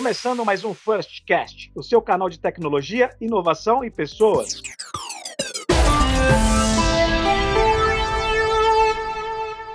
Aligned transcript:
Começando 0.00 0.46
mais 0.46 0.64
um 0.64 0.72
Firstcast, 0.72 1.70
o 1.74 1.82
seu 1.82 2.00
canal 2.00 2.30
de 2.30 2.40
tecnologia, 2.40 3.14
inovação 3.20 3.84
e 3.84 3.90
pessoas. 3.90 4.62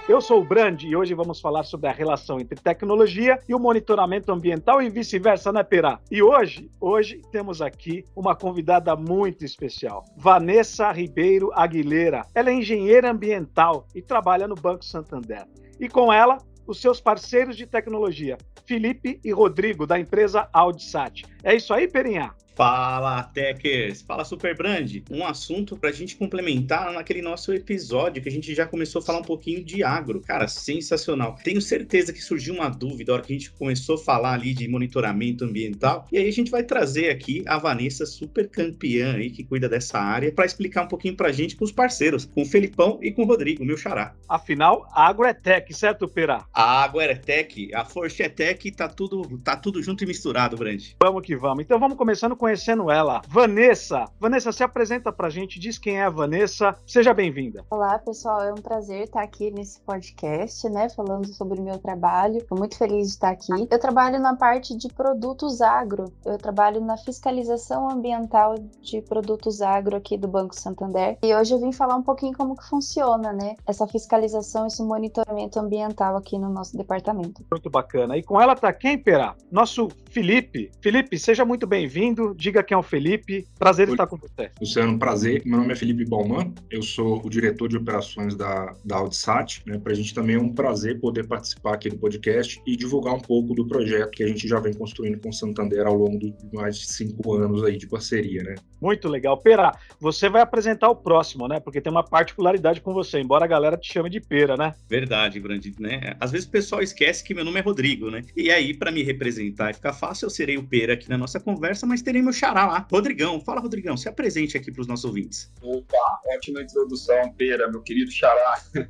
Eu 0.09 0.20
sou 0.20 0.41
o 0.41 0.44
Brand 0.44 0.82
e 0.82 0.96
hoje 0.96 1.14
vamos 1.14 1.40
falar 1.40 1.62
sobre 1.62 1.90
a 1.90 1.91
relação 1.91 2.40
entre 2.40 2.59
tecnologia 2.59 3.40
e 3.48 3.54
o 3.54 3.59
monitoramento 3.59 4.32
ambiental 4.32 4.82
e 4.82 4.90
vice-versa, 4.90 5.54
né, 5.54 5.62
Pera? 5.62 6.00
E 6.09 6.23
hoje, 6.23 6.71
hoje 6.82 7.21
temos 7.32 7.62
aqui 7.62 8.04
uma 8.16 8.36
convidada 8.36 8.96
muito 8.96 9.46
especial, 9.46 10.04
Vanessa 10.18 10.92
Ribeiro 10.92 11.52
Aguilera. 11.53 12.26
Ela 12.34 12.50
é 12.50 12.53
engenheira 12.53 13.12
ambiental 13.12 13.86
e 13.94 14.02
trabalha 14.02 14.48
no 14.48 14.55
Banco 14.55 14.84
Santander. 14.84 15.45
E 15.80 15.88
com 15.88 16.12
ela, 16.12 16.39
os 16.68 16.82
seus 16.82 17.00
parceiros 17.00 17.55
de 17.55 17.66
tecnologia, 17.66 18.38
Felipe 18.66 19.20
e 19.23 19.32
Rodrigo, 19.32 19.86
da 19.86 20.00
empresa 20.00 20.50
Audsat. 20.52 21.23
É 21.44 21.56
isso 21.56 21.73
aí, 21.73 21.88
Perinha? 21.88 22.34
Fala, 22.55 23.22
Techers! 23.22 24.02
Fala, 24.02 24.23
Superbrand! 24.23 25.04
Um 25.12 25.26
assunto 25.26 25.76
para 25.76 25.90
a 25.90 25.91
gente 25.94 26.16
complementar 26.16 26.94
naquele 26.94 27.22
nosso 27.22 27.54
episódio 27.54 28.23
que 28.23 28.30
a 28.30 28.31
gente 28.31 28.55
já 28.55 28.66
começou 28.66 29.02
a 29.02 29.05
falar 29.05 29.20
um 29.20 29.23
pouquinho 29.23 29.62
de 29.62 29.84
agro. 29.84 30.22
Cara, 30.22 30.48
sensacional. 30.48 31.36
Tenho 31.44 31.62
certeza 31.62 32.14
que 32.14 32.22
surgiu 32.22 32.54
uma 32.54 32.70
dúvida 32.70 33.12
na 33.12 33.18
hora 33.18 33.26
que 33.26 33.34
a 33.34 33.38
gente 33.38 33.52
começou 33.52 33.95
a 33.95 33.98
falar 33.98 34.36
ali 34.36 34.54
de 34.54 34.70
monitoramento 34.70 35.44
ambiental. 35.44 36.08
E 36.09 36.18
aí 36.18 36.30
a 36.30 36.31
gente 36.31 36.50
vai 36.50 36.64
trazer 36.64 37.09
aqui 37.09 37.44
a 37.45 37.58
Vanessa, 37.58 38.05
super 38.05 38.48
campeã 38.48 39.16
aí, 39.16 39.30
que 39.30 39.44
cuida 39.44 39.67
dessa 39.67 40.00
área, 40.00 40.31
para 40.31 40.45
explicar 40.45 40.84
um 40.84 40.88
pouquinho 40.88 41.17
para 41.17 41.28
a 41.28 41.34
gente 41.34 41.58
com 41.58 41.66
os 41.66 41.73
parceiros, 41.73 42.23
com 42.23 42.44
o 42.44 42.45
Felipão 42.45 43.00
e 43.02 43.11
com 43.11 43.23
o 43.23 43.26
Rodrigo, 43.26 43.66
meu 43.66 43.76
xará. 43.76 44.16
Afinal, 44.30 44.88
agro 44.94 45.26
é 45.26 45.33
tech, 45.33 45.73
certo, 45.73 46.08
Pera? 46.08 46.45
A 46.53 46.83
agro 46.86 47.02
é 47.02 47.16
tech, 47.16 47.70
a 47.76 47.83
força 47.83 48.23
é 48.23 48.30
tech, 48.30 48.72
tá 48.72 48.88
tudo, 48.88 49.38
tá 49.39 49.58
tudo 49.58 49.83
junto 49.83 50.06
e 50.06 50.08
misturado, 50.08 50.56
Brand. 50.56 50.81
Vamos 51.03 51.22
que 51.22 51.36
vamos. 51.36 51.61
Então 51.61 51.78
vamos 51.78 51.98
começando 51.98 52.33
com 52.33 52.45
conhecendo 52.46 52.92
ela. 52.92 53.24
Vanessa. 53.28 54.06
Vanessa, 54.20 54.52
se 54.52 54.64
apresenta 54.64 55.12
pra 55.12 55.32
gente, 55.32 55.60
diz 55.60 55.80
quem 55.80 55.98
é 55.98 56.04
a 56.04 56.12
Vanessa. 56.12 56.76
Seja 56.86 57.12
bem-vinda. 57.12 57.66
Olá, 57.72 57.98
pessoal. 57.98 58.44
É 58.44 58.52
um 58.52 58.62
prazer 58.62 59.06
estar 59.06 59.24
aqui 59.24 59.50
nesse 59.50 59.82
podcast, 59.82 60.70
né? 60.70 60.88
Falando 60.90 61.26
sobre 61.34 61.60
o 61.60 61.64
meu 61.64 61.80
trabalho. 61.80 62.38
Estou 62.38 62.56
muito 62.56 62.78
feliz 62.78 63.08
de 63.08 63.14
estar 63.14 63.30
aqui. 63.30 63.68
Eu 63.68 63.80
trabalho 63.80 64.20
na 64.20 64.36
parte 64.36 64.78
de 64.78 64.88
produtos 64.90 65.60
agro. 65.60 66.06
Eu 66.23 66.38
trabalho 66.38 66.82
na 66.82 66.96
fiscalização 66.98 67.90
ambiental 67.90 68.54
de 68.80 69.02
produtos 69.02 69.64
agro 69.64 69.98
aqui 69.98 70.16
do 70.16 70.28
Banco 70.28 70.54
Santander. 70.54 71.18
E 71.23 71.34
hoje 71.34 71.52
eu 71.52 71.60
vim 71.60 71.72
falar 71.72 71.96
um 71.96 72.04
pouquinho 72.04 72.38
como 72.38 72.56
que 72.56 72.70
funciona, 72.70 73.34
né? 73.34 73.56
Essa 73.66 73.88
fiscalização, 73.88 74.68
esse 74.68 74.84
monitoramento 74.84 75.60
ambiental 75.60 76.16
aqui 76.16 76.38
no 76.38 76.52
nosso 76.52 76.78
departamento. 76.78 77.44
Muito 77.50 77.72
bacana. 77.72 78.16
E 78.16 78.22
com 78.22 78.40
ela 78.40 78.56
tá 78.56 78.72
quem, 78.72 79.00
Pera? 79.00 79.34
Nosso 79.52 79.90
Felipe. 80.12 80.70
Felipe, 80.80 81.18
seja 81.18 81.44
muito 81.44 81.66
bem-vindo 81.66 82.34
diga 82.36 82.64
quem 82.64 82.75
é 82.75 82.78
o 82.78 82.83
Felipe. 82.83 83.47
Prazer 83.58 83.88
Oi. 83.88 83.94
estar 83.94 84.08
com 84.08 84.17
você. 84.17 84.52
Luciano, 84.59 85.00
prazer. 85.00 85.41
Meu 85.45 85.59
nome 85.59 85.73
é 85.73 85.75
Felipe 85.75 86.05
Balman, 86.05 86.53
eu 86.69 86.81
sou 86.81 87.22
o 87.25 87.30
diretor 87.30 87.67
de 87.67 87.77
operações 87.77 88.36
da, 88.36 88.73
da 88.83 88.97
Audsat. 88.97 89.64
Né? 89.66 89.80
Para 89.80 89.94
a 89.94 89.95
gente 89.95 90.14
também 90.14 90.36
é 90.36 90.39
um 90.39 90.53
prazer 90.53 91.00
poder 91.00 91.27
participar 91.27 91.75
aqui 91.75 91.89
do 91.89 91.97
podcast 91.97 92.61
e 92.66 92.75
divulgar 92.75 93.14
um 93.14 93.19
pouco 93.19 93.53
do 93.53 93.67
projeto 93.67 94.11
que 94.11 94.23
a 94.23 94.27
gente 94.27 94.47
já 94.47 94.59
vem 94.59 94.73
construindo 94.73 95.19
com 95.19 95.30
o 95.30 95.33
Santander 95.33 95.88
ao 95.88 95.95
longo 95.95 96.19
de 96.19 96.33
mais 96.53 96.77
de 96.77 96.88
cinco 96.88 97.33
anos 97.33 97.64
aí 97.64 97.77
de 97.77 97.88
parceria, 97.88 98.44
né? 98.44 98.55
Muito 98.81 99.08
legal. 99.08 99.38
Pera, 99.38 99.72
você 99.99 100.30
vai 100.30 100.42
apresentar 100.42 100.89
o 100.89 100.95
próximo, 100.95 101.47
né? 101.47 101.59
Porque 101.59 101.81
tem 101.81 101.92
uma 101.92 102.03
particularidade 102.03 102.81
com 102.81 102.94
você, 102.94 103.20
embora 103.20 103.45
a 103.45 103.47
galera 103.47 103.77
te 103.77 103.92
chame 103.92 104.09
de 104.09 104.20
Pera, 104.20 104.55
né? 104.55 104.73
Verdade, 104.88 105.39
Brandi, 105.39 105.73
né? 105.80 106.16
Às 106.20 106.31
vezes 106.31 106.47
o 106.47 106.52
pessoal 106.52 106.81
esquece 106.81 107.23
que 107.23 107.33
meu 107.33 107.45
nome 107.45 107.60
é 107.60 107.64
Rodrigo, 107.64 108.10
né? 108.11 108.21
E 108.36 108.52
aí, 108.52 108.73
para 108.73 108.92
me 108.92 109.02
representar 109.04 109.71
e 109.71 109.73
ficar 109.73 109.93
fácil, 109.93 110.26
eu 110.26 110.30
serei 110.30 110.58
o 110.58 110.64
Pera 110.64 110.93
aqui 110.93 111.10
na 111.10 111.17
nossa 111.17 111.39
conversa, 111.39 111.86
mas 111.86 112.02
terei 112.02 112.21
meu 112.25 112.33
xará 112.33 112.65
lá. 112.65 112.87
Rodrigão, 112.91 113.39
fala, 113.39 113.61
Rodrigão, 113.61 113.95
se 113.95 114.09
apresente 114.09 114.58
aqui 114.58 114.71
para 114.71 114.81
os 114.81 114.87
nossos 114.87 115.05
ouvintes. 115.05 115.52
Opa, 115.61 116.21
ótima 116.36 116.61
introdução, 116.61 117.31
Pera, 117.33 117.69
meu 117.69 117.81
querido 117.81 118.11
xará. 118.11 118.61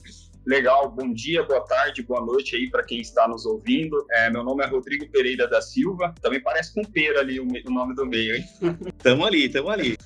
Legal, 0.46 0.92
bom 0.92 1.12
dia, 1.12 1.42
boa 1.44 1.62
tarde, 1.62 2.04
boa 2.04 2.24
noite 2.24 2.56
aí 2.56 2.70
para 2.70 2.84
quem 2.84 3.02
está 3.02 3.28
nos 3.28 3.48
ouvindo. 3.48 4.06
É, 4.12 4.30
meu 4.30 4.44
nome 4.44 4.64
é 4.64 4.68
Rodrigo 4.68 5.08
Pereira 5.10 5.48
da 5.48 5.60
Silva. 5.60 6.14
Também 6.22 6.40
parece 6.40 6.72
com 6.74 6.84
pera 6.84 7.20
ali 7.20 7.40
o, 7.40 7.48
o 7.48 7.72
nome 7.72 7.96
do 7.96 8.06
meio, 8.06 8.36
hein? 8.36 8.46
tamo 9.02 9.26
ali, 9.26 9.50
tamo 9.50 9.70
ali. 9.70 9.98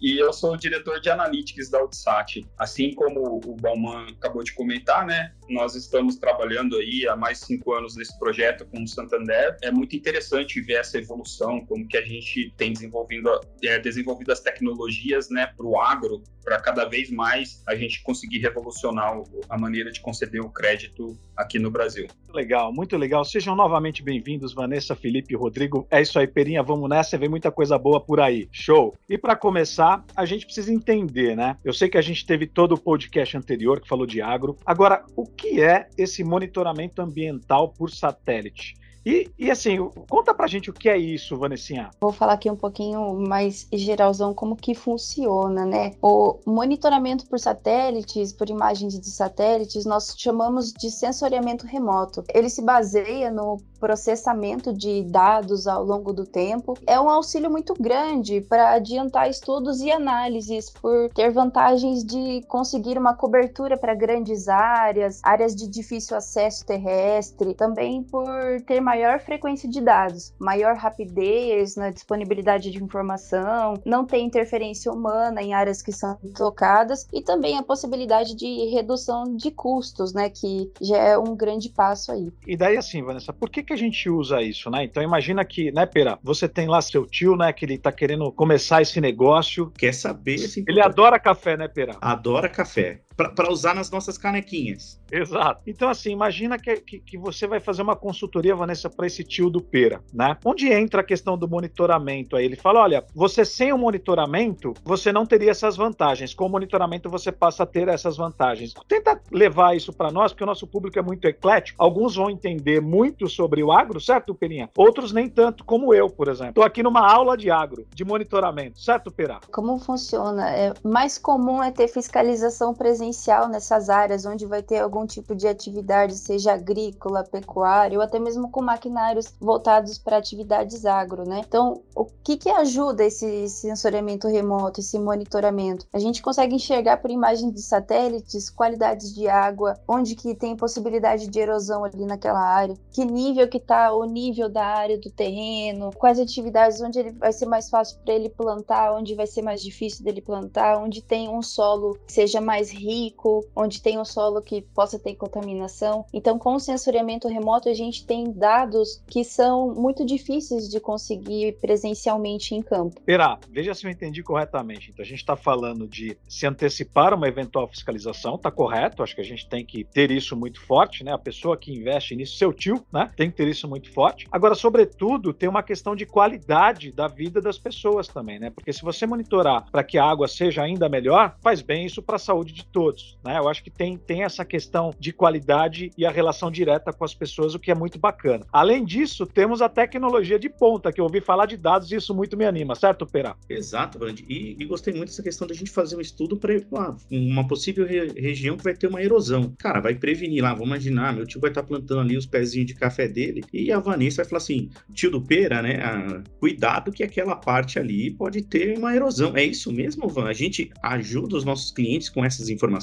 e 0.00 0.18
eu 0.18 0.32
sou 0.32 0.54
o 0.54 0.56
diretor 0.56 1.00
de 1.00 1.08
Analytics 1.08 1.70
da 1.70 1.78
Outsat. 1.78 2.44
Assim 2.58 2.92
como 2.94 3.40
o 3.46 3.54
Bauman 3.54 4.08
acabou 4.18 4.42
de 4.42 4.52
comentar, 4.52 5.06
né? 5.06 5.32
Nós 5.48 5.74
estamos 5.74 6.16
trabalhando 6.16 6.76
aí 6.76 7.06
há 7.06 7.14
mais 7.14 7.38
cinco 7.40 7.74
anos 7.74 7.96
nesse 7.96 8.18
projeto 8.18 8.66
com 8.66 8.82
o 8.82 8.88
Santander. 8.88 9.56
É 9.62 9.70
muito 9.70 9.94
interessante 9.94 10.60
ver 10.60 10.74
essa 10.74 10.98
evolução, 10.98 11.64
como 11.66 11.86
que 11.86 11.96
a 11.96 12.02
gente 12.02 12.52
tem 12.56 12.72
desenvolvido, 12.72 13.28
é, 13.62 13.78
desenvolvido 13.78 14.32
as 14.32 14.40
tecnologias 14.40 15.28
né, 15.28 15.46
para 15.46 15.66
o 15.66 15.78
agro, 15.78 16.22
para 16.42 16.60
cada 16.60 16.84
vez 16.84 17.10
mais 17.10 17.62
a 17.66 17.74
gente 17.74 18.02
conseguir 18.02 18.38
revolucionar 18.38 19.14
a 19.48 19.58
maneira 19.58 19.90
de 19.90 20.00
conceder 20.00 20.40
o 20.40 20.50
crédito 20.50 21.18
aqui 21.36 21.58
no 21.58 21.70
Brasil. 21.70 22.06
Legal, 22.32 22.72
muito 22.72 22.96
legal. 22.96 23.24
Sejam 23.24 23.54
novamente 23.54 24.02
bem-vindos, 24.02 24.52
Vanessa, 24.52 24.94
Felipe 24.94 25.34
Rodrigo. 25.34 25.86
É 25.90 26.02
isso 26.02 26.18
aí, 26.18 26.26
Perinha, 26.26 26.62
vamos 26.62 26.88
nessa, 26.88 27.16
vem 27.16 27.28
muita 27.28 27.50
coisa 27.50 27.78
boa 27.78 28.00
por 28.00 28.20
aí. 28.20 28.48
Show! 28.50 28.94
E 29.08 29.16
para 29.16 29.36
começar, 29.36 30.04
a 30.16 30.24
gente 30.24 30.44
precisa 30.44 30.72
entender, 30.72 31.36
né? 31.36 31.56
Eu 31.64 31.72
sei 31.72 31.88
que 31.88 31.98
a 31.98 32.02
gente 32.02 32.26
teve 32.26 32.46
todo 32.46 32.72
o 32.72 32.80
podcast 32.80 33.36
anterior 33.36 33.80
que 33.80 33.88
falou 33.88 34.06
de 34.06 34.20
agro. 34.20 34.56
Agora, 34.66 35.04
o 35.16 35.24
que 35.36 35.62
é 35.62 35.88
esse 35.96 36.24
monitoramento 36.24 37.02
ambiental 37.02 37.68
por 37.68 37.90
satélite? 37.90 38.74
E, 39.04 39.30
e 39.38 39.50
assim, 39.50 39.76
conta 40.08 40.34
pra 40.34 40.46
gente 40.46 40.70
o 40.70 40.72
que 40.72 40.88
é 40.88 40.96
isso, 40.96 41.36
Vanessinha. 41.36 41.90
Vou 42.00 42.12
falar 42.12 42.34
aqui 42.34 42.50
um 42.50 42.56
pouquinho 42.56 43.14
mais 43.14 43.66
geralzão 43.72 44.32
como 44.32 44.56
que 44.56 44.74
funciona, 44.74 45.66
né? 45.66 45.92
O 46.00 46.38
monitoramento 46.46 47.26
por 47.26 47.38
satélites, 47.38 48.32
por 48.32 48.48
imagens 48.48 48.98
de 48.98 49.10
satélites, 49.10 49.84
nós 49.84 50.14
chamamos 50.16 50.72
de 50.72 50.90
sensoriamento 50.90 51.66
remoto. 51.66 52.24
Ele 52.32 52.48
se 52.48 52.62
baseia 52.62 53.30
no 53.30 53.58
processamento 53.84 54.72
de 54.72 55.02
dados 55.02 55.66
ao 55.66 55.84
longo 55.84 56.10
do 56.10 56.24
tempo. 56.24 56.74
É 56.86 56.98
um 56.98 57.10
auxílio 57.10 57.50
muito 57.50 57.74
grande 57.74 58.40
para 58.40 58.72
adiantar 58.72 59.28
estudos 59.28 59.82
e 59.82 59.90
análises, 59.90 60.70
por 60.70 61.10
ter 61.10 61.30
vantagens 61.30 62.02
de 62.02 62.42
conseguir 62.48 62.96
uma 62.96 63.14
cobertura 63.14 63.76
para 63.76 63.94
grandes 63.94 64.48
áreas, 64.48 65.20
áreas 65.22 65.54
de 65.54 65.68
difícil 65.68 66.16
acesso 66.16 66.64
terrestre, 66.64 67.52
também 67.52 68.02
por 68.02 68.26
ter 68.66 68.80
maior 68.94 69.18
frequência 69.18 69.68
de 69.68 69.80
dados, 69.80 70.32
maior 70.38 70.76
rapidez 70.76 71.74
na 71.74 71.90
disponibilidade 71.90 72.70
de 72.70 72.80
informação, 72.80 73.74
não 73.84 74.06
ter 74.06 74.20
interferência 74.20 74.92
humana 74.92 75.42
em 75.42 75.52
áreas 75.52 75.82
que 75.82 75.90
são 75.90 76.16
tocadas 76.36 77.08
e 77.12 77.20
também 77.20 77.58
a 77.58 77.62
possibilidade 77.62 78.36
de 78.36 78.70
redução 78.70 79.24
de 79.36 79.50
custos, 79.50 80.14
né, 80.14 80.30
que 80.30 80.70
já 80.80 80.96
é 80.96 81.18
um 81.18 81.34
grande 81.34 81.70
passo 81.70 82.12
aí. 82.12 82.32
E 82.46 82.56
daí 82.56 82.76
assim, 82.76 83.02
Vanessa, 83.02 83.32
por 83.32 83.50
que 83.50 83.64
que 83.64 83.72
a 83.72 83.76
gente 83.76 84.08
usa 84.08 84.40
isso, 84.40 84.70
né? 84.70 84.84
Então 84.84 85.02
imagina 85.02 85.44
que, 85.44 85.72
né, 85.72 85.86
Pera, 85.86 86.16
você 86.22 86.48
tem 86.48 86.68
lá 86.68 86.80
seu 86.80 87.04
tio, 87.04 87.36
né, 87.36 87.52
que 87.52 87.64
ele 87.64 87.76
tá 87.76 87.90
querendo 87.90 88.30
começar 88.30 88.80
esse 88.80 89.00
negócio. 89.00 89.72
Quer 89.76 89.92
saber? 89.92 90.36
Assim, 90.36 90.64
ele 90.68 90.80
adora 90.80 91.18
café, 91.18 91.56
né, 91.56 91.66
Pera? 91.66 91.96
Adora 92.00 92.48
café 92.48 93.00
para 93.16 93.50
usar 93.50 93.74
nas 93.74 93.90
nossas 93.90 94.18
canequinhas. 94.18 95.00
Exato. 95.10 95.62
Então, 95.66 95.88
assim, 95.88 96.10
imagina 96.10 96.58
que, 96.58 96.76
que, 96.76 96.98
que 96.98 97.16
você 97.16 97.46
vai 97.46 97.60
fazer 97.60 97.82
uma 97.82 97.94
consultoria, 97.94 98.54
Vanessa, 98.54 98.90
para 98.90 99.06
esse 99.06 99.22
tio 99.22 99.48
do 99.48 99.60
Pera, 99.60 100.02
né? 100.12 100.36
Onde 100.44 100.72
entra 100.72 101.02
a 101.02 101.04
questão 101.04 101.38
do 101.38 101.48
monitoramento 101.48 102.36
aí? 102.36 102.44
Ele 102.44 102.56
fala: 102.56 102.80
olha, 102.80 103.04
você 103.14 103.44
sem 103.44 103.72
o 103.72 103.78
monitoramento, 103.78 104.74
você 104.84 105.12
não 105.12 105.24
teria 105.24 105.52
essas 105.52 105.76
vantagens. 105.76 106.34
Com 106.34 106.46
o 106.46 106.48
monitoramento, 106.48 107.08
você 107.08 107.30
passa 107.30 107.62
a 107.62 107.66
ter 107.66 107.86
essas 107.86 108.16
vantagens. 108.16 108.74
Tenta 108.88 109.20
levar 109.30 109.76
isso 109.76 109.92
para 109.92 110.10
nós, 110.10 110.32
porque 110.32 110.42
o 110.42 110.46
nosso 110.46 110.66
público 110.66 110.98
é 110.98 111.02
muito 111.02 111.26
eclético. 111.26 111.80
Alguns 111.80 112.16
vão 112.16 112.28
entender 112.28 112.80
muito 112.80 113.28
sobre 113.28 113.62
o 113.62 113.70
agro, 113.70 114.00
certo, 114.00 114.34
Perinha? 114.34 114.68
Outros 114.76 115.12
nem 115.12 115.28
tanto, 115.28 115.64
como 115.64 115.94
eu, 115.94 116.10
por 116.10 116.28
exemplo. 116.28 116.50
Estou 116.50 116.64
aqui 116.64 116.82
numa 116.82 117.08
aula 117.08 117.36
de 117.36 117.50
agro, 117.50 117.86
de 117.94 118.04
monitoramento, 118.04 118.80
certo, 118.80 119.12
Pera? 119.12 119.38
Como 119.52 119.78
funciona? 119.78 120.50
É, 120.50 120.74
mais 120.82 121.18
comum 121.18 121.62
é 121.62 121.70
ter 121.70 121.86
fiscalização 121.86 122.74
presente 122.74 123.03
presencial 123.04 123.48
nessas 123.48 123.90
áreas 123.90 124.24
onde 124.24 124.46
vai 124.46 124.62
ter 124.62 124.78
algum 124.78 125.06
tipo 125.06 125.34
de 125.34 125.46
atividade, 125.46 126.14
seja 126.14 126.54
agrícola, 126.54 127.24
pecuária 127.24 127.98
ou 127.98 128.04
até 128.04 128.18
mesmo 128.18 128.50
com 128.50 128.62
maquinários 128.62 129.26
voltados 129.38 129.98
para 129.98 130.16
atividades 130.16 130.86
agro, 130.86 131.28
né? 131.28 131.42
Então, 131.46 131.82
o 131.94 132.06
que 132.22 132.36
que 132.36 132.48
ajuda 132.48 133.04
esse 133.04 133.48
sensoriamento 133.48 134.28
remoto, 134.28 134.80
esse 134.80 134.98
monitoramento? 134.98 135.86
A 135.92 135.98
gente 135.98 136.22
consegue 136.22 136.54
enxergar 136.54 136.98
por 136.98 137.10
imagens 137.10 137.52
de 137.52 137.60
satélites 137.60 138.48
qualidades 138.48 139.14
de 139.14 139.28
água, 139.28 139.78
onde 139.86 140.14
que 140.14 140.34
tem 140.34 140.56
possibilidade 140.56 141.28
de 141.28 141.38
erosão 141.38 141.84
ali 141.84 142.06
naquela 142.06 142.40
área, 142.40 142.76
que 142.90 143.04
nível 143.04 143.48
que 143.48 143.58
está 143.58 143.92
o 143.92 144.04
nível 144.04 144.48
da 144.48 144.64
área 144.64 144.98
do 144.98 145.10
terreno, 145.10 145.90
quais 145.96 146.18
atividades 146.18 146.80
onde 146.80 146.98
ele 146.98 147.12
vai 147.12 147.32
ser 147.32 147.46
mais 147.46 147.68
fácil 147.68 147.98
para 148.04 148.14
ele 148.14 148.28
plantar, 148.28 148.94
onde 148.94 149.14
vai 149.14 149.26
ser 149.26 149.42
mais 149.42 149.62
difícil 149.62 150.04
dele 150.04 150.22
plantar, 150.22 150.78
onde 150.78 151.02
tem 151.02 151.28
um 151.28 151.42
solo 151.42 151.98
que 152.06 152.12
seja 152.12 152.40
mais 152.40 152.70
rico 152.70 152.93
rico, 152.94 153.44
onde 153.54 153.82
tem 153.82 153.98
um 153.98 154.04
solo 154.04 154.40
que 154.40 154.62
possa 154.62 154.98
ter 154.98 155.14
contaminação. 155.16 156.04
Então, 156.12 156.38
com 156.38 156.54
o 156.54 156.60
sensoriamento 156.60 157.28
remoto, 157.28 157.68
a 157.68 157.74
gente 157.74 158.06
tem 158.06 158.30
dados 158.30 159.02
que 159.06 159.24
são 159.24 159.74
muito 159.74 160.04
difíceis 160.04 160.68
de 160.68 160.78
conseguir 160.78 161.58
presencialmente 161.60 162.54
em 162.54 162.62
campo. 162.62 163.00
Pera, 163.02 163.38
veja 163.50 163.74
se 163.74 163.86
eu 163.86 163.90
entendi 163.90 164.22
corretamente. 164.22 164.90
Então, 164.90 165.02
a 165.02 165.06
gente 165.06 165.18
está 165.18 165.36
falando 165.36 165.86
de 165.86 166.16
se 166.28 166.46
antecipar 166.46 167.12
uma 167.14 167.28
eventual 167.28 167.66
fiscalização, 167.68 168.38
tá 168.38 168.50
correto? 168.50 169.02
Acho 169.02 169.14
que 169.14 169.20
a 169.20 169.24
gente 169.24 169.48
tem 169.48 169.64
que 169.64 169.84
ter 169.84 170.10
isso 170.10 170.36
muito 170.36 170.60
forte, 170.60 171.02
né? 171.02 171.12
A 171.12 171.18
pessoa 171.18 171.56
que 171.56 171.72
investe 171.72 172.14
nisso, 172.14 172.36
seu 172.36 172.52
tio, 172.52 172.84
né? 172.92 173.10
Tem 173.16 173.30
que 173.30 173.36
ter 173.36 173.48
isso 173.48 173.68
muito 173.68 173.90
forte. 173.92 174.26
Agora, 174.30 174.54
sobretudo, 174.54 175.32
tem 175.32 175.48
uma 175.48 175.62
questão 175.62 175.96
de 175.96 176.06
qualidade 176.06 176.92
da 176.92 177.08
vida 177.08 177.40
das 177.40 177.58
pessoas 177.58 178.08
também, 178.08 178.38
né? 178.38 178.50
Porque 178.50 178.72
se 178.72 178.82
você 178.82 179.06
monitorar 179.06 179.70
para 179.70 179.84
que 179.84 179.98
a 179.98 180.04
água 180.04 180.28
seja 180.28 180.62
ainda 180.62 180.88
melhor, 180.88 181.36
faz 181.42 181.60
bem 181.60 181.86
isso 181.86 182.02
para 182.02 182.16
a 182.16 182.18
saúde 182.18 182.52
de 182.52 182.64
todos, 182.64 182.83
né? 183.24 183.38
Eu 183.38 183.48
acho 183.48 183.62
que 183.62 183.70
tem, 183.70 183.96
tem 183.96 184.22
essa 184.22 184.44
questão 184.44 184.92
de 184.98 185.12
qualidade 185.12 185.90
e 185.96 186.04
a 186.04 186.10
relação 186.10 186.50
direta 186.50 186.92
com 186.92 187.04
as 187.04 187.14
pessoas, 187.14 187.54
o 187.54 187.58
que 187.58 187.70
é 187.70 187.74
muito 187.74 187.98
bacana. 187.98 188.46
Além 188.52 188.84
disso, 188.84 189.26
temos 189.26 189.62
a 189.62 189.68
tecnologia 189.68 190.38
de 190.38 190.48
ponta, 190.48 190.92
que 190.92 191.00
eu 191.00 191.04
ouvi 191.04 191.20
falar 191.20 191.46
de 191.46 191.56
dados 191.56 191.90
e 191.90 191.96
isso 191.96 192.14
muito 192.14 192.36
me 192.36 192.44
anima, 192.44 192.74
certo, 192.74 193.06
Pera? 193.06 193.36
Exato, 193.48 193.98
Brandi. 193.98 194.24
E, 194.28 194.56
e, 194.58 194.64
gostei 194.64 194.92
muito 194.92 195.08
dessa 195.08 195.22
questão 195.22 195.46
da 195.46 195.54
gente 195.54 195.70
fazer 195.70 195.96
um 195.96 196.00
estudo 196.00 196.36
para 196.36 196.54
uma, 196.70 196.96
uma 197.10 197.46
possível 197.46 197.86
re 197.86 198.04
região 198.14 198.56
que 198.56 198.64
vai 198.64 198.74
ter 198.74 198.86
uma 198.86 199.02
erosão. 199.02 199.54
Cara, 199.58 199.80
vai 199.80 199.94
prevenir 199.94 200.42
lá, 200.42 200.52
vamos 200.52 200.68
imaginar, 200.68 201.14
meu 201.14 201.26
tio 201.26 201.40
vai 201.40 201.50
estar 201.50 201.62
tá 201.62 201.68
plantando 201.68 202.00
ali 202.00 202.16
os 202.16 202.26
pezinhos 202.26 202.66
de 202.66 202.74
café 202.74 203.08
dele 203.08 203.42
e 203.52 203.72
a 203.72 203.78
Vanessa 203.78 204.22
vai 204.22 204.28
falar 204.28 204.38
assim, 204.38 204.68
tio 204.92 205.10
do 205.10 205.20
Pera, 205.20 205.62
né, 205.62 205.80
ah, 205.82 206.22
cuidado 206.38 206.92
que 206.92 207.02
aquela 207.02 207.36
parte 207.36 207.78
ali 207.78 208.10
pode 208.10 208.42
ter 208.42 208.76
uma 208.78 208.94
erosão. 208.94 209.36
É 209.36 209.44
isso 209.44 209.72
mesmo, 209.72 210.08
Van? 210.08 210.26
A 210.26 210.32
gente 210.32 210.70
ajuda 210.82 211.36
os 211.36 211.44
nossos 211.44 211.70
clientes 211.70 212.08
com 212.08 212.24
essas 212.24 212.48
informações? 212.48 212.73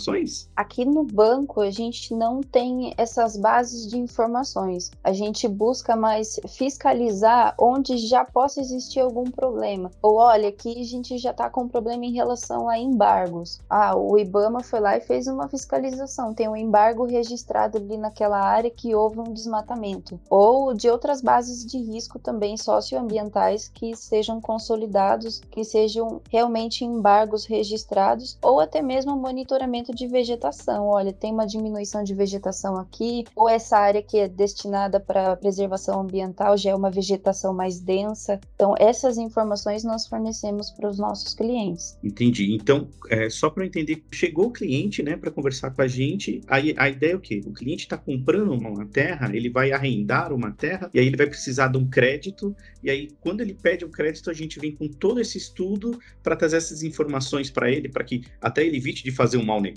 Aqui 0.56 0.86
no 0.86 1.04
banco, 1.04 1.62
a 1.62 1.72
gente 1.72 2.14
não 2.14 2.42
tem 2.42 2.94
essas 2.98 3.38
bases 3.38 3.88
de 3.88 3.98
informações. 3.98 4.92
A 5.04 5.14
gente 5.14 5.48
busca 5.48 5.96
mais 5.96 6.40
fiscalizar 6.48 7.56
onde 7.58 7.98
já 7.98 8.26
possa 8.26 8.60
existir 8.62 9.00
algum 9.00 9.24
problema. 9.24 9.92
Ou 10.02 10.18
olha, 10.18 10.50
aqui 10.50 10.80
a 10.80 10.84
gente 10.84 11.18
já 11.18 11.32
está 11.32 11.50
com 11.50 11.68
problema 11.68 12.06
em 12.06 12.14
relação 12.14 12.70
a 12.70 12.78
embargos. 12.78 13.60
Ah, 13.70 13.96
o 13.96 14.18
IBAMA 14.18 14.64
foi 14.64 14.80
lá 14.80 14.98
e 14.98 15.02
fez 15.02 15.28
uma 15.28 15.48
fiscalização. 15.48 16.34
Tem 16.34 16.48
um 16.48 16.56
embargo 16.56 17.06
registrado 17.06 17.78
ali 17.78 17.98
naquela 17.98 18.40
área 18.40 18.70
que 18.70 18.94
houve 18.94 19.20
um 19.20 19.34
desmatamento. 19.34 20.20
Ou 20.30 20.74
de 20.74 20.90
outras 20.90 21.22
bases 21.22 21.66
de 21.66 21.78
risco 21.78 22.20
também 22.20 22.58
socioambientais 22.58 23.68
que 23.70 23.96
sejam 23.96 24.42
consolidados, 24.42 25.40
que 25.52 25.64
sejam 25.64 26.22
realmente 26.30 26.84
embargos 26.84 27.46
registrados, 27.46 28.38
ou 28.42 28.60
até 28.60 28.82
mesmo 28.82 29.16
monitoramento 29.16 29.81
de 29.90 30.08
vegetação. 30.08 30.86
Olha, 30.88 31.12
tem 31.12 31.32
uma 31.32 31.48
diminuição 31.48 32.04
de 32.04 32.14
vegetação 32.14 32.78
aqui, 32.78 33.24
ou 33.36 33.50
essa 33.50 33.78
área 33.78 34.02
que 34.02 34.18
é 34.18 34.28
destinada 34.28 35.00
para 35.00 35.36
preservação 35.36 36.02
ambiental 36.02 36.58
já 36.58 36.72
é 36.72 36.76
uma 36.76 36.92
vegetação 36.92 37.54
mais 37.54 37.80
densa. 37.80 38.40
Então, 38.56 38.76
essas 38.78 39.18
informações 39.18 39.84
nós 39.84 40.08
fornecemos 40.08 40.70
para 40.72 40.90
os 40.90 41.00
nossos 41.00 41.34
clientes. 41.34 41.98
Entendi. 42.04 42.54
Então, 42.54 42.88
é, 43.10 43.30
só 43.30 43.50
para 43.50 43.66
entender, 43.66 44.04
chegou 44.12 44.48
o 44.48 44.52
cliente, 44.52 45.02
né, 45.02 45.16
para 45.16 45.32
conversar 45.32 45.72
com 45.72 45.82
a 45.82 45.88
gente. 45.88 46.42
Aí 46.48 46.76
a 46.78 46.90
ideia 46.90 47.14
é 47.14 47.16
o 47.16 47.20
quê? 47.20 47.42
O 47.46 47.54
cliente 47.54 47.84
está 47.84 47.98
comprando 47.98 48.52
uma 48.52 48.86
terra, 48.86 49.30
ele 49.34 49.50
vai 49.50 49.72
arrendar 49.72 50.34
uma 50.34 50.52
terra 50.52 50.90
e 50.94 51.00
aí 51.00 51.08
ele 51.08 51.18
vai 51.18 51.28
precisar 51.28 51.70
de 51.70 51.78
um 51.78 51.90
crédito. 51.90 52.56
E 52.84 52.90
aí, 52.90 53.10
quando 53.22 53.42
ele 53.42 53.54
pede 53.54 53.86
um 53.86 53.90
crédito, 53.90 54.30
a 54.30 54.34
gente 54.34 54.60
vem 54.60 54.76
com 54.76 54.88
todo 54.88 55.20
esse 55.20 55.38
estudo 55.38 56.00
para 56.22 56.36
trazer 56.36 56.58
essas 56.58 56.84
informações 56.84 57.50
para 57.50 57.72
ele, 57.72 57.90
para 57.90 58.04
que 58.04 58.24
até 58.42 58.66
ele 58.66 58.78
evite 58.78 59.04
de 59.04 59.12
fazer 59.12 59.38
um 59.38 59.46
mau 59.46 59.62
negócio? 59.62 59.71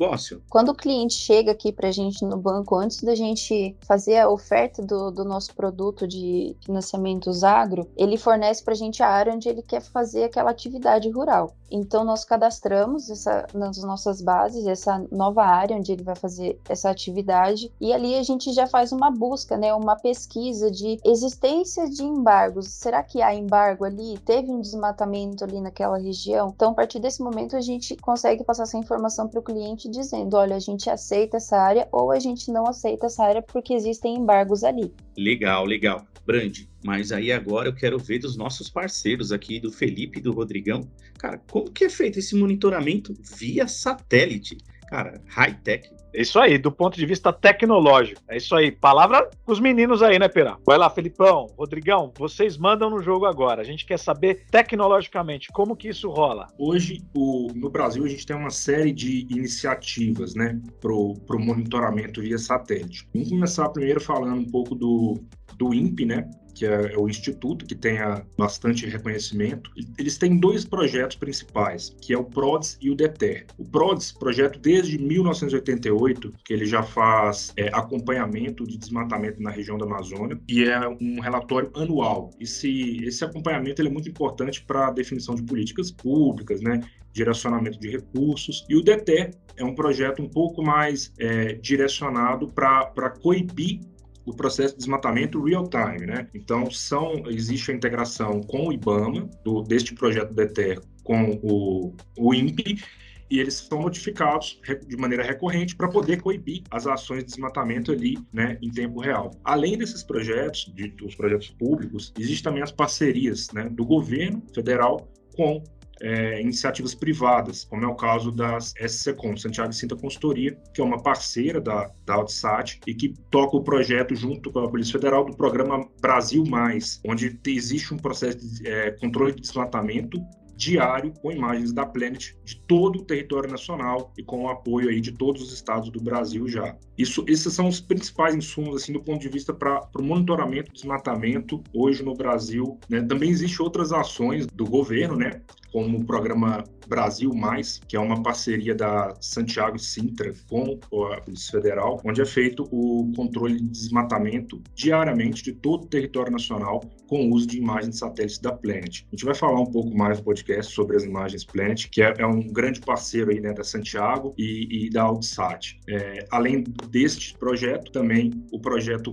Quando 0.49 0.71
o 0.71 0.75
cliente 0.75 1.15
chega 1.15 1.53
aqui 1.53 1.73
para 1.73 1.89
a 1.89 1.93
gente 1.93 2.25
no 2.25 2.37
banco, 2.37 2.77
antes 2.77 3.03
da 3.03 3.15
gente 3.15 3.77
fazer 3.87 4.19
a 4.19 4.29
oferta 4.29 4.83
do, 4.83 5.11
do 5.11 5.25
nosso 5.25 5.55
produto 5.55 6.07
de 6.07 6.57
financiamentos 6.65 7.45
agro, 7.45 7.89
ele 7.97 8.17
fornece 8.17 8.63
para 8.63 8.73
a 8.73 8.77
gente 8.77 9.03
a 9.03 9.09
área 9.09 9.33
onde 9.33 9.49
ele 9.49 9.63
quer 9.63 9.81
fazer 9.81 10.25
aquela 10.25 10.51
atividade 10.51 11.09
rural. 11.11 11.55
Então, 11.77 12.05
nós 12.05 12.25
cadastramos 12.25 13.11
essa, 13.11 13.49
nas 13.53 13.83
nossas 13.83 14.23
bases 14.23 14.65
essa 14.65 15.05
nova 15.11 15.43
área 15.43 15.77
onde 15.77 15.91
ele 15.91 16.05
vai 16.05 16.15
fazer 16.15 16.57
essa 16.69 16.89
atividade 16.89 17.69
e 17.81 17.93
ali 17.93 18.15
a 18.15 18.23
gente 18.23 18.53
já 18.53 18.65
faz 18.65 18.93
uma 18.93 19.11
busca, 19.11 19.57
né, 19.57 19.75
uma 19.75 19.97
pesquisa 19.97 20.71
de 20.71 21.01
existência 21.05 21.91
de 21.91 22.05
embargos. 22.05 22.69
Será 22.69 23.03
que 23.03 23.21
há 23.21 23.35
embargo 23.35 23.85
ali? 23.85 24.17
Teve 24.19 24.53
um 24.53 24.61
desmatamento 24.61 25.43
ali 25.43 25.61
naquela 25.61 25.99
região? 25.99 26.53
Então, 26.55 26.71
a 26.71 26.75
partir 26.75 27.01
desse 27.01 27.21
momento, 27.21 27.57
a 27.57 27.61
gente 27.61 27.97
consegue 27.97 28.45
passar 28.45 28.63
essa 28.63 28.79
informação 28.79 29.27
para 29.27 29.41
o 29.41 29.43
cliente 29.43 29.89
dizendo: 29.89 30.37
olha, 30.37 30.55
a 30.55 30.61
gente 30.61 30.89
aceita 30.89 31.39
essa 31.39 31.57
área 31.57 31.89
ou 31.91 32.13
a 32.13 32.21
gente 32.21 32.53
não 32.53 32.69
aceita 32.69 33.07
essa 33.07 33.25
área 33.25 33.43
porque 33.43 33.75
existem 33.75 34.15
embargos 34.15 34.63
ali. 34.63 34.95
Legal, 35.19 35.65
legal. 35.65 36.07
Brandi, 36.25 36.69
mas 36.85 37.11
aí 37.11 37.33
agora 37.33 37.69
eu 37.69 37.75
quero 37.75 37.99
ver 37.99 38.19
dos 38.19 38.37
nossos 38.37 38.69
parceiros 38.69 39.33
aqui, 39.33 39.59
do 39.59 39.73
Felipe 39.73 40.19
e 40.19 40.23
do 40.23 40.33
Rodrigão. 40.33 40.87
Cara, 41.19 41.41
como 41.51 41.71
que 41.71 41.85
é 41.85 41.89
feito 41.89 42.19
esse 42.19 42.37
monitoramento 42.37 43.15
via 43.39 43.67
satélite? 43.67 44.59
Cara, 44.89 45.21
high-tech. 45.27 45.89
É 46.13 46.21
isso 46.21 46.39
aí, 46.39 46.59
do 46.59 46.71
ponto 46.71 46.97
de 46.97 47.07
vista 47.07 47.33
tecnológico. 47.33 48.23
É 48.29 48.37
isso 48.37 48.55
aí. 48.55 48.71
Palavra 48.71 49.29
os 49.47 49.59
meninos 49.59 50.03
aí, 50.03 50.19
né, 50.19 50.29
Pera? 50.29 50.57
Vai 50.65 50.79
lá, 50.79 50.89
Felipão, 50.89 51.47
Rodrigão, 51.59 52.13
vocês 52.17 52.57
mandam 52.57 52.91
no 52.91 53.03
jogo 53.03 53.25
agora. 53.25 53.63
A 53.63 53.65
gente 53.65 53.85
quer 53.85 53.99
saber 53.99 54.45
tecnologicamente 54.51 55.49
como 55.53 55.75
que 55.75 55.89
isso 55.89 56.09
rola. 56.11 56.47
Hoje, 56.59 57.03
o, 57.17 57.49
no 57.55 57.71
Brasil, 57.71 58.05
a 58.05 58.09
gente 58.09 58.27
tem 58.27 58.37
uma 58.37 58.51
série 58.51 58.93
de 58.93 59.27
iniciativas, 59.31 60.35
né, 60.35 60.61
pro, 60.81 61.15
pro 61.27 61.41
monitoramento 61.41 62.21
via 62.21 62.39
satélite. 62.39 63.09
Vamos 63.13 63.31
começar 63.31 63.69
primeiro 63.71 64.01
falando 64.01 64.39
um 64.39 64.51
pouco 64.51 64.75
do, 64.75 65.19
do 65.57 65.75
INPE, 65.75 66.05
né, 66.05 66.31
que 66.55 66.65
é, 66.67 66.93
é, 66.93 66.99
o 66.99 67.09
instituto 67.09 67.67
que 67.67 67.75
tem 67.75 67.99
bastante 68.39 68.87
reconhecimento. 68.87 69.71
Eles 69.99 70.17
têm 70.17 70.39
dois 70.39 70.65
projetos 70.65 71.17
principais, 71.17 71.95
que 72.01 72.13
é 72.13 72.19
o 72.19 72.25
PRODES 72.25 72.79
e 72.81 72.91
o 72.91 72.95
DETER. 72.95 73.47
O 73.59 73.65
PRODES, 73.65 74.13
projeto 74.13 74.59
desde 74.59 74.99
1988, 74.99 76.33
que 76.45 76.53
ele 76.53 76.67
já 76.67 76.83
faz 76.83 77.53
é, 77.57 77.69
acompanhamento 77.69 78.65
de 78.65 78.77
desmatamento 78.77 79.43
na 79.43 79.51
região 79.51 79.77
da 79.77 79.85
Amazônia, 79.85 80.39
e 80.49 80.65
é 80.65 80.89
um 80.89 81.21
relatório 81.21 81.71
anual. 81.75 82.31
Esse, 82.41 83.05
esse 83.05 83.25
acompanhamento 83.25 83.83
é 83.83 83.89
muito 83.89 84.09
importante 84.09 84.65
para 84.65 84.89
a 84.89 84.91
definição 84.91 85.35
de 85.35 85.43
políticas 85.43 85.91
públicas, 85.91 86.61
né, 86.61 86.81
direcionamento 87.13 87.79
de 87.79 87.89
recursos. 87.91 88.65
E 88.69 88.77
o 88.77 88.83
DETER 88.83 89.31
é 89.57 89.65
um 89.65 89.75
projeto 89.75 90.23
um 90.23 90.29
pouco 90.29 90.63
mais 90.63 91.13
é, 91.19 91.55
direcionado 91.55 92.49
para 92.49 93.11
coibir 93.11 93.81
o 94.27 94.35
processo 94.35 94.75
de 94.75 94.79
desmatamento 94.79 95.43
real 95.43 95.69
time, 95.69 96.07
né? 96.07 96.29
Então 96.35 96.71
são 96.71 97.23
existe 97.27 97.71
a 97.71 97.75
integração 97.75 98.43
com 98.43 98.69
o 98.69 98.73
IBAMA 98.73 99.29
do, 99.45 99.63
deste 99.63 99.95
projeto 99.95 100.33
DETER 100.33 100.81
com 101.03 101.39
o, 101.43 101.95
o 102.17 102.35
INPE 102.35 102.83
e 103.31 103.41
eles 103.41 103.55
são 103.55 103.83
notificados 103.83 104.61
de 104.87 104.97
maneira 104.97 105.23
recorrente 105.23 105.75
para 105.75 105.89
poder 105.89 106.21
coibir 106.21 106.63
as 106.71 106.87
ações 106.87 107.21
de 107.21 107.31
desmatamento 107.31 107.91
ali, 107.91 108.19
né, 108.33 108.59
em 108.63 108.71
tempo 108.71 109.01
real. 109.01 109.31
Além 109.43 109.77
desses 109.77 110.03
projetos, 110.03 110.73
de, 110.75 110.89
projetos 111.17 111.51
públicos, 111.51 112.13
existem 112.19 112.45
também 112.45 112.63
as 112.63 112.71
parcerias, 112.71 113.51
né, 113.53 113.69
do 113.69 113.85
governo 113.85 114.43
federal 114.55 115.09
com 115.37 115.63
é, 116.01 116.41
iniciativas 116.41 116.95
privadas, 116.95 117.65
como 117.65 117.85
é 117.85 117.87
o 117.87 117.95
caso 117.95 118.31
das 118.31 118.75
SCCOM, 118.77 119.37
Santiago 119.37 119.73
Cinta 119.73 119.97
Consultoria, 119.97 120.57
que 120.73 120.81
é 120.81 120.85
uma 120.85 121.03
parceira 121.03 121.61
da, 121.61 121.91
da 122.05 122.15
Altsat 122.15 122.81
e 122.87 122.95
que 122.95 123.15
toca 123.31 123.57
o 123.57 123.63
projeto 123.63 124.15
junto 124.15 124.51
com 124.51 124.61
a 124.61 124.69
Polícia 124.69 124.93
Federal 124.93 125.25
do 125.25 125.37
programa 125.37 125.89
Brasil 126.01 126.45
Mais, 126.45 127.01
onde 127.07 127.39
existe 127.47 127.95
um 127.95 127.97
processo 127.97 128.39
de 128.39 128.69
é, 128.69 128.91
controle 128.93 129.35
de 129.35 129.41
desmatamento 129.41 130.19
diário 130.57 131.13
com 131.21 131.33
imagens 131.33 131.73
da 131.73 131.85
Planet 131.85 132.35
de 132.45 132.57
todo 132.67 133.01
o 133.01 133.05
território 133.05 133.51
nacional 133.51 134.13
e 134.17 134.23
com 134.23 134.45
o 134.45 134.49
apoio 134.49 134.89
aí 134.89 135.01
de 135.01 135.13
todos 135.13 135.43
os 135.43 135.53
estados 135.53 135.91
do 135.91 136.01
Brasil 136.01 136.47
já. 136.49 136.77
Isso, 136.97 137.25
esses 137.29 137.53
são 137.53 137.69
os 137.69 137.81
principais 137.81 138.35
insumos 138.35 138.83
assim 138.83 138.93
do 138.93 139.01
ponto 139.01 139.21
de 139.21 139.29
vista 139.29 139.53
para 139.53 139.89
o 139.99 140.03
monitoramento 140.03 140.71
do 140.71 140.75
desmatamento 140.75 141.63
hoje 141.73 142.03
no 142.03 142.15
Brasil. 142.15 142.79
Né? 142.89 143.03
Também 143.03 143.31
existem 143.31 143.65
outras 143.65 143.93
ações 143.93 144.47
do 144.47 144.65
governo, 144.65 145.17
né? 145.17 145.41
como 145.75 145.99
o 145.99 146.05
programa 146.05 146.63
Brasil 146.87 147.35
Mais, 147.35 147.81
que 147.89 147.97
é 147.97 148.01
uma 148.01 148.23
parceria 148.23 148.77
da 148.77 149.13
Santiago 149.21 149.77
Sintra 149.77 150.33
com 150.49 150.79
a 151.13 151.21
Polícia 151.21 151.51
Federal, 151.51 152.01
onde 152.05 152.23
é 152.23 152.25
feito 152.25 152.69
o 152.71 153.11
controle 153.17 153.57
de 153.57 153.65
desmatamento 153.65 154.63
diariamente 154.73 155.43
de 155.43 155.53
todo 155.53 155.83
o 155.83 155.87
território 155.89 156.31
nacional 156.31 156.81
com 157.09 157.27
o 157.27 157.35
uso 157.35 157.49
de 157.49 157.59
imagens 157.59 157.91
de 157.91 157.99
satélites 157.99 158.39
da 158.39 158.53
Planet. 158.53 159.03
A 159.03 159.17
gente 159.17 159.25
vai 159.25 159.35
falar 159.35 159.61
um 159.61 159.67
pouco 159.67 159.97
mais 159.97 160.19
no 160.19 160.25
podcast 160.25 160.73
sobre 160.73 160.97
as 160.97 161.03
imagens 161.03 161.45
Planet, 161.45 161.89
que 161.91 162.03
é, 162.03 162.15
é 162.19 162.27
um 162.27 162.41
grande 162.53 162.81
parceiro 162.81 163.33
aí, 163.33 163.41
né, 163.41 163.53
da 163.53 163.65
Santiago 163.65 164.33
e, 164.39 164.87
e 164.87 164.91
da 164.91 165.03
Altsat. 165.03 165.81
É, 165.89 166.25
além 166.31 166.63
deste 166.89 167.37
projeto, 167.37 167.91
também 167.93 168.33
o 168.53 168.61
projeto 168.61 169.13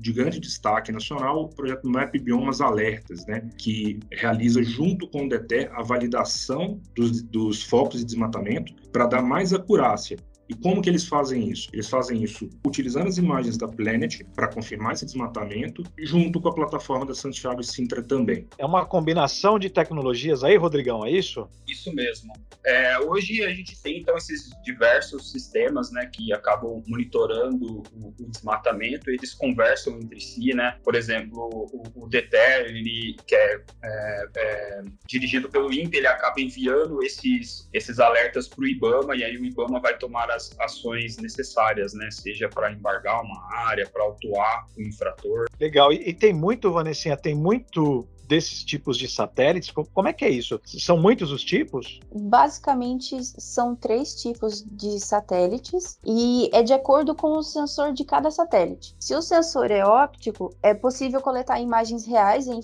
de 0.00 0.12
grande 0.12 0.40
destaque 0.40 0.92
nacional, 0.92 1.44
o 1.44 1.48
projeto 1.48 1.88
Map 1.88 2.14
Biomas 2.18 2.60
Alertas, 2.60 3.26
né, 3.26 3.48
que 3.58 3.98
realiza 4.12 4.62
junto 4.62 5.08
com 5.08 5.26
o 5.26 5.28
DETER 5.28 5.70
a 5.74 5.82
validação 5.82 6.80
dos, 6.94 7.22
dos 7.22 7.62
focos 7.62 8.00
de 8.00 8.06
desmatamento 8.06 8.72
para 8.92 9.06
dar 9.06 9.22
mais 9.22 9.52
acurácia 9.52 10.16
E 10.50 10.54
como 10.56 10.82
que 10.82 10.90
eles 10.90 11.06
fazem 11.06 11.48
isso? 11.48 11.68
Eles 11.72 11.88
fazem 11.88 12.24
isso 12.24 12.50
utilizando 12.66 13.06
as 13.06 13.16
imagens 13.18 13.56
da 13.56 13.68
Planet 13.68 14.22
para 14.34 14.48
confirmar 14.48 14.94
esse 14.94 15.06
desmatamento, 15.06 15.84
junto 15.96 16.40
com 16.40 16.48
a 16.48 16.54
plataforma 16.54 17.06
da 17.06 17.14
Santiago 17.14 17.60
e 17.60 17.64
Sintra 17.64 18.02
também. 18.02 18.48
É 18.58 18.66
uma 18.66 18.84
combinação 18.84 19.60
de 19.60 19.70
tecnologias 19.70 20.42
aí, 20.42 20.56
Rodrigão, 20.56 21.06
é 21.06 21.10
isso? 21.12 21.48
Isso 21.68 21.94
mesmo. 21.94 22.32
É, 22.66 22.98
hoje 22.98 23.44
a 23.44 23.50
gente 23.50 23.80
tem 23.80 24.00
então 24.00 24.16
esses 24.16 24.50
diversos 24.64 25.30
sistemas, 25.30 25.92
né, 25.92 26.10
que 26.12 26.32
acabam 26.32 26.82
monitorando 26.88 27.84
o, 27.94 28.14
o 28.18 28.28
desmatamento. 28.28 29.08
Eles 29.08 29.32
conversam 29.34 30.00
entre 30.00 30.18
si, 30.18 30.52
né? 30.52 30.76
Por 30.82 30.96
exemplo, 30.96 31.48
o, 31.72 31.82
o 31.94 32.08
DETER, 32.08 32.66
ele 32.66 33.14
que 33.24 33.36
é, 33.36 33.62
é, 33.84 34.28
é 34.36 34.82
dirigido 35.06 35.48
pelo 35.48 35.72
INPE, 35.72 35.98
ele 35.98 36.08
acaba 36.08 36.40
enviando 36.40 37.02
esses 37.04 37.68
esses 37.72 38.00
alertas 38.00 38.48
para 38.48 38.64
o 38.64 38.66
IBAMA 38.66 39.14
e 39.14 39.22
aí 39.22 39.36
o 39.36 39.44
IBAMA 39.44 39.80
vai 39.80 39.96
tomar 39.96 40.28
as 40.30 40.39
ações 40.58 41.16
necessárias, 41.16 41.94
né? 41.94 42.10
Seja 42.10 42.48
para 42.48 42.72
embargar 42.72 43.22
uma 43.22 43.40
área, 43.68 43.88
para 43.88 44.02
autuar 44.02 44.66
o 44.76 44.82
infrator. 44.82 45.46
Legal. 45.58 45.92
E, 45.92 46.08
e 46.08 46.14
tem 46.14 46.32
muito, 46.32 46.72
Vanessinha, 46.72 47.16
tem 47.16 47.34
muito 47.34 48.06
desses 48.30 48.62
tipos 48.62 48.96
de 48.96 49.08
satélites? 49.08 49.72
Como 49.92 50.06
é 50.06 50.12
que 50.12 50.24
é 50.24 50.30
isso? 50.30 50.60
São 50.64 50.96
muitos 50.96 51.32
os 51.32 51.42
tipos? 51.42 51.98
Basicamente, 52.14 53.18
são 53.24 53.74
três 53.74 54.14
tipos 54.14 54.64
de 54.70 55.00
satélites 55.00 55.98
e 56.06 56.48
é 56.52 56.62
de 56.62 56.72
acordo 56.72 57.12
com 57.12 57.36
o 57.36 57.42
sensor 57.42 57.92
de 57.92 58.04
cada 58.04 58.30
satélite. 58.30 58.94
Se 59.00 59.16
o 59.16 59.20
sensor 59.20 59.72
é 59.72 59.84
óptico, 59.84 60.54
é 60.62 60.72
possível 60.72 61.20
coletar 61.20 61.60
imagens 61.60 62.06
reais 62.06 62.46
em 62.46 62.60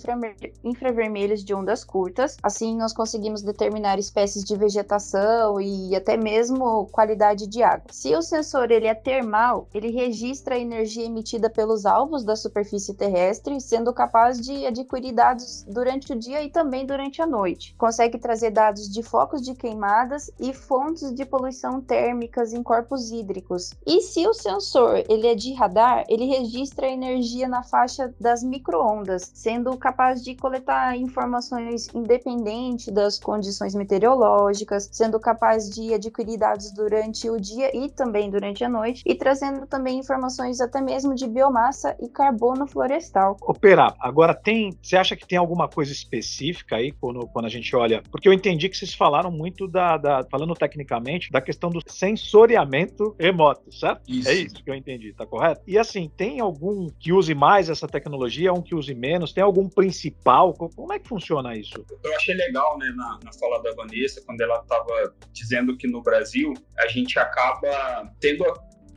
infravermelhos 0.63 1.43
de 1.43 1.53
ondas 1.53 1.83
curtas. 1.83 2.37
Assim, 2.41 2.77
nós 2.77 2.93
conseguimos 2.93 3.41
determinar 3.41 3.99
espécies 3.99 4.45
de 4.45 4.55
vegetação 4.55 5.59
e 5.59 5.93
até 5.93 6.15
mesmo 6.15 6.85
qualidade 6.93 7.45
de 7.45 7.61
água. 7.61 7.87
Se 7.91 8.15
o 8.15 8.21
sensor 8.21 8.71
ele 8.71 8.87
é 8.87 8.95
termal, 8.95 9.67
ele 9.73 9.91
registra 9.91 10.55
a 10.55 10.59
energia 10.59 11.03
emitida 11.03 11.49
pelos 11.49 11.85
alvos 11.85 12.23
da 12.23 12.37
superfície 12.37 12.93
terrestre, 12.93 13.59
sendo 13.59 13.91
capaz 13.91 14.39
de 14.39 14.65
adquirir 14.65 15.11
dados 15.11 15.56
durante 15.63 16.13
o 16.13 16.19
dia 16.19 16.43
e 16.43 16.49
também 16.49 16.85
durante 16.85 17.21
a 17.21 17.27
noite. 17.27 17.75
Consegue 17.77 18.17
trazer 18.17 18.51
dados 18.51 18.89
de 18.89 19.01
focos 19.03 19.41
de 19.41 19.53
queimadas 19.53 20.29
e 20.39 20.53
fontes 20.53 21.13
de 21.13 21.25
poluição 21.25 21.81
térmicas 21.81 22.53
em 22.53 22.63
corpos 22.63 23.11
hídricos. 23.11 23.71
E 23.85 24.01
se 24.01 24.27
o 24.27 24.33
sensor 24.33 25.03
ele 25.09 25.27
é 25.27 25.35
de 25.35 25.53
radar, 25.53 26.03
ele 26.07 26.25
registra 26.25 26.87
energia 26.87 27.47
na 27.47 27.63
faixa 27.63 28.13
das 28.19 28.43
microondas, 28.43 29.31
sendo 29.33 29.75
capaz 29.77 30.23
de 30.23 30.35
coletar 30.35 30.97
informações 30.97 31.87
independente 31.93 32.91
das 32.91 33.19
condições 33.19 33.75
meteorológicas, 33.75 34.89
sendo 34.91 35.19
capaz 35.19 35.69
de 35.69 35.93
adquirir 35.93 36.37
dados 36.37 36.71
durante 36.71 37.29
o 37.29 37.39
dia 37.39 37.75
e 37.75 37.89
também 37.89 38.29
durante 38.29 38.63
a 38.63 38.69
noite, 38.69 39.03
e 39.05 39.15
trazendo 39.15 39.65
também 39.65 39.99
informações 39.99 40.61
até 40.61 40.81
mesmo 40.81 41.15
de 41.15 41.27
biomassa 41.27 41.95
e 41.99 42.07
carbono 42.07 42.67
florestal. 42.67 43.37
Operar, 43.41 43.95
agora 43.99 44.33
tem, 44.33 44.77
você 44.81 44.97
acha 44.97 45.15
que 45.15 45.27
tem 45.27 45.37
alguma 45.47 45.67
coisa 45.67 45.91
específica 45.91 46.75
aí 46.75 46.91
quando, 46.91 47.25
quando 47.27 47.45
a 47.45 47.49
gente 47.49 47.73
olha? 47.75 48.03
Porque 48.11 48.27
eu 48.27 48.33
entendi 48.33 48.67
que 48.67 48.77
vocês 48.77 48.93
falaram 48.93 49.31
muito 49.31 49.67
da, 49.67 49.97
da 49.97 50.25
falando 50.29 50.53
tecnicamente, 50.53 51.31
da 51.31 51.39
questão 51.39 51.69
do 51.69 51.79
sensoriamento 51.87 53.15
remoto, 53.17 53.71
certo? 53.73 54.01
Isso. 54.07 54.29
É 54.29 54.33
isso 54.33 54.63
que 54.63 54.69
eu 54.69 54.75
entendi, 54.75 55.13
tá 55.13 55.25
correto? 55.25 55.61
E 55.65 55.77
assim, 55.77 56.11
tem 56.15 56.39
algum 56.39 56.87
que 56.99 57.13
use 57.13 57.33
mais 57.33 57.69
essa 57.69 57.87
tecnologia, 57.87 58.51
um 58.51 58.61
que 58.61 58.75
use 58.75 58.93
menos? 58.93 59.31
Tem 59.31 59.43
algum 59.43 59.69
principal? 59.69 60.53
Como 60.53 60.91
é 60.91 60.99
que 60.99 61.07
funciona 61.07 61.55
isso? 61.57 61.85
Eu 62.03 62.15
achei 62.15 62.35
legal, 62.35 62.77
né, 62.77 62.91
na, 62.95 63.19
na 63.23 63.33
fala 63.33 63.61
da 63.61 63.73
Vanessa, 63.73 64.21
quando 64.25 64.41
ela 64.41 64.59
estava 64.59 65.13
dizendo 65.31 65.77
que 65.77 65.87
no 65.87 66.01
Brasil 66.01 66.53
a 66.77 66.87
gente 66.87 67.17
acaba 67.17 68.11
tendo 68.19 68.43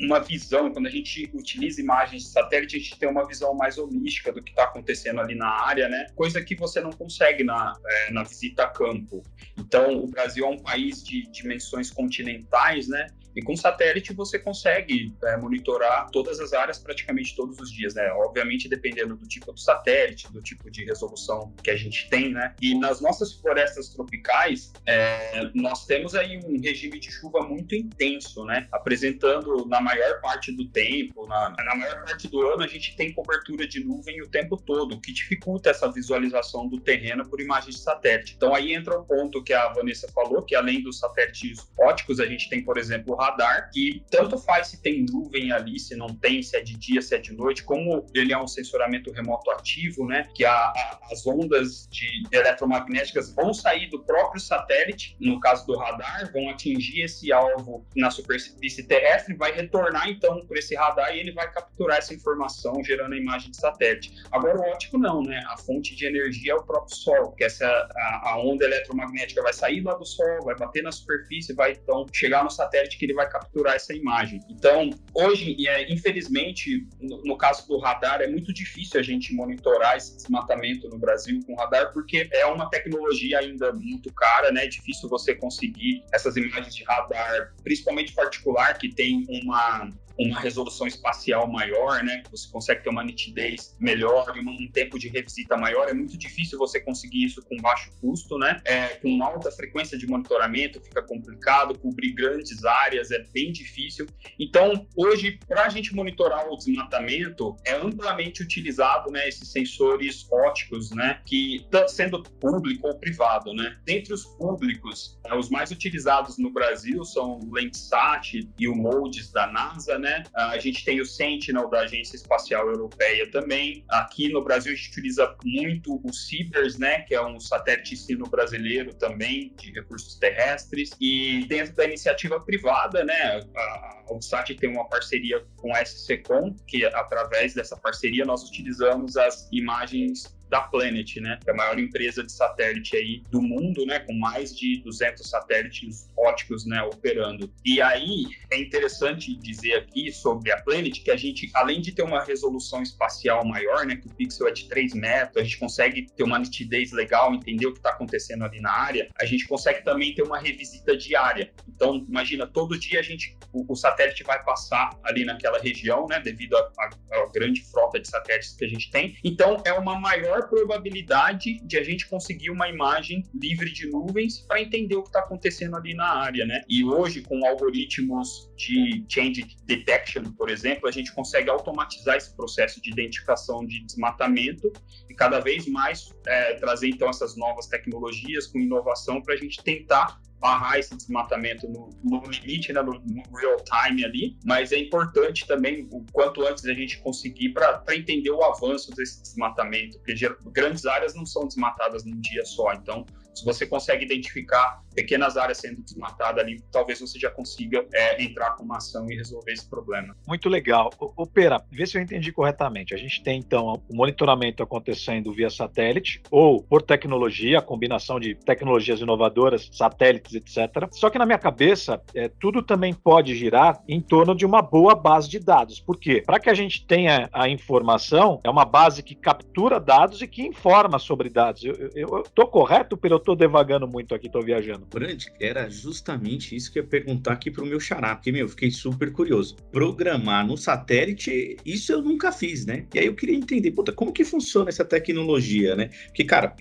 uma 0.00 0.18
visão, 0.18 0.72
quando 0.72 0.86
a 0.86 0.90
gente 0.90 1.30
utiliza 1.34 1.80
imagens 1.80 2.24
de 2.24 2.28
satélite, 2.30 2.76
a 2.76 2.78
gente 2.78 2.98
tem 2.98 3.08
uma 3.08 3.26
visão 3.26 3.54
mais 3.54 3.76
holística 3.76 4.32
do 4.32 4.42
que 4.42 4.50
está 4.50 4.64
acontecendo 4.64 5.20
ali 5.20 5.34
na 5.34 5.48
área, 5.48 5.88
né? 5.88 6.06
Coisa 6.14 6.42
que 6.42 6.54
você 6.54 6.80
não 6.80 6.90
consegue 6.90 7.44
na, 7.44 7.74
é, 7.86 8.10
na 8.10 8.22
visita 8.22 8.64
a 8.64 8.68
campo. 8.68 9.22
Então, 9.58 10.02
o 10.02 10.06
Brasil 10.06 10.46
é 10.46 10.48
um 10.48 10.58
país 10.58 11.04
de 11.04 11.30
dimensões 11.30 11.90
continentais, 11.90 12.88
né? 12.88 13.08
E 13.34 13.42
com 13.42 13.56
satélite 13.56 14.12
você 14.12 14.38
consegue 14.38 15.14
é, 15.24 15.36
monitorar 15.36 16.10
todas 16.10 16.40
as 16.40 16.52
áreas 16.52 16.78
praticamente 16.78 17.34
todos 17.36 17.58
os 17.58 17.70
dias, 17.70 17.94
né? 17.94 18.10
Obviamente 18.12 18.68
dependendo 18.68 19.16
do 19.16 19.26
tipo 19.26 19.52
do 19.52 19.58
satélite, 19.58 20.30
do 20.32 20.42
tipo 20.42 20.70
de 20.70 20.84
resolução 20.84 21.52
que 21.62 21.70
a 21.70 21.76
gente 21.76 22.08
tem, 22.08 22.32
né? 22.32 22.54
E 22.60 22.78
nas 22.78 23.00
nossas 23.00 23.32
florestas 23.34 23.88
tropicais, 23.90 24.72
é, 24.86 25.50
nós 25.54 25.86
temos 25.86 26.14
aí 26.14 26.38
um 26.44 26.60
regime 26.60 26.98
de 26.98 27.10
chuva 27.10 27.40
muito 27.42 27.74
intenso, 27.74 28.44
né? 28.44 28.68
Apresentando 28.72 29.66
na 29.66 29.80
maior 29.80 30.20
parte 30.20 30.52
do 30.52 30.68
tempo, 30.68 31.26
na, 31.26 31.50
na 31.50 31.74
maior 31.76 32.04
parte 32.04 32.28
do 32.28 32.40
ano, 32.48 32.62
a 32.62 32.66
gente 32.66 32.96
tem 32.96 33.12
cobertura 33.12 33.66
de 33.66 33.84
nuvem 33.84 34.22
o 34.22 34.28
tempo 34.28 34.56
todo, 34.56 34.94
o 34.94 35.00
que 35.00 35.12
dificulta 35.12 35.70
essa 35.70 35.90
visualização 35.90 36.68
do 36.68 36.80
terreno 36.80 37.28
por 37.28 37.40
imagem 37.40 37.70
de 37.70 37.78
satélite. 37.78 38.34
Então 38.36 38.54
aí 38.54 38.72
entra 38.72 38.98
o 38.98 39.04
ponto 39.04 39.42
que 39.42 39.52
a 39.52 39.68
Vanessa 39.68 40.08
falou, 40.12 40.42
que 40.42 40.54
além 40.54 40.82
dos 40.82 40.98
satélites 40.98 41.70
óticos, 41.78 42.20
a 42.20 42.26
gente 42.26 42.48
tem, 42.48 42.62
por 42.62 42.78
exemplo, 42.78 43.19
radar, 43.20 43.70
que 43.70 44.02
tanto 44.10 44.38
faz 44.38 44.68
se 44.68 44.82
tem 44.82 45.04
nuvem 45.04 45.52
ali, 45.52 45.78
se 45.78 45.94
não 45.94 46.08
tem, 46.08 46.42
se 46.42 46.56
é 46.56 46.60
de 46.60 46.76
dia, 46.76 47.02
se 47.02 47.14
é 47.14 47.18
de 47.18 47.32
noite, 47.32 47.62
como 47.62 48.06
ele 48.14 48.32
é 48.32 48.38
um 48.38 48.46
sensoramento 48.46 49.12
remoto 49.12 49.50
ativo, 49.50 50.06
né? 50.06 50.28
Que 50.34 50.44
a, 50.44 50.52
a, 50.52 51.00
as 51.12 51.26
ondas 51.26 51.86
de 51.90 52.06
eletromagnéticas 52.32 53.34
vão 53.34 53.52
sair 53.52 53.88
do 53.90 54.02
próprio 54.02 54.40
satélite, 54.40 55.16
no 55.20 55.38
caso 55.38 55.66
do 55.66 55.76
radar, 55.76 56.32
vão 56.32 56.48
atingir 56.48 57.02
esse 57.02 57.32
alvo 57.32 57.86
na 57.94 58.10
superfície 58.10 58.82
terrestre, 58.84 59.34
vai 59.34 59.52
retornar 59.52 60.08
então 60.08 60.44
por 60.46 60.56
esse 60.56 60.74
radar 60.74 61.14
e 61.14 61.20
ele 61.20 61.32
vai 61.32 61.50
capturar 61.52 61.98
essa 61.98 62.14
informação, 62.14 62.82
gerando 62.82 63.12
a 63.14 63.18
imagem 63.18 63.50
de 63.50 63.56
satélite. 63.58 64.14
Agora 64.32 64.58
o 64.58 64.62
ótico 64.72 64.98
não, 64.98 65.22
né? 65.22 65.42
A 65.48 65.56
fonte 65.58 65.94
de 65.94 66.06
energia 66.06 66.52
é 66.52 66.56
o 66.56 66.62
próprio 66.62 66.96
Sol, 66.96 67.32
que 67.32 67.44
essa 67.44 67.66
a, 67.66 68.30
a 68.30 68.38
onda 68.38 68.64
eletromagnética 68.64 69.42
vai 69.42 69.52
sair 69.52 69.82
lá 69.82 69.94
do 69.94 70.04
Sol, 70.04 70.44
vai 70.44 70.56
bater 70.56 70.82
na 70.82 70.92
superfície, 70.92 71.54
vai 71.54 71.72
então 71.72 72.06
chegar 72.12 72.42
no 72.44 72.50
satélite 72.50 72.98
que 72.98 73.09
ele 73.10 73.14
vai 73.14 73.28
capturar 73.28 73.74
essa 73.74 73.92
imagem. 73.92 74.40
Então, 74.48 74.90
hoje, 75.14 75.56
é, 75.66 75.92
infelizmente, 75.92 76.86
no, 77.00 77.22
no, 77.24 77.36
caso 77.36 77.66
do 77.66 77.78
radar, 77.78 78.20
é 78.20 78.28
muito 78.28 78.52
difícil 78.52 78.98
a 78.98 79.02
gente 79.02 79.34
monitorar 79.34 79.96
esse 79.96 80.16
desmatamento 80.16 80.88
no 80.88 80.98
Brasil 80.98 81.40
com 81.46 81.54
radar, 81.56 81.92
porque 81.92 82.28
é 82.32 82.46
uma 82.46 82.68
tecnologia 82.70 83.38
ainda 83.40 83.72
muito 83.72 84.12
cara, 84.12 84.52
né? 84.52 84.64
É 84.64 84.68
difícil 84.68 85.08
você 85.08 85.34
conseguir 85.34 86.04
essas 86.12 86.36
imagens 86.36 86.74
de 86.74 86.84
radar, 86.84 87.52
principalmente 87.62 88.12
particular, 88.12 88.78
que 88.78 88.94
tem 88.94 89.26
uma 89.42 89.90
uma 90.26 90.40
resolução 90.40 90.86
espacial 90.86 91.46
maior, 91.48 92.02
né? 92.02 92.22
Você 92.30 92.48
consegue 92.50 92.82
ter 92.82 92.90
uma 92.90 93.02
nitidez 93.02 93.76
melhor 93.80 94.30
um 94.38 94.70
tempo 94.70 94.98
de 94.98 95.08
revisita 95.08 95.56
maior. 95.56 95.88
É 95.88 95.94
muito 95.94 96.16
difícil 96.18 96.58
você 96.58 96.80
conseguir 96.80 97.24
isso 97.24 97.42
com 97.42 97.56
baixo 97.56 97.90
custo, 98.00 98.38
né? 98.38 98.60
É, 98.64 98.88
com 98.96 99.22
alta 99.22 99.50
frequência 99.50 99.96
de 99.96 100.06
monitoramento 100.06 100.80
fica 100.80 101.02
complicado, 101.02 101.78
cobrir 101.78 102.12
grandes 102.12 102.64
áreas 102.64 103.10
é 103.10 103.24
bem 103.32 103.52
difícil. 103.52 104.06
Então, 104.38 104.86
hoje, 104.96 105.38
para 105.48 105.64
a 105.64 105.68
gente 105.68 105.94
monitorar 105.94 106.46
o 106.48 106.56
desmatamento, 106.56 107.56
é 107.64 107.74
amplamente 107.74 108.42
utilizado, 108.42 109.10
né? 109.10 109.28
Esses 109.28 109.50
sensores 109.50 110.26
óticos, 110.30 110.90
né? 110.90 111.20
Que 111.24 111.66
tá 111.70 111.88
sendo 111.88 112.22
público 112.22 112.88
ou 112.88 112.98
privado, 112.98 113.54
né? 113.54 113.78
Dentre 113.84 114.12
os 114.12 114.24
públicos, 114.24 115.18
é, 115.24 115.34
os 115.34 115.48
mais 115.48 115.70
utilizados 115.70 116.36
no 116.38 116.50
Brasil 116.50 117.04
são 117.04 117.38
o 117.38 117.54
Landsat 117.54 118.48
e 118.58 118.68
o 118.68 118.74
MODES 118.74 119.32
da 119.32 119.46
NASA, 119.46 119.98
né? 119.98 120.09
Né? 120.10 120.22
A 120.34 120.58
gente 120.58 120.84
tem 120.84 121.00
o 121.00 121.06
Sentinel 121.06 121.68
da 121.68 121.80
Agência 121.80 122.16
Espacial 122.16 122.66
Europeia 122.68 123.30
também. 123.30 123.84
Aqui 123.88 124.28
no 124.28 124.42
Brasil 124.42 124.72
a 124.72 124.76
gente 124.76 124.90
utiliza 124.90 125.36
muito 125.44 126.00
o 126.04 126.12
CIBERS, 126.12 126.78
né? 126.78 127.02
Que 127.02 127.14
é 127.14 127.24
um 127.24 127.38
satélite 127.38 127.94
ensino 127.94 128.26
brasileiro 128.26 128.92
também 128.94 129.54
de 129.56 129.72
recursos 129.72 130.16
terrestres. 130.16 130.90
E 131.00 131.44
dentro 131.46 131.74
da 131.74 131.84
iniciativa 131.84 132.40
privada, 132.40 133.04
né? 133.04 133.40
A 133.56 134.02
Alsat 134.08 134.54
tem 134.56 134.70
uma 134.70 134.88
parceria 134.88 135.44
com 135.56 135.74
a 135.74 135.84
SCCOM, 135.84 136.56
que 136.66 136.84
através 136.84 137.54
dessa 137.54 137.76
parceria 137.76 138.24
nós 138.24 138.42
utilizamos 138.48 139.16
as 139.16 139.48
imagens 139.52 140.39
da 140.50 140.60
Planet, 140.62 141.16
né? 141.16 141.38
Que 141.42 141.48
é 141.48 141.52
a 141.52 141.56
maior 141.56 141.78
empresa 141.78 142.22
de 142.22 142.32
satélite 142.32 142.96
aí 142.96 143.22
do 143.30 143.40
mundo, 143.40 143.86
né? 143.86 144.00
Com 144.00 144.12
mais 144.12 144.54
de 144.54 144.82
200 144.82 145.30
satélites 145.30 146.08
óticos, 146.18 146.66
né? 146.66 146.82
Operando. 146.82 147.50
E 147.64 147.80
aí 147.80 148.26
é 148.50 148.60
interessante 148.60 149.34
dizer 149.36 149.74
aqui 149.74 150.12
sobre 150.12 150.50
a 150.50 150.60
Planet 150.60 151.02
que 151.02 151.10
a 151.10 151.16
gente, 151.16 151.48
além 151.54 151.80
de 151.80 151.92
ter 151.92 152.02
uma 152.02 152.22
resolução 152.22 152.82
espacial 152.82 153.44
maior, 153.44 153.86
né? 153.86 153.96
Que 153.96 154.08
o 154.08 154.14
pixel 154.14 154.48
é 154.48 154.52
de 154.52 154.68
3 154.68 154.92
metros, 154.94 155.36
a 155.36 155.44
gente 155.44 155.58
consegue 155.58 156.06
ter 156.16 156.24
uma 156.24 156.38
nitidez 156.38 156.92
legal, 156.92 157.32
entender 157.32 157.66
o 157.66 157.72
que 157.72 157.78
está 157.78 157.90
acontecendo 157.90 158.44
ali 158.44 158.60
na 158.60 158.72
área. 158.72 159.08
A 159.20 159.24
gente 159.24 159.46
consegue 159.46 159.84
também 159.84 160.14
ter 160.14 160.22
uma 160.22 160.38
revisita 160.38 160.96
diária. 160.96 161.52
Então, 161.68 162.04
imagina, 162.08 162.46
todo 162.46 162.78
dia 162.78 162.98
a 162.98 163.02
gente, 163.02 163.38
o, 163.52 163.72
o 163.72 163.76
satélite 163.76 164.24
vai 164.24 164.42
passar 164.42 164.90
ali 165.04 165.24
naquela 165.24 165.60
região, 165.60 166.06
né? 166.08 166.18
Devido 166.18 166.56
à 166.56 166.90
grande 167.32 167.62
frota 167.62 168.00
de 168.00 168.08
satélites 168.08 168.56
que 168.56 168.64
a 168.64 168.68
gente 168.68 168.90
tem. 168.90 169.16
Então, 169.22 169.62
é 169.64 169.72
uma 169.72 169.98
maior 169.98 170.39
maior 170.40 170.48
probabilidade 170.48 171.60
de 171.60 171.78
a 171.78 171.82
gente 171.82 172.08
conseguir 172.08 172.50
uma 172.50 172.68
imagem 172.68 173.24
livre 173.34 173.70
de 173.72 173.88
nuvens 173.88 174.40
para 174.40 174.60
entender 174.60 174.96
o 174.96 175.02
que 175.02 175.08
está 175.08 175.20
acontecendo 175.20 175.76
ali 175.76 175.94
na 175.94 176.08
área, 176.08 176.46
né? 176.46 176.62
E 176.68 176.84
hoje, 176.84 177.22
com 177.22 177.44
algoritmos 177.46 178.50
de 178.56 179.04
change 179.08 179.56
detection, 179.64 180.24
por 180.32 180.48
exemplo, 180.48 180.88
a 180.88 180.92
gente 180.92 181.12
consegue 181.12 181.50
automatizar 181.50 182.16
esse 182.16 182.34
processo 182.34 182.80
de 182.80 182.90
identificação 182.90 183.64
de 183.64 183.84
desmatamento 183.84 184.72
e 185.08 185.14
cada 185.14 185.40
vez 185.40 185.66
mais 185.66 186.14
é, 186.26 186.54
trazer 186.54 186.88
então 186.88 187.08
essas 187.08 187.36
novas 187.36 187.66
tecnologias 187.66 188.46
com 188.46 188.58
inovação 188.58 189.20
para 189.20 189.34
a 189.34 189.36
gente 189.36 189.62
tentar 189.62 190.20
barrar 190.40 190.78
esse 190.78 190.96
desmatamento 190.96 191.68
no, 191.68 191.90
no 192.02 192.22
limite, 192.30 192.72
né, 192.72 192.80
no, 192.80 192.94
no, 192.94 193.36
real 193.36 193.56
time 193.62 194.04
ali, 194.04 194.38
mas 194.44 194.72
é 194.72 194.78
importante 194.78 195.46
também 195.46 195.86
o 195.92 196.04
quanto 196.12 196.44
antes 196.46 196.64
a 196.64 196.72
gente 196.72 196.98
conseguir 196.98 197.50
para 197.50 197.84
entender 197.90 198.30
o 198.30 198.42
avanço 198.42 198.90
desse 198.92 199.22
desmatamento, 199.22 199.98
porque 199.98 200.14
grandes 200.46 200.86
áreas 200.86 201.14
não 201.14 201.26
são 201.26 201.46
desmatadas 201.46 202.04
num 202.04 202.18
dia 202.20 202.44
só, 202.44 202.72
então 202.72 203.04
se 203.34 203.44
você 203.44 203.66
consegue 203.66 204.04
identificar 204.04 204.82
pequenas 204.94 205.36
áreas 205.36 205.58
sendo 205.58 205.82
desmatadas 205.82 206.42
ali, 206.42 206.60
talvez 206.70 207.00
você 207.00 207.18
já 207.18 207.30
consiga 207.30 207.84
é, 207.92 208.22
entrar 208.22 208.52
com 208.52 208.64
uma 208.64 208.76
ação 208.76 209.10
e 209.10 209.16
resolver 209.16 209.52
esse 209.52 209.68
problema. 209.68 210.16
Muito 210.26 210.48
legal. 210.48 210.90
O, 210.98 211.26
Pera, 211.26 211.62
vê 211.70 211.86
se 211.86 211.96
eu 211.96 212.02
entendi 212.02 212.32
corretamente. 212.32 212.94
A 212.94 212.96
gente 212.96 213.22
tem, 213.22 213.38
então, 213.38 213.80
o 213.88 213.94
monitoramento 213.94 214.62
acontecendo 214.62 215.32
via 215.32 215.50
satélite 215.50 216.22
ou 216.30 216.62
por 216.62 216.82
tecnologia, 216.82 217.58
a 217.58 217.62
combinação 217.62 218.18
de 218.18 218.34
tecnologias 218.34 219.00
inovadoras, 219.00 219.68
satélites, 219.72 220.34
etc. 220.34 220.88
Só 220.92 221.10
que 221.10 221.18
na 221.18 221.26
minha 221.26 221.38
cabeça, 221.38 222.00
é, 222.14 222.28
tudo 222.28 222.62
também 222.62 222.92
pode 222.92 223.34
girar 223.34 223.82
em 223.88 224.00
torno 224.00 224.34
de 224.34 224.44
uma 224.44 224.62
boa 224.62 224.94
base 224.94 225.28
de 225.28 225.38
dados. 225.38 225.80
Por 225.80 225.98
quê? 225.98 226.22
Para 226.24 226.40
que 226.40 226.50
a 226.50 226.54
gente 226.54 226.86
tenha 226.86 227.28
a 227.32 227.48
informação, 227.48 228.40
é 228.44 228.50
uma 228.50 228.64
base 228.64 229.02
que 229.02 229.14
captura 229.14 229.78
dados 229.80 230.20
e 230.22 230.26
que 230.26 230.42
informa 230.42 230.98
sobre 230.98 231.28
dados. 231.28 231.62
Eu 231.64 232.22
estou 232.22 232.46
correto, 232.46 232.96
Pera? 232.96 233.14
Eu 233.14 233.18
estou 233.18 233.36
devagando 233.36 233.86
muito 233.86 234.14
aqui, 234.14 234.26
estou 234.26 234.42
viajando. 234.42 234.86
Brand, 234.90 235.24
era 235.40 235.68
justamente 235.68 236.54
isso 236.54 236.72
que 236.72 236.78
eu 236.78 236.82
ia 236.82 236.88
perguntar 236.88 237.32
aqui 237.32 237.50
pro 237.50 237.64
meu 237.64 237.78
xará, 237.78 238.14
porque, 238.14 238.32
meu, 238.32 238.48
fiquei 238.48 238.70
super 238.70 239.12
curioso. 239.12 239.56
Programar 239.70 240.46
no 240.46 240.56
satélite, 240.56 241.56
isso 241.64 241.92
eu 241.92 242.02
nunca 242.02 242.32
fiz, 242.32 242.66
né? 242.66 242.86
E 242.94 242.98
aí 242.98 243.06
eu 243.06 243.14
queria 243.14 243.36
entender, 243.36 243.70
puta, 243.70 243.92
como 243.92 244.12
que 244.12 244.24
funciona 244.24 244.68
essa 244.68 244.84
tecnologia, 244.84 245.76
né? 245.76 245.90
Porque, 246.06 246.24
cara, 246.24 246.54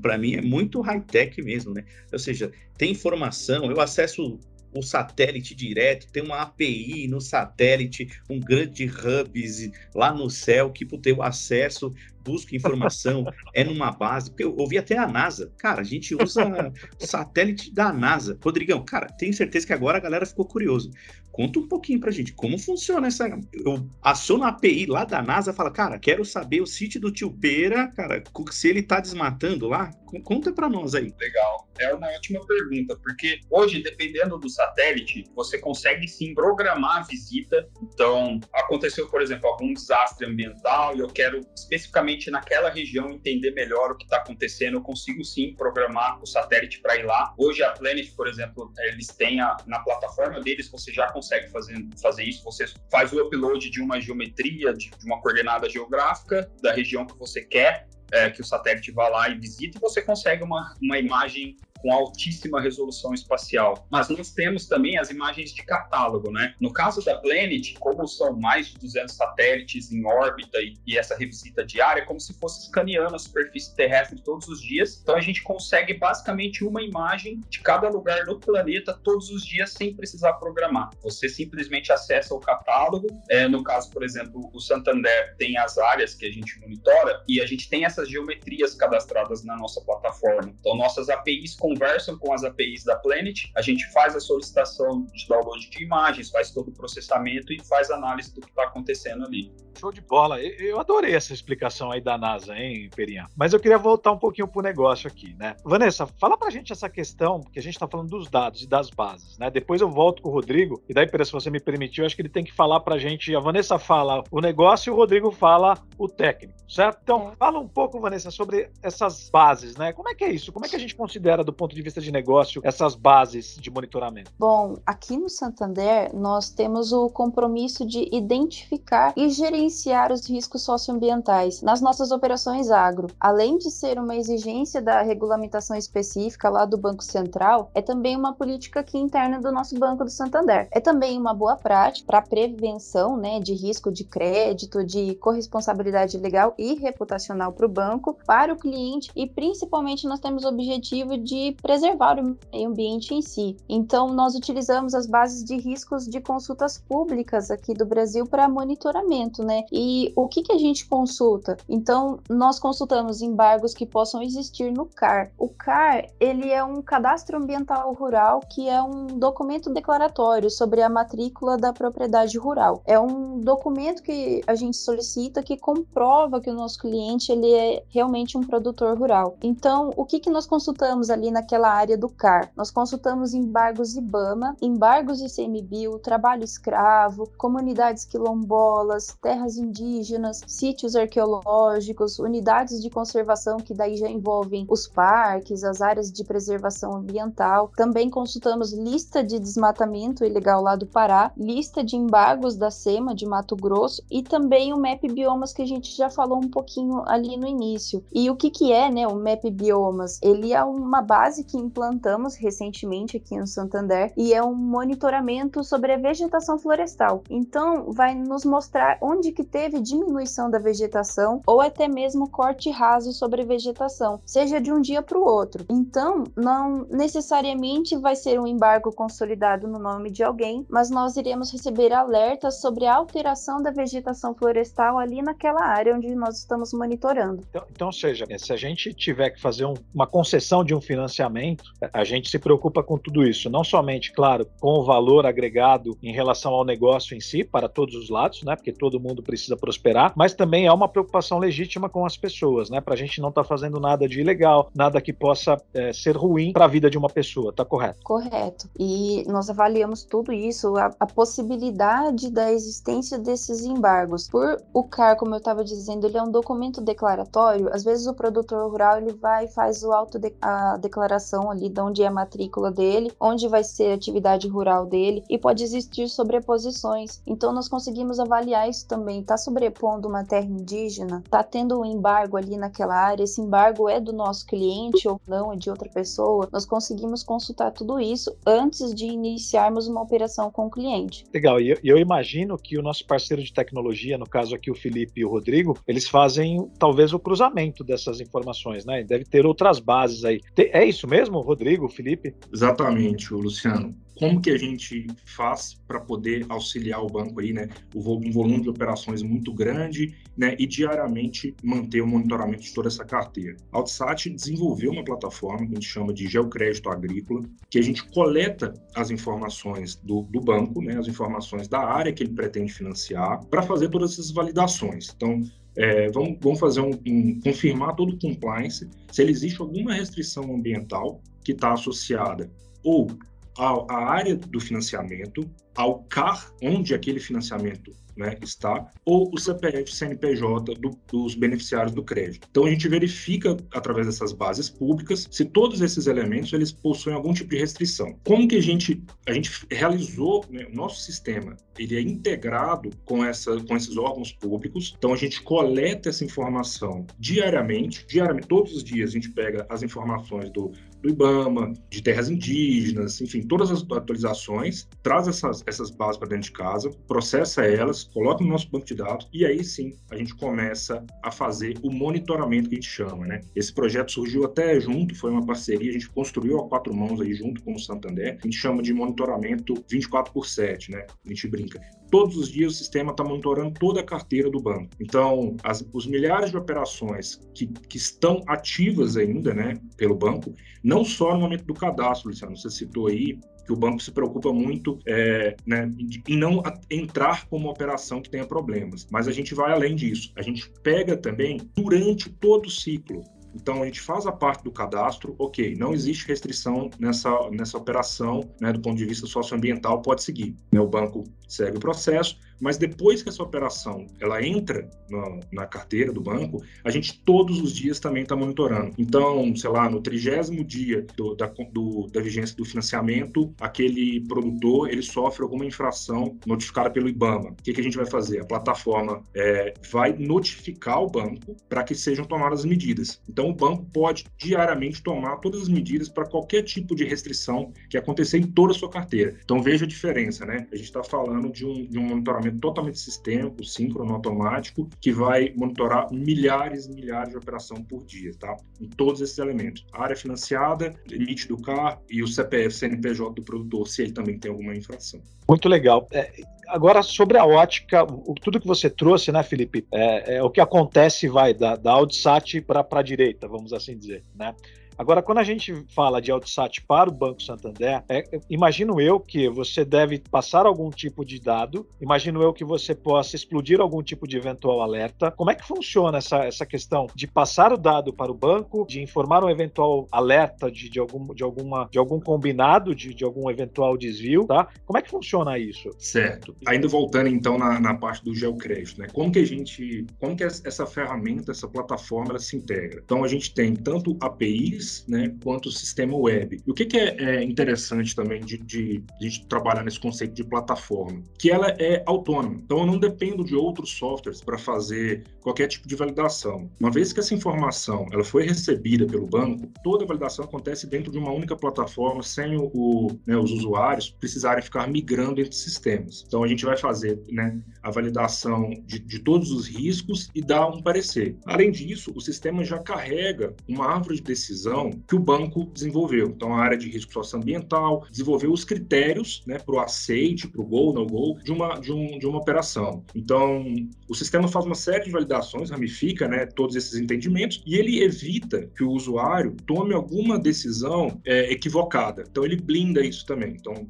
para 0.00 0.16
mim 0.16 0.34
é 0.34 0.42
muito 0.42 0.80
high-tech 0.80 1.42
mesmo, 1.42 1.74
né? 1.74 1.84
Ou 2.12 2.18
seja, 2.18 2.52
tem 2.78 2.92
informação, 2.92 3.70
eu 3.70 3.80
acesso 3.80 4.38
o 4.74 4.82
satélite 4.82 5.54
direto, 5.54 6.10
tem 6.10 6.22
uma 6.22 6.42
API 6.42 7.06
no 7.08 7.20
satélite, 7.20 8.08
um 8.28 8.40
grande 8.40 8.84
hubs 8.84 9.70
lá 9.94 10.12
no 10.12 10.28
céu 10.28 10.70
que 10.70 10.84
para 10.84 10.98
ter 10.98 11.12
o 11.12 11.22
acesso 11.22 11.94
busca 12.24 12.56
informação, 12.56 13.26
é 13.52 13.62
numa 13.62 13.92
base, 13.92 14.30
porque 14.30 14.44
eu 14.44 14.56
ouvi 14.56 14.78
até 14.78 14.96
a 14.96 15.06
NASA. 15.06 15.52
Cara, 15.58 15.82
a 15.82 15.84
gente 15.84 16.14
usa 16.14 16.72
satélite 16.98 17.72
da 17.72 17.92
NASA. 17.92 18.38
Rodrigão, 18.42 18.82
cara, 18.84 19.06
tenho 19.06 19.34
certeza 19.34 19.66
que 19.66 19.72
agora 19.72 19.98
a 19.98 20.00
galera 20.00 20.24
ficou 20.24 20.46
curioso. 20.46 20.90
Conta 21.30 21.58
um 21.58 21.68
pouquinho 21.68 22.00
pra 22.00 22.10
gente 22.10 22.32
como 22.32 22.56
funciona 22.58 23.08
essa. 23.08 23.28
Eu 23.52 23.90
aciono 24.00 24.44
a 24.44 24.48
API 24.48 24.86
lá 24.86 25.04
da 25.04 25.20
NASA 25.20 25.52
fala, 25.52 25.70
cara, 25.70 25.98
quero 25.98 26.24
saber 26.24 26.62
o 26.62 26.66
sítio 26.66 27.00
do 27.00 27.10
tio 27.10 27.28
Beira, 27.28 27.88
cara, 27.88 28.22
se 28.50 28.68
ele 28.68 28.82
tá 28.82 29.00
desmatando 29.00 29.68
lá. 29.68 29.90
Conta 30.22 30.52
pra 30.52 30.68
nós 30.68 30.94
aí. 30.94 31.12
Legal. 31.18 31.68
É 31.78 31.92
uma 31.92 32.08
ótima 32.08 32.44
pergunta, 32.46 32.96
porque 33.02 33.40
hoje, 33.50 33.82
dependendo 33.82 34.38
do 34.38 34.48
satélite, 34.48 35.24
você 35.34 35.58
consegue 35.58 36.06
sim 36.06 36.34
programar 36.34 36.98
a 36.98 37.02
visita. 37.02 37.68
Então, 37.82 38.40
aconteceu, 38.52 39.08
por 39.08 39.20
exemplo, 39.20 39.48
algum 39.48 39.72
desastre 39.72 40.26
ambiental 40.26 40.96
e 40.96 41.00
eu 41.00 41.08
quero 41.08 41.40
especificamente 41.56 42.30
naquela 42.30 42.70
região 42.70 43.10
entender 43.10 43.52
melhor 43.52 43.92
o 43.92 43.96
que 43.96 44.04
está 44.04 44.18
acontecendo, 44.18 44.74
eu 44.74 44.82
consigo 44.82 45.24
sim 45.24 45.54
programar 45.54 46.20
o 46.22 46.26
satélite 46.26 46.80
para 46.80 46.96
ir 46.96 47.04
lá. 47.04 47.34
Hoje 47.38 47.62
a 47.62 47.70
Planet, 47.72 48.14
por 48.14 48.28
exemplo, 48.28 48.72
eles 48.78 49.08
têm 49.08 49.40
a, 49.40 49.56
na 49.66 49.80
plataforma 49.80 50.40
deles, 50.40 50.70
você 50.70 50.92
já 50.92 51.10
consegue 51.12 51.50
fazer, 51.50 51.74
fazer 52.00 52.24
isso. 52.24 52.44
Você 52.44 52.66
faz 52.90 53.12
o 53.12 53.20
upload 53.22 53.70
de 53.70 53.80
uma 53.80 54.00
geometria, 54.00 54.72
de, 54.72 54.90
de 54.90 55.06
uma 55.06 55.20
coordenada 55.20 55.68
geográfica 55.68 56.50
da 56.62 56.72
região 56.72 57.06
que 57.06 57.18
você 57.18 57.42
quer 57.42 57.86
é, 58.12 58.30
que 58.30 58.40
o 58.40 58.44
satélite 58.44 58.90
vá 58.92 59.08
lá 59.08 59.28
e 59.28 59.38
visite, 59.38 59.78
você 59.78 60.02
consegue 60.02 60.42
uma, 60.42 60.74
uma 60.80 60.98
imagem 60.98 61.56
com 61.80 61.92
altíssima 61.92 62.60
resolução 62.60 63.12
espacial. 63.12 63.86
Mas 63.90 64.08
nós 64.08 64.30
temos 64.30 64.66
também 64.66 64.98
as 64.98 65.10
imagens 65.10 65.52
de 65.52 65.62
catálogo, 65.62 66.30
né? 66.30 66.54
No 66.60 66.72
caso 66.72 67.04
da 67.04 67.16
Planet, 67.16 67.74
como 67.78 68.06
são 68.06 68.34
mais 68.34 68.68
de 68.68 68.78
200 68.78 69.14
satélites 69.14 69.92
em 69.92 70.04
órbita 70.04 70.58
e, 70.58 70.74
e 70.86 70.96
essa 70.96 71.16
revisita 71.16 71.64
diária, 71.64 72.00
é 72.00 72.04
como 72.04 72.20
se 72.20 72.32
fosse 72.34 72.64
escaneando 72.66 73.14
a 73.14 73.18
superfície 73.18 73.74
terrestre 73.74 74.20
todos 74.22 74.48
os 74.48 74.60
dias. 74.60 74.98
Então 75.02 75.14
a 75.14 75.20
gente 75.20 75.42
consegue 75.42 75.94
basicamente 75.94 76.64
uma 76.64 76.82
imagem 76.82 77.40
de 77.48 77.60
cada 77.60 77.88
lugar 77.88 78.24
do 78.24 78.38
planeta 78.38 78.98
todos 79.02 79.30
os 79.30 79.44
dias 79.44 79.72
sem 79.72 79.94
precisar 79.94 80.34
programar. 80.34 80.90
Você 81.02 81.28
simplesmente 81.28 81.92
acessa 81.92 82.34
o 82.34 82.40
catálogo. 82.40 83.08
É, 83.28 83.46
no 83.48 83.62
caso, 83.62 83.90
por 83.90 84.02
exemplo, 84.02 84.50
o 84.52 84.60
Santander 84.60 85.36
tem 85.36 85.56
as 85.58 85.76
áreas 85.78 86.14
que 86.14 86.26
a 86.26 86.30
gente 86.30 86.58
monitora 86.60 87.22
e 87.28 87.40
a 87.40 87.46
gente 87.46 87.68
tem 87.68 87.84
essas 87.84 88.08
geometrias 88.08 88.74
cadastradas 88.74 89.44
na 89.44 89.56
nossa 89.56 89.80
plataforma. 89.82 90.54
Então 90.60 90.76
nossas 90.76 91.08
APIs 91.08 91.54
com 91.56 91.73
conversam 91.74 92.16
com 92.16 92.32
as 92.32 92.44
APIs 92.44 92.84
da 92.84 92.96
Planet, 92.96 93.50
a 93.56 93.60
gente 93.60 93.84
faz 93.92 94.14
a 94.14 94.20
solicitação 94.20 95.04
de 95.12 95.26
download 95.26 95.68
de 95.68 95.82
imagens, 95.82 96.30
faz 96.30 96.50
todo 96.50 96.68
o 96.68 96.72
processamento 96.72 97.52
e 97.52 97.62
faz 97.64 97.90
análise 97.90 98.32
do 98.32 98.40
que 98.40 98.48
está 98.48 98.64
acontecendo 98.64 99.24
ali. 99.24 99.52
Show 99.78 99.92
de 99.92 100.00
bola. 100.00 100.40
Eu 100.40 100.78
adorei 100.80 101.14
essa 101.14 101.34
explicação 101.34 101.90
aí 101.90 102.00
da 102.00 102.16
NASA, 102.16 102.56
hein, 102.56 102.88
Perinha? 102.94 103.26
Mas 103.36 103.52
eu 103.52 103.60
queria 103.60 103.76
voltar 103.76 104.12
um 104.12 104.18
pouquinho 104.18 104.48
pro 104.48 104.62
negócio 104.62 105.08
aqui, 105.08 105.34
né? 105.38 105.56
Vanessa, 105.64 106.06
fala 106.06 106.38
pra 106.38 106.50
gente 106.50 106.72
essa 106.72 106.88
questão, 106.88 107.40
que 107.40 107.58
a 107.58 107.62
gente 107.62 107.78
tá 107.78 107.86
falando 107.86 108.08
dos 108.08 108.30
dados 108.30 108.62
e 108.62 108.68
das 108.68 108.88
bases, 108.88 109.36
né? 109.38 109.50
Depois 109.50 109.80
eu 109.80 109.90
volto 109.90 110.22
com 110.22 110.30
o 110.30 110.32
Rodrigo, 110.32 110.82
e 110.88 110.94
daí, 110.94 111.08
se 111.24 111.32
você 111.32 111.50
me 111.50 111.60
permitir, 111.60 112.00
eu 112.00 112.06
acho 112.06 112.16
que 112.16 112.22
ele 112.22 112.28
tem 112.28 112.44
que 112.44 112.52
falar 112.52 112.80
pra 112.80 112.98
gente. 112.98 113.34
A 113.34 113.40
Vanessa 113.40 113.78
fala 113.78 114.22
o 114.30 114.40
negócio 114.40 114.90
e 114.90 114.92
o 114.92 114.96
Rodrigo 114.96 115.30
fala 115.30 115.76
o 115.98 116.08
técnico, 116.08 116.58
certo? 116.68 117.00
Então, 117.02 117.32
é. 117.32 117.36
fala 117.36 117.58
um 117.58 117.68
pouco, 117.68 118.00
Vanessa, 118.00 118.30
sobre 118.30 118.70
essas 118.82 119.28
bases, 119.28 119.76
né? 119.76 119.92
Como 119.92 120.08
é 120.08 120.14
que 120.14 120.24
é 120.24 120.30
isso? 120.30 120.52
Como 120.52 120.64
é 120.64 120.68
que 120.68 120.76
a 120.76 120.78
gente 120.78 120.94
considera 120.94 121.42
do 121.42 121.52
ponto 121.52 121.64
ponto 121.64 121.74
de 121.74 121.82
vista 121.82 122.00
de 122.00 122.12
negócio, 122.12 122.60
essas 122.64 122.94
bases 122.94 123.56
de 123.60 123.70
monitoramento? 123.70 124.30
Bom, 124.38 124.76
aqui 124.86 125.16
no 125.16 125.28
Santander, 125.28 126.14
nós 126.14 126.50
temos 126.50 126.92
o 126.92 127.08
compromisso 127.08 127.86
de 127.86 128.08
identificar 128.12 129.12
e 129.16 129.28
gerenciar 129.28 129.63
os 130.12 130.28
riscos 130.28 130.62
socioambientais 130.62 131.62
nas 131.62 131.80
nossas 131.80 132.10
operações 132.10 132.70
agro. 132.70 133.08
Além 133.18 133.58
de 133.58 133.70
ser 133.70 133.98
uma 133.98 134.16
exigência 134.16 134.80
da 134.82 135.02
regulamentação 135.02 135.76
específica 135.76 136.48
lá 136.48 136.64
do 136.64 136.76
Banco 136.76 137.02
Central, 137.02 137.70
é 137.74 137.80
também 137.80 138.16
uma 138.16 138.32
política 138.32 138.80
aqui 138.80 138.98
interna 138.98 139.40
do 139.40 139.52
nosso 139.52 139.78
Banco 139.78 140.04
do 140.04 140.10
Santander. 140.10 140.68
É 140.70 140.80
também 140.80 141.18
uma 141.18 141.32
boa 141.32 141.56
prática 141.56 142.06
para 142.06 142.22
prevenção 142.22 143.16
né, 143.16 143.40
de 143.40 143.54
risco 143.54 143.92
de 143.92 144.04
crédito, 144.04 144.84
de 144.84 145.14
corresponsabilidade 145.16 146.18
legal 146.18 146.54
e 146.58 146.74
reputacional 146.74 147.52
para 147.52 147.66
o 147.66 147.68
banco, 147.68 148.16
para 148.26 148.52
o 148.52 148.56
cliente 148.56 149.10
e 149.14 149.26
principalmente 149.26 150.06
nós 150.06 150.20
temos 150.20 150.44
o 150.44 150.48
objetivo 150.48 151.16
de 151.16 151.56
preservar 151.62 152.18
o 152.18 152.36
meio 152.52 152.68
ambiente 152.68 153.14
em 153.14 153.22
si. 153.22 153.56
Então, 153.68 154.08
nós 154.08 154.34
utilizamos 154.34 154.94
as 154.94 155.06
bases 155.06 155.44
de 155.44 155.56
riscos 155.56 156.06
de 156.06 156.20
consultas 156.20 156.78
públicas 156.78 157.50
aqui 157.50 157.72
do 157.74 157.86
Brasil 157.86 158.26
para 158.26 158.48
monitoramento, 158.48 159.44
né? 159.44 159.53
E 159.72 160.12
o 160.16 160.26
que, 160.26 160.42
que 160.42 160.52
a 160.52 160.58
gente 160.58 160.86
consulta? 160.86 161.56
Então, 161.68 162.18
nós 162.28 162.58
consultamos 162.58 163.22
embargos 163.22 163.72
que 163.72 163.86
possam 163.86 164.22
existir 164.22 164.72
no 164.72 164.86
CAR. 164.86 165.30
O 165.38 165.48
CAR, 165.48 166.06
ele 166.18 166.50
é 166.50 166.62
um 166.64 166.82
cadastro 166.82 167.38
ambiental 167.38 167.92
rural 167.94 168.40
que 168.40 168.68
é 168.68 168.82
um 168.82 169.06
documento 169.06 169.72
declaratório 169.72 170.50
sobre 170.50 170.82
a 170.82 170.88
matrícula 170.88 171.56
da 171.56 171.72
propriedade 171.72 172.36
rural. 172.38 172.82
É 172.84 172.98
um 172.98 173.38
documento 173.38 174.02
que 174.02 174.42
a 174.46 174.54
gente 174.54 174.76
solicita 174.76 175.42
que 175.42 175.56
comprova 175.56 176.40
que 176.40 176.50
o 176.50 176.54
nosso 176.54 176.78
cliente 176.80 177.30
ele 177.30 177.52
é 177.52 177.84
realmente 177.88 178.36
um 178.36 178.42
produtor 178.42 178.98
rural. 178.98 179.36
Então, 179.42 179.90
o 179.96 180.04
que, 180.04 180.18
que 180.18 180.30
nós 180.30 180.46
consultamos 180.46 181.10
ali 181.10 181.30
na 181.30 181.44
naquela 181.44 181.70
área 181.70 181.96
do 181.96 182.08
CAR. 182.08 182.50
Nós 182.56 182.70
consultamos 182.70 183.34
embargos 183.34 183.96
IBAMA, 183.96 184.56
embargos 184.62 185.20
ICMBio, 185.20 185.98
trabalho 185.98 186.42
escravo, 186.42 187.30
comunidades 187.36 188.06
quilombolas, 188.06 189.14
terras 189.44 189.56
indígenas, 189.56 190.40
sítios 190.46 190.96
arqueológicos, 190.96 192.18
unidades 192.18 192.82
de 192.82 192.88
conservação 192.88 193.58
que 193.58 193.74
daí 193.74 193.96
já 193.96 194.08
envolvem 194.08 194.66
os 194.68 194.86
parques, 194.86 195.62
as 195.62 195.82
áreas 195.82 196.10
de 196.10 196.24
preservação 196.24 196.96
ambiental. 196.96 197.70
Também 197.76 198.08
consultamos 198.08 198.72
lista 198.72 199.22
de 199.22 199.38
desmatamento 199.38 200.24
ilegal 200.24 200.62
lá 200.62 200.76
do 200.76 200.86
Pará, 200.86 201.30
lista 201.36 201.84
de 201.84 201.96
embargos 201.96 202.56
da 202.56 202.70
SEMA 202.70 203.14
de 203.14 203.26
Mato 203.26 203.54
Grosso 203.54 204.02
e 204.10 204.22
também 204.22 204.72
o 204.72 204.78
MAP 204.78 205.04
Biomas 205.12 205.52
que 205.52 205.62
a 205.62 205.66
gente 205.66 205.94
já 205.94 206.08
falou 206.08 206.38
um 206.38 206.48
pouquinho 206.48 207.02
ali 207.06 207.36
no 207.36 207.46
início. 207.46 208.02
E 208.12 208.30
o 208.30 208.36
que 208.36 208.50
que 208.50 208.72
é, 208.72 208.90
né, 208.90 209.06
o 209.06 209.16
MAP 209.16 209.50
Biomas? 209.50 210.18
Ele 210.22 210.52
é 210.52 210.64
uma 210.64 211.02
base 211.02 211.44
que 211.44 211.58
implantamos 211.58 212.34
recentemente 212.36 213.16
aqui 213.16 213.36
no 213.36 213.46
Santander 213.46 214.12
e 214.16 214.32
é 214.32 214.42
um 214.42 214.54
monitoramento 214.54 215.62
sobre 215.62 215.92
a 215.92 215.98
vegetação 215.98 216.58
florestal. 216.58 217.22
Então, 217.28 217.92
vai 217.92 218.14
nos 218.14 218.44
mostrar 218.44 218.98
onde 219.00 219.33
que 219.34 219.44
teve 219.44 219.80
diminuição 219.80 220.50
da 220.50 220.58
vegetação 220.58 221.42
ou 221.46 221.60
até 221.60 221.86
mesmo 221.88 222.30
corte 222.30 222.70
raso 222.70 223.12
sobre 223.12 223.42
a 223.42 223.44
vegetação, 223.44 224.20
seja 224.24 224.60
de 224.60 224.72
um 224.72 224.80
dia 224.80 225.02
para 225.02 225.18
o 225.18 225.24
outro. 225.24 225.64
Então, 225.68 226.24
não 226.36 226.86
necessariamente 226.90 227.96
vai 227.96 228.16
ser 228.16 228.40
um 228.40 228.46
embargo 228.46 228.92
consolidado 228.92 229.68
no 229.68 229.78
nome 229.78 230.10
de 230.10 230.22
alguém, 230.22 230.64
mas 230.70 230.90
nós 230.90 231.16
iremos 231.16 231.52
receber 231.52 231.92
alertas 231.92 232.60
sobre 232.60 232.86
a 232.86 232.94
alteração 232.94 233.60
da 233.60 233.70
vegetação 233.70 234.34
florestal 234.34 234.98
ali 234.98 235.20
naquela 235.20 235.64
área 235.64 235.94
onde 235.94 236.14
nós 236.14 236.38
estamos 236.38 236.72
monitorando. 236.72 237.42
Então, 237.50 237.64
então 237.70 237.92
seja, 237.92 238.24
se 238.38 238.52
a 238.52 238.56
gente 238.56 238.94
tiver 238.94 239.30
que 239.30 239.40
fazer 239.40 239.64
um, 239.64 239.74
uma 239.92 240.06
concessão 240.06 240.64
de 240.64 240.74
um 240.74 240.80
financiamento, 240.80 241.64
a 241.92 242.04
gente 242.04 242.28
se 242.28 242.38
preocupa 242.38 242.82
com 242.82 242.96
tudo 242.96 243.24
isso, 243.24 243.50
não 243.50 243.64
somente, 243.64 244.12
claro, 244.12 244.46
com 244.60 244.78
o 244.78 244.84
valor 244.84 245.26
agregado 245.26 245.98
em 246.02 246.12
relação 246.12 246.52
ao 246.52 246.64
negócio 246.64 247.16
em 247.16 247.20
si, 247.20 247.42
para 247.42 247.68
todos 247.68 247.94
os 247.94 248.08
lados, 248.08 248.42
né? 248.42 248.54
Porque 248.54 248.72
todo 248.72 249.00
mundo 249.00 249.22
precisa 249.24 249.56
prosperar, 249.56 250.12
mas 250.14 250.34
também 250.34 250.66
é 250.66 250.72
uma 250.72 250.88
preocupação 250.88 251.38
legítima 251.38 251.88
com 251.88 252.06
as 252.06 252.16
pessoas, 252.16 252.70
né? 252.70 252.80
Para 252.80 252.94
a 252.94 252.96
gente 252.96 253.20
não 253.20 253.30
estar 253.30 253.42
tá 253.42 253.48
fazendo 253.48 253.80
nada 253.80 254.08
de 254.08 254.20
ilegal, 254.20 254.70
nada 254.74 255.00
que 255.00 255.12
possa 255.12 255.56
é, 255.72 255.92
ser 255.92 256.16
ruim 256.16 256.52
para 256.52 256.66
a 256.66 256.68
vida 256.68 256.88
de 256.88 256.98
uma 256.98 257.08
pessoa, 257.08 257.52
tá 257.52 257.64
correto? 257.64 258.00
Correto. 258.04 258.68
E 258.78 259.24
nós 259.26 259.50
avaliamos 259.50 260.04
tudo 260.04 260.32
isso, 260.32 260.76
a, 260.76 260.90
a 261.00 261.06
possibilidade 261.06 262.30
da 262.30 262.52
existência 262.52 263.18
desses 263.18 263.64
embargos. 263.64 264.28
Por 264.28 264.62
o 264.72 264.84
CAR, 264.84 265.16
como 265.16 265.34
eu 265.34 265.38
estava 265.38 265.64
dizendo, 265.64 266.06
ele 266.06 266.18
é 266.18 266.22
um 266.22 266.30
documento 266.30 266.80
declaratório. 266.80 267.68
Às 267.72 267.84
vezes 267.84 268.06
o 268.06 268.14
produtor 268.14 268.70
rural 268.70 268.98
ele 268.98 269.12
vai 269.12 269.46
e 269.46 269.48
faz 269.48 269.82
o 269.82 269.92
auto 269.92 270.18
de, 270.18 270.32
a 270.40 270.76
declaração 270.76 271.50
ali 271.50 271.68
de 271.68 271.80
onde 271.80 272.02
é 272.02 272.06
a 272.06 272.10
matrícula 272.10 272.70
dele, 272.70 273.12
onde 273.20 273.48
vai 273.48 273.64
ser 273.64 273.92
a 273.92 273.94
atividade 273.94 274.48
rural 274.48 274.86
dele 274.86 275.22
e 275.28 275.38
pode 275.38 275.62
existir 275.62 276.08
sobreposições. 276.08 277.22
Então 277.26 277.52
nós 277.52 277.68
conseguimos 277.68 278.18
avaliar 278.18 278.68
isso 278.68 278.86
também. 278.86 279.03
Está 279.10 279.36
sobrepondo 279.36 280.08
uma 280.08 280.24
terra 280.24 280.46
indígena? 280.46 281.22
Está 281.24 281.42
tendo 281.42 281.80
um 281.80 281.84
embargo 281.84 282.36
ali 282.36 282.56
naquela 282.56 282.94
área? 282.94 283.24
Esse 283.24 283.40
embargo 283.40 283.88
é 283.88 284.00
do 284.00 284.12
nosso 284.12 284.46
cliente 284.46 285.08
ou 285.08 285.20
não? 285.26 285.52
É 285.52 285.56
de 285.56 285.70
outra 285.70 285.88
pessoa? 285.88 286.48
Nós 286.52 286.64
conseguimos 286.64 287.22
consultar 287.22 287.70
tudo 287.70 288.00
isso 288.00 288.36
antes 288.46 288.94
de 288.94 289.06
iniciarmos 289.06 289.88
uma 289.88 290.02
operação 290.02 290.50
com 290.50 290.66
o 290.66 290.70
cliente. 290.70 291.24
Legal. 291.32 291.60
E 291.60 291.70
eu, 291.70 291.78
eu 291.82 291.98
imagino 291.98 292.56
que 292.56 292.78
o 292.78 292.82
nosso 292.82 293.06
parceiro 293.06 293.42
de 293.42 293.52
tecnologia, 293.52 294.18
no 294.18 294.26
caso 294.26 294.54
aqui 294.54 294.70
o 294.70 294.74
Felipe 294.74 295.20
e 295.20 295.24
o 295.24 295.30
Rodrigo, 295.30 295.78
eles 295.86 296.08
fazem 296.08 296.70
talvez 296.78 297.12
o 297.12 297.18
cruzamento 297.18 297.84
dessas 297.84 298.20
informações, 298.20 298.84
né? 298.84 299.02
Deve 299.02 299.24
ter 299.24 299.46
outras 299.46 299.78
bases 299.78 300.24
aí. 300.24 300.40
É 300.56 300.84
isso 300.84 301.06
mesmo, 301.06 301.40
Rodrigo, 301.40 301.88
Felipe? 301.88 302.34
Exatamente, 302.52 303.32
Luciano 303.32 303.94
como 304.18 304.40
que 304.40 304.50
a 304.50 304.56
gente 304.56 305.06
faz 305.24 305.74
para 305.86 306.00
poder 306.00 306.46
auxiliar 306.48 307.02
o 307.02 307.08
banco 307.08 307.40
aí, 307.40 307.52
né? 307.52 307.68
Um 307.94 308.30
volume 308.30 308.62
de 308.62 308.68
operações 308.68 309.22
muito 309.22 309.52
grande, 309.52 310.14
né? 310.36 310.54
E 310.58 310.66
diariamente 310.66 311.54
manter 311.62 312.00
o 312.00 312.06
monitoramento 312.06 312.62
de 312.62 312.72
toda 312.72 312.88
essa 312.88 313.04
carteira. 313.04 313.56
A 313.72 313.78
Altsat 313.78 314.30
desenvolveu 314.30 314.92
uma 314.92 315.04
plataforma 315.04 315.66
que 315.66 315.72
a 315.72 315.74
gente 315.74 315.86
chama 315.86 316.12
de 316.12 316.26
Geocrédito 316.28 316.90
Agrícola, 316.90 317.42
que 317.68 317.78
a 317.78 317.82
gente 317.82 318.04
coleta 318.08 318.74
as 318.94 319.10
informações 319.10 319.96
do, 319.96 320.22
do 320.22 320.40
banco, 320.40 320.80
né? 320.80 320.96
As 320.98 321.08
informações 321.08 321.68
da 321.68 321.80
área 321.80 322.12
que 322.12 322.22
ele 322.22 322.32
pretende 322.32 322.72
financiar, 322.72 323.44
para 323.46 323.62
fazer 323.62 323.88
todas 323.88 324.12
essas 324.12 324.30
validações. 324.30 325.12
Então, 325.16 325.42
é, 325.76 326.08
vamos, 326.10 326.38
vamos, 326.40 326.60
fazer 326.60 326.80
um, 326.80 326.92
um, 327.06 327.40
confirmar 327.40 327.96
todo 327.96 328.14
o 328.14 328.18
compliance, 328.18 328.88
se 329.10 329.22
ele 329.22 329.32
existe 329.32 329.60
alguma 329.60 329.94
restrição 329.94 330.54
ambiental 330.54 331.20
que 331.42 331.52
está 331.52 331.72
associada 331.72 332.50
ou 332.82 333.08
a, 333.58 333.96
área 333.96 334.36
do 334.36 334.60
financiamento, 334.60 335.48
ao 335.76 336.04
CAR, 336.04 336.52
onde 336.62 336.94
aquele 336.94 337.20
financiamento 337.20 337.92
né, 338.16 338.36
está, 338.42 338.86
ou 339.04 339.30
o 339.32 339.38
CPF 339.38 339.92
CNPJ 339.92 340.74
do, 340.74 340.90
dos 341.10 341.34
beneficiários 341.34 341.92
do 341.92 342.02
crédito. 342.02 342.46
Então 342.50 342.64
a 342.64 342.70
gente 342.70 342.88
verifica 342.88 343.56
através 343.72 344.06
dessas 344.06 344.32
bases 344.32 344.70
públicas 344.70 345.28
se 345.30 345.44
todos 345.44 345.80
esses 345.80 346.06
elementos 346.06 346.52
eles 346.52 346.72
possuem 346.72 347.16
algum 347.16 347.32
tipo 347.32 347.50
de 347.50 347.58
restrição. 347.58 348.16
Como 348.24 348.46
que 348.46 348.56
a 348.56 348.62
gente 348.62 349.02
a 349.26 349.32
gente 349.32 349.50
realizou 349.70 350.44
né, 350.48 350.64
o 350.70 350.74
nosso 350.74 351.02
sistema? 351.02 351.56
Ele 351.78 351.96
é 351.96 352.00
integrado 352.00 352.90
com 353.04 353.24
essa 353.24 353.60
com 353.64 353.76
esses 353.76 353.96
órgãos 353.96 354.32
públicos. 354.32 354.94
Então 354.96 355.12
a 355.12 355.16
gente 355.16 355.42
coleta 355.42 356.08
essa 356.08 356.24
informação 356.24 357.06
diariamente, 357.18 358.06
diariamente 358.06 358.46
todos 358.46 358.72
os 358.74 358.84
dias 358.84 359.10
a 359.10 359.12
gente 359.12 359.30
pega 359.30 359.66
as 359.68 359.82
informações 359.82 360.50
do 360.50 360.72
do 361.04 361.10
IBAMA, 361.10 361.74
de 361.90 362.02
terras 362.02 362.30
indígenas, 362.30 363.20
enfim, 363.20 363.42
todas 363.42 363.70
as 363.70 363.82
atualizações, 363.82 364.88
traz 365.02 365.28
essas, 365.28 365.62
essas 365.66 365.90
bases 365.90 366.16
para 366.16 366.28
dentro 366.28 366.44
de 366.44 366.52
casa, 366.52 366.90
processa 367.06 367.62
elas, 367.62 368.04
coloca 368.04 368.42
no 368.42 368.50
nosso 368.50 368.70
banco 368.70 368.86
de 368.86 368.94
dados 368.94 369.28
e 369.32 369.44
aí 369.44 369.62
sim 369.62 369.92
a 370.10 370.16
gente 370.16 370.34
começa 370.34 371.04
a 371.22 371.30
fazer 371.30 371.76
o 371.82 371.92
monitoramento 371.92 372.70
que 372.70 372.76
a 372.76 372.80
gente 372.80 372.90
chama, 372.90 373.26
né? 373.26 373.42
Esse 373.54 373.72
projeto 373.72 374.12
surgiu 374.12 374.44
até 374.44 374.80
junto, 374.80 375.14
foi 375.14 375.30
uma 375.30 375.44
parceria, 375.44 375.90
a 375.90 375.92
gente 375.92 376.08
construiu 376.08 376.58
a 376.58 376.68
quatro 376.68 376.94
mãos 376.94 377.20
aí 377.20 377.34
junto 377.34 377.62
com 377.62 377.74
o 377.74 377.78
Santander, 377.78 378.38
a 378.42 378.46
gente 378.46 378.56
chama 378.56 378.82
de 378.82 378.94
monitoramento 378.94 379.74
24 379.88 380.32
por 380.32 380.46
7, 380.46 380.90
né? 380.90 381.06
A 381.24 381.28
gente 381.28 381.46
brinca. 381.48 381.80
Todos 382.10 382.36
os 382.36 382.48
dias 382.48 382.74
o 382.74 382.76
sistema 382.76 383.10
está 383.10 383.24
monitorando 383.24 383.74
toda 383.78 384.00
a 384.00 384.04
carteira 384.04 384.48
do 384.48 384.60
banco. 384.60 384.88
Então, 385.00 385.56
as, 385.64 385.84
os 385.92 386.06
milhares 386.06 386.50
de 386.50 386.56
operações 386.56 387.40
que, 387.52 387.66
que 387.66 387.96
estão 387.96 388.40
ativas 388.46 389.16
ainda, 389.16 389.52
né, 389.52 389.80
pelo 389.96 390.14
banco, 390.14 390.54
não 390.82 390.93
só 391.02 391.32
no 391.32 391.40
momento 391.40 391.64
do 391.64 391.72
cadastro, 391.72 392.28
Luciano, 392.28 392.56
você 392.56 392.68
citou 392.68 393.06
aí 393.06 393.38
que 393.64 393.72
o 393.72 393.76
banco 393.76 394.02
se 394.02 394.12
preocupa 394.12 394.52
muito 394.52 394.98
é, 395.06 395.56
né, 395.66 395.90
em 396.28 396.36
não 396.36 396.62
entrar 396.90 397.46
com 397.46 397.56
uma 397.56 397.70
operação 397.70 398.20
que 398.20 398.28
tenha 398.28 398.44
problemas, 398.44 399.06
mas 399.10 399.26
a 399.26 399.32
gente 399.32 399.54
vai 399.54 399.72
além 399.72 399.96
disso. 399.96 400.32
A 400.36 400.42
gente 400.42 400.70
pega 400.82 401.16
também 401.16 401.58
durante 401.74 402.28
todo 402.28 402.66
o 402.66 402.70
ciclo. 402.70 403.24
Então 403.54 403.82
a 403.82 403.86
gente 403.86 404.00
faz 404.00 404.26
a 404.26 404.32
parte 404.32 404.64
do 404.64 404.70
cadastro, 404.70 405.34
ok, 405.38 405.76
não 405.76 405.94
existe 405.94 406.26
restrição 406.26 406.90
nessa, 406.98 407.30
nessa 407.50 407.78
operação, 407.78 408.40
né, 408.60 408.72
do 408.72 408.80
ponto 408.80 408.96
de 408.96 409.06
vista 409.06 409.26
socioambiental, 409.26 410.02
pode 410.02 410.24
seguir. 410.24 410.56
O 410.74 410.86
banco 410.86 411.24
segue 411.46 411.76
o 411.76 411.80
processo, 411.80 412.38
mas 412.60 412.76
depois 412.76 413.22
que 413.22 413.28
essa 413.28 413.42
operação 413.42 414.06
ela 414.20 414.42
entra 414.44 414.88
na, 415.08 415.40
na 415.52 415.66
carteira 415.66 416.12
do 416.12 416.20
banco, 416.20 416.62
a 416.82 416.90
gente 416.90 417.20
todos 417.20 417.60
os 417.60 417.72
dias 417.72 418.00
também 418.00 418.22
está 418.22 418.36
monitorando. 418.36 418.94
Então, 418.98 419.54
sei 419.56 419.70
lá, 419.70 419.88
no 419.88 420.00
trigésimo 420.00 420.64
dia 420.64 421.04
do, 421.16 421.34
da, 421.34 421.46
do, 421.46 422.06
da 422.12 422.20
vigência 422.20 422.56
do 422.56 422.64
financiamento, 422.64 423.52
aquele 423.60 424.20
produtor 424.22 424.88
ele 424.88 425.02
sofre 425.02 425.42
alguma 425.42 425.66
infração 425.66 426.38
notificada 426.46 426.90
pelo 426.90 427.08
IBAMA. 427.08 427.50
O 427.50 427.62
que, 427.62 427.72
que 427.72 427.80
a 427.80 427.84
gente 427.84 427.96
vai 427.96 428.06
fazer? 428.06 428.40
A 428.40 428.44
plataforma 428.44 429.22
é, 429.34 429.74
vai 429.90 430.12
notificar 430.12 431.02
o 431.02 431.10
banco 431.10 431.56
para 431.68 431.82
que 431.82 431.94
sejam 431.94 432.24
tomadas 432.24 432.64
medidas. 432.64 433.20
Então, 433.28 433.50
o 433.50 433.54
banco 433.54 433.84
pode 433.92 434.24
diariamente 434.38 435.02
tomar 435.02 435.36
todas 435.36 435.62
as 435.62 435.68
medidas 435.68 436.08
para 436.08 436.24
qualquer 436.24 436.62
tipo 436.62 436.94
de 436.94 437.04
restrição 437.04 437.72
que 437.90 437.96
acontecer 437.96 438.38
em 438.38 438.46
toda 438.46 438.72
a 438.72 438.74
sua 438.74 438.88
carteira. 438.88 439.36
Então, 439.44 439.62
veja 439.62 439.84
a 439.84 439.88
diferença, 439.88 440.46
né? 440.46 440.66
A 440.72 440.76
gente 440.76 440.86
está 440.86 441.02
falando 441.02 441.33
de 441.40 441.66
um, 441.66 441.86
de 441.86 441.98
um 441.98 442.02
monitoramento 442.02 442.58
totalmente 442.58 442.98
sistêmico, 442.98 443.64
síncrono, 443.64 444.14
automático, 444.14 444.88
que 445.00 445.12
vai 445.12 445.52
monitorar 445.56 446.12
milhares 446.12 446.86
e 446.86 446.92
milhares 446.92 447.30
de 447.30 447.36
operação 447.36 447.82
por 447.82 448.04
dia, 448.04 448.32
tá? 448.38 448.56
Em 448.80 448.88
todos 448.88 449.20
esses 449.20 449.38
elementos. 449.38 449.84
A 449.92 450.02
área 450.02 450.16
financiada, 450.16 450.94
limite 451.06 451.48
do 451.48 451.60
CAR 451.60 452.00
e 452.08 452.22
o 452.22 452.28
CPF 452.28 452.74
CNPJ 452.74 453.34
do 453.34 453.42
produtor, 453.42 453.88
se 453.88 454.02
ele 454.02 454.12
também 454.12 454.38
tem 454.38 454.50
alguma 454.50 454.74
infração. 454.74 455.20
Muito 455.48 455.68
legal. 455.68 456.08
É, 456.10 456.32
agora, 456.68 457.02
sobre 457.02 457.38
a 457.38 457.44
ótica, 457.44 458.04
o, 458.04 458.34
tudo 458.34 458.60
que 458.60 458.66
você 458.66 458.88
trouxe, 458.88 459.30
né, 459.30 459.42
Felipe, 459.42 459.86
é, 459.92 460.36
é 460.36 460.42
o 460.42 460.50
que 460.50 460.60
acontece, 460.60 461.28
vai, 461.28 461.52
da, 461.52 461.76
da 461.76 461.92
Audsat 461.92 462.60
para 462.62 462.86
a 462.90 463.02
direita, 463.02 463.46
vamos 463.46 463.72
assim 463.72 463.96
dizer, 463.96 464.24
né? 464.34 464.54
Agora, 464.96 465.22
quando 465.22 465.38
a 465.38 465.44
gente 465.44 465.84
fala 465.94 466.20
de 466.20 466.30
Altsat 466.30 466.82
para 466.86 467.10
o 467.10 467.12
Banco 467.12 467.42
Santander, 467.42 468.02
é, 468.08 468.24
imagino 468.48 469.00
eu 469.00 469.18
que 469.18 469.48
você 469.48 469.84
deve 469.84 470.18
passar 470.18 470.66
algum 470.66 470.90
tipo 470.90 471.24
de 471.24 471.40
dado, 471.40 471.86
imagino 472.00 472.42
eu 472.42 472.52
que 472.52 472.64
você 472.64 472.94
possa 472.94 473.34
explodir 473.34 473.80
algum 473.80 474.02
tipo 474.02 474.26
de 474.26 474.36
eventual 474.36 474.80
alerta. 474.80 475.30
Como 475.32 475.50
é 475.50 475.54
que 475.54 475.66
funciona 475.66 476.18
essa, 476.18 476.44
essa 476.44 476.64
questão 476.64 477.06
de 477.14 477.26
passar 477.26 477.72
o 477.72 477.76
dado 477.76 478.12
para 478.12 478.30
o 478.30 478.34
banco, 478.34 478.86
de 478.86 479.02
informar 479.02 479.42
um 479.44 479.50
eventual 479.50 480.06
alerta 480.12 480.70
de, 480.70 480.88
de, 480.88 481.00
algum, 481.00 481.34
de, 481.34 481.42
alguma, 481.42 481.88
de 481.90 481.98
algum 481.98 482.20
combinado, 482.20 482.94
de, 482.94 483.12
de 483.12 483.24
algum 483.24 483.50
eventual 483.50 483.96
desvio, 483.96 484.46
tá? 484.46 484.68
Como 484.86 484.98
é 484.98 485.02
que 485.02 485.10
funciona 485.10 485.58
isso? 485.58 485.90
Certo. 485.98 486.54
Ainda 486.66 486.86
voltando 486.86 487.28
então 487.28 487.58
na, 487.58 487.80
na 487.80 487.94
parte 487.94 488.24
do 488.24 488.34
geocrédito, 488.34 489.00
né? 489.00 489.08
Como 489.12 489.32
que 489.32 489.40
a 489.40 489.46
gente, 489.46 490.06
como 490.20 490.36
que 490.36 490.44
essa 490.44 490.86
ferramenta, 490.86 491.50
essa 491.50 491.68
plataforma, 491.68 492.30
ela 492.30 492.38
se 492.38 492.56
integra? 492.56 493.00
Então 493.04 493.24
a 493.24 493.28
gente 493.28 493.52
tem 493.52 493.74
tanto 493.74 494.16
APIs 494.20 494.83
né, 495.08 495.34
quanto 495.42 495.68
o 495.68 495.72
sistema 495.72 496.16
web. 496.16 496.60
E 496.66 496.70
o 496.70 496.74
que, 496.74 496.84
que 496.84 496.96
é, 496.96 497.16
é, 497.18 497.42
interessante 497.42 498.14
também 498.14 498.40
de, 498.40 498.58
de, 498.58 499.02
de, 499.20 499.46
trabalhar 499.46 499.84
nesse 499.84 500.00
conceito 500.00 500.34
de 500.34 500.44
plataforma? 500.44 501.22
Que 501.38 501.50
ela 501.50 501.68
é 501.78 502.02
autônoma. 502.06 502.60
Então, 502.64 502.78
eu 502.78 502.86
não 502.86 502.98
dependo 502.98 503.44
de 503.44 503.54
outros 503.54 503.90
softwares 503.90 504.40
para 504.40 504.58
fazer 504.58 505.24
qualquer 505.40 505.68
tipo 505.68 505.86
de 505.86 505.94
validação. 505.94 506.70
Uma 506.80 506.90
vez 506.90 507.12
que 507.12 507.20
essa 507.20 507.34
informação 507.34 508.06
ela 508.12 508.24
foi 508.24 508.44
recebida 508.44 509.06
pelo 509.06 509.26
banco, 509.26 509.68
toda 509.82 510.04
a 510.04 510.06
validação 510.06 510.44
acontece 510.44 510.86
dentro 510.86 511.12
de 511.12 511.18
uma 511.18 511.32
única 511.32 511.56
plataforma, 511.56 512.22
sem 512.22 512.56
o, 512.56 512.70
o 512.74 513.08
né, 513.26 513.36
os 513.36 513.50
usuários 513.50 514.10
precisarem 514.10 514.62
ficar 514.62 514.88
migrando 514.88 515.40
entre 515.40 515.54
sistemas. 515.54 516.24
Então, 516.26 516.42
a 516.42 516.48
gente 516.48 516.64
vai 516.64 516.76
fazer 516.76 517.20
né, 517.30 517.60
a 517.82 517.90
validação 517.90 518.70
de, 518.86 518.98
de 518.98 519.18
todos 519.18 519.50
os 519.50 519.66
riscos 519.66 520.28
e 520.34 520.40
dar 520.40 520.66
um 520.66 520.82
parecer. 520.82 521.36
Além 521.46 521.70
disso, 521.70 522.12
o 522.14 522.20
sistema 522.20 522.64
já 522.64 522.78
carrega 522.78 523.54
uma 523.68 523.86
árvore 523.86 524.16
de 524.16 524.22
decisão 524.22 524.73
que 525.06 525.14
o 525.14 525.18
banco 525.18 525.64
desenvolveu. 525.72 526.28
Então, 526.28 526.54
a 526.54 526.60
área 526.60 526.76
de 526.76 526.90
risco 526.90 527.12
socioambiental 527.12 528.06
desenvolveu 528.10 528.52
os 528.52 528.64
critérios 528.64 529.42
né, 529.46 529.58
para 529.58 529.74
o 529.74 529.80
aceite, 529.80 530.48
para 530.48 530.60
o 530.60 530.64
go, 530.64 530.92
no 530.92 531.06
go, 531.06 531.38
de 531.42 531.52
uma, 531.52 531.78
de, 531.80 531.92
um, 531.92 532.18
de 532.18 532.26
uma 532.26 532.38
operação. 532.38 533.04
Então, 533.14 533.64
o 534.08 534.14
sistema 534.14 534.48
faz 534.48 534.64
uma 534.64 534.74
série 534.74 535.04
de 535.04 535.10
validações, 535.10 535.70
ramifica 535.70 536.28
né, 536.28 536.46
todos 536.46 536.76
esses 536.76 536.94
entendimentos 536.98 537.62
e 537.66 537.76
ele 537.76 538.02
evita 538.02 538.68
que 538.76 538.82
o 538.82 538.90
usuário 538.90 539.56
tome 539.66 539.94
alguma 539.94 540.38
decisão 540.38 541.20
é, 541.24 541.52
equivocada. 541.52 542.24
Então, 542.28 542.44
ele 542.44 542.56
blinda 542.56 543.04
isso 543.04 543.24
também. 543.26 543.56
Então, 543.58 543.86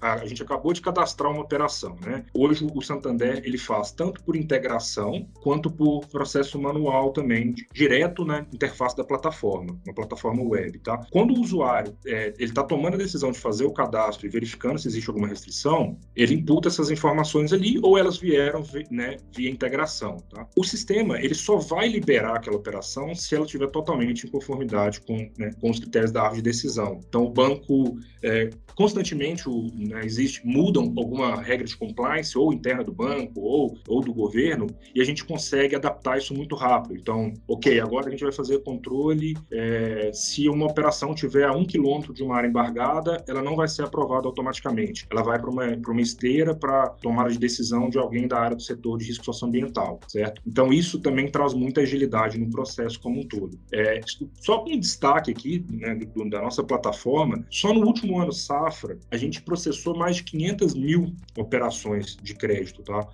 a, 0.00 0.14
a 0.14 0.26
gente 0.26 0.42
acabou 0.42 0.72
de 0.72 0.80
cadastrar 0.80 1.30
uma 1.30 1.42
operação. 1.42 1.96
Né? 2.04 2.24
Hoje, 2.34 2.66
o 2.74 2.82
Santander 2.82 3.42
ele 3.44 3.58
faz 3.58 3.92
tanto 3.92 4.22
por 4.22 4.36
integração 4.36 5.26
quanto 5.42 5.70
por 5.70 6.06
processo 6.06 6.60
manual 6.60 7.12
também, 7.12 7.54
direto 7.72 8.24
na 8.24 8.40
interface 8.52 8.96
da 8.96 9.04
plataforma, 9.04 9.78
na 9.86 9.92
plataforma 9.92 10.23
web. 10.32 10.78
Tá? 10.78 10.98
Quando 11.10 11.34
o 11.34 11.40
usuário 11.40 11.96
é, 12.06 12.34
ele 12.38 12.50
está 12.50 12.62
tomando 12.62 12.94
a 12.94 12.98
decisão 12.98 13.30
de 13.30 13.38
fazer 13.38 13.64
o 13.64 13.72
cadastro 13.72 14.26
e 14.26 14.30
verificando 14.30 14.78
se 14.78 14.88
existe 14.88 15.08
alguma 15.08 15.28
restrição, 15.28 15.98
ele 16.14 16.34
imputa 16.34 16.68
essas 16.68 16.90
informações 16.90 17.52
ali 17.52 17.78
ou 17.82 17.98
elas 17.98 18.16
vieram 18.16 18.62
né, 18.90 19.16
via 19.34 19.50
integração. 19.50 20.16
Tá? 20.30 20.46
O 20.56 20.64
sistema 20.64 21.20
ele 21.20 21.34
só 21.34 21.56
vai 21.56 21.88
liberar 21.88 22.36
aquela 22.36 22.56
operação 22.56 23.14
se 23.14 23.34
ela 23.34 23.44
estiver 23.44 23.68
totalmente 23.68 24.26
em 24.26 24.30
conformidade 24.30 25.00
com, 25.00 25.28
né, 25.38 25.50
com 25.60 25.70
os 25.70 25.78
critérios 25.78 26.12
da 26.12 26.22
árvore 26.22 26.42
de 26.42 26.50
decisão. 26.50 27.00
Então, 27.08 27.24
o 27.24 27.30
banco 27.30 27.98
é, 28.22 28.50
constantemente 28.74 29.48
o, 29.48 29.70
né, 29.74 30.04
existe 30.04 30.44
mudam 30.44 30.92
alguma 30.96 31.40
regra 31.40 31.66
de 31.66 31.76
compliance 31.76 32.36
ou 32.36 32.52
interna 32.52 32.84
do 32.84 32.92
banco 32.92 33.40
ou, 33.40 33.78
ou 33.88 34.00
do 34.00 34.12
governo 34.12 34.66
e 34.94 35.00
a 35.00 35.04
gente 35.04 35.24
consegue 35.24 35.74
adaptar 35.74 36.18
isso 36.18 36.34
muito 36.34 36.54
rápido. 36.54 36.96
Então, 36.96 37.32
ok, 37.48 37.80
agora 37.80 38.08
a 38.08 38.10
gente 38.10 38.22
vai 38.22 38.32
fazer 38.32 38.62
controle 38.62 39.34
é, 39.50 40.10
se 40.14 40.48
uma 40.48 40.66
operação 40.66 41.14
tiver 41.14 41.44
a 41.44 41.52
um 41.52 41.64
quilômetro 41.64 42.14
de 42.14 42.22
uma 42.22 42.36
área 42.36 42.48
embargada, 42.48 43.22
ela 43.26 43.42
não 43.42 43.56
vai 43.56 43.68
ser 43.68 43.82
aprovada 43.82 44.26
automaticamente. 44.26 45.06
Ela 45.10 45.22
vai 45.22 45.38
para 45.38 45.50
uma, 45.50 45.64
uma 45.64 46.00
esteira 46.00 46.54
para 46.54 46.88
tomada 46.88 47.30
de 47.30 47.38
decisão 47.38 47.88
de 47.90 47.98
alguém 47.98 48.26
da 48.26 48.38
área 48.38 48.56
do 48.56 48.62
setor 48.62 48.98
de 48.98 49.06
risco 49.06 49.24
socioambiental, 49.24 50.00
certo? 50.08 50.40
Então, 50.46 50.72
isso 50.72 50.98
também 51.00 51.30
traz 51.30 51.52
muita 51.54 51.80
agilidade 51.80 52.38
no 52.38 52.48
processo 52.50 53.00
como 53.00 53.20
um 53.20 53.24
todo. 53.24 53.58
É, 53.72 54.00
só 54.40 54.64
um 54.64 54.78
destaque 54.78 55.30
aqui 55.30 55.64
né, 55.68 55.98
da 56.30 56.40
nossa 56.40 56.62
plataforma, 56.62 57.44
só 57.50 57.72
no 57.72 57.84
último 57.86 58.20
ano 58.20 58.32
safra, 58.32 58.98
a 59.10 59.16
gente 59.16 59.42
processou 59.42 59.96
mais 59.96 60.16
de 60.16 60.24
500 60.24 60.74
mil 60.74 61.14
operações 61.36 62.16
de 62.22 62.34
crédito, 62.34 62.82
tá? 62.82 63.06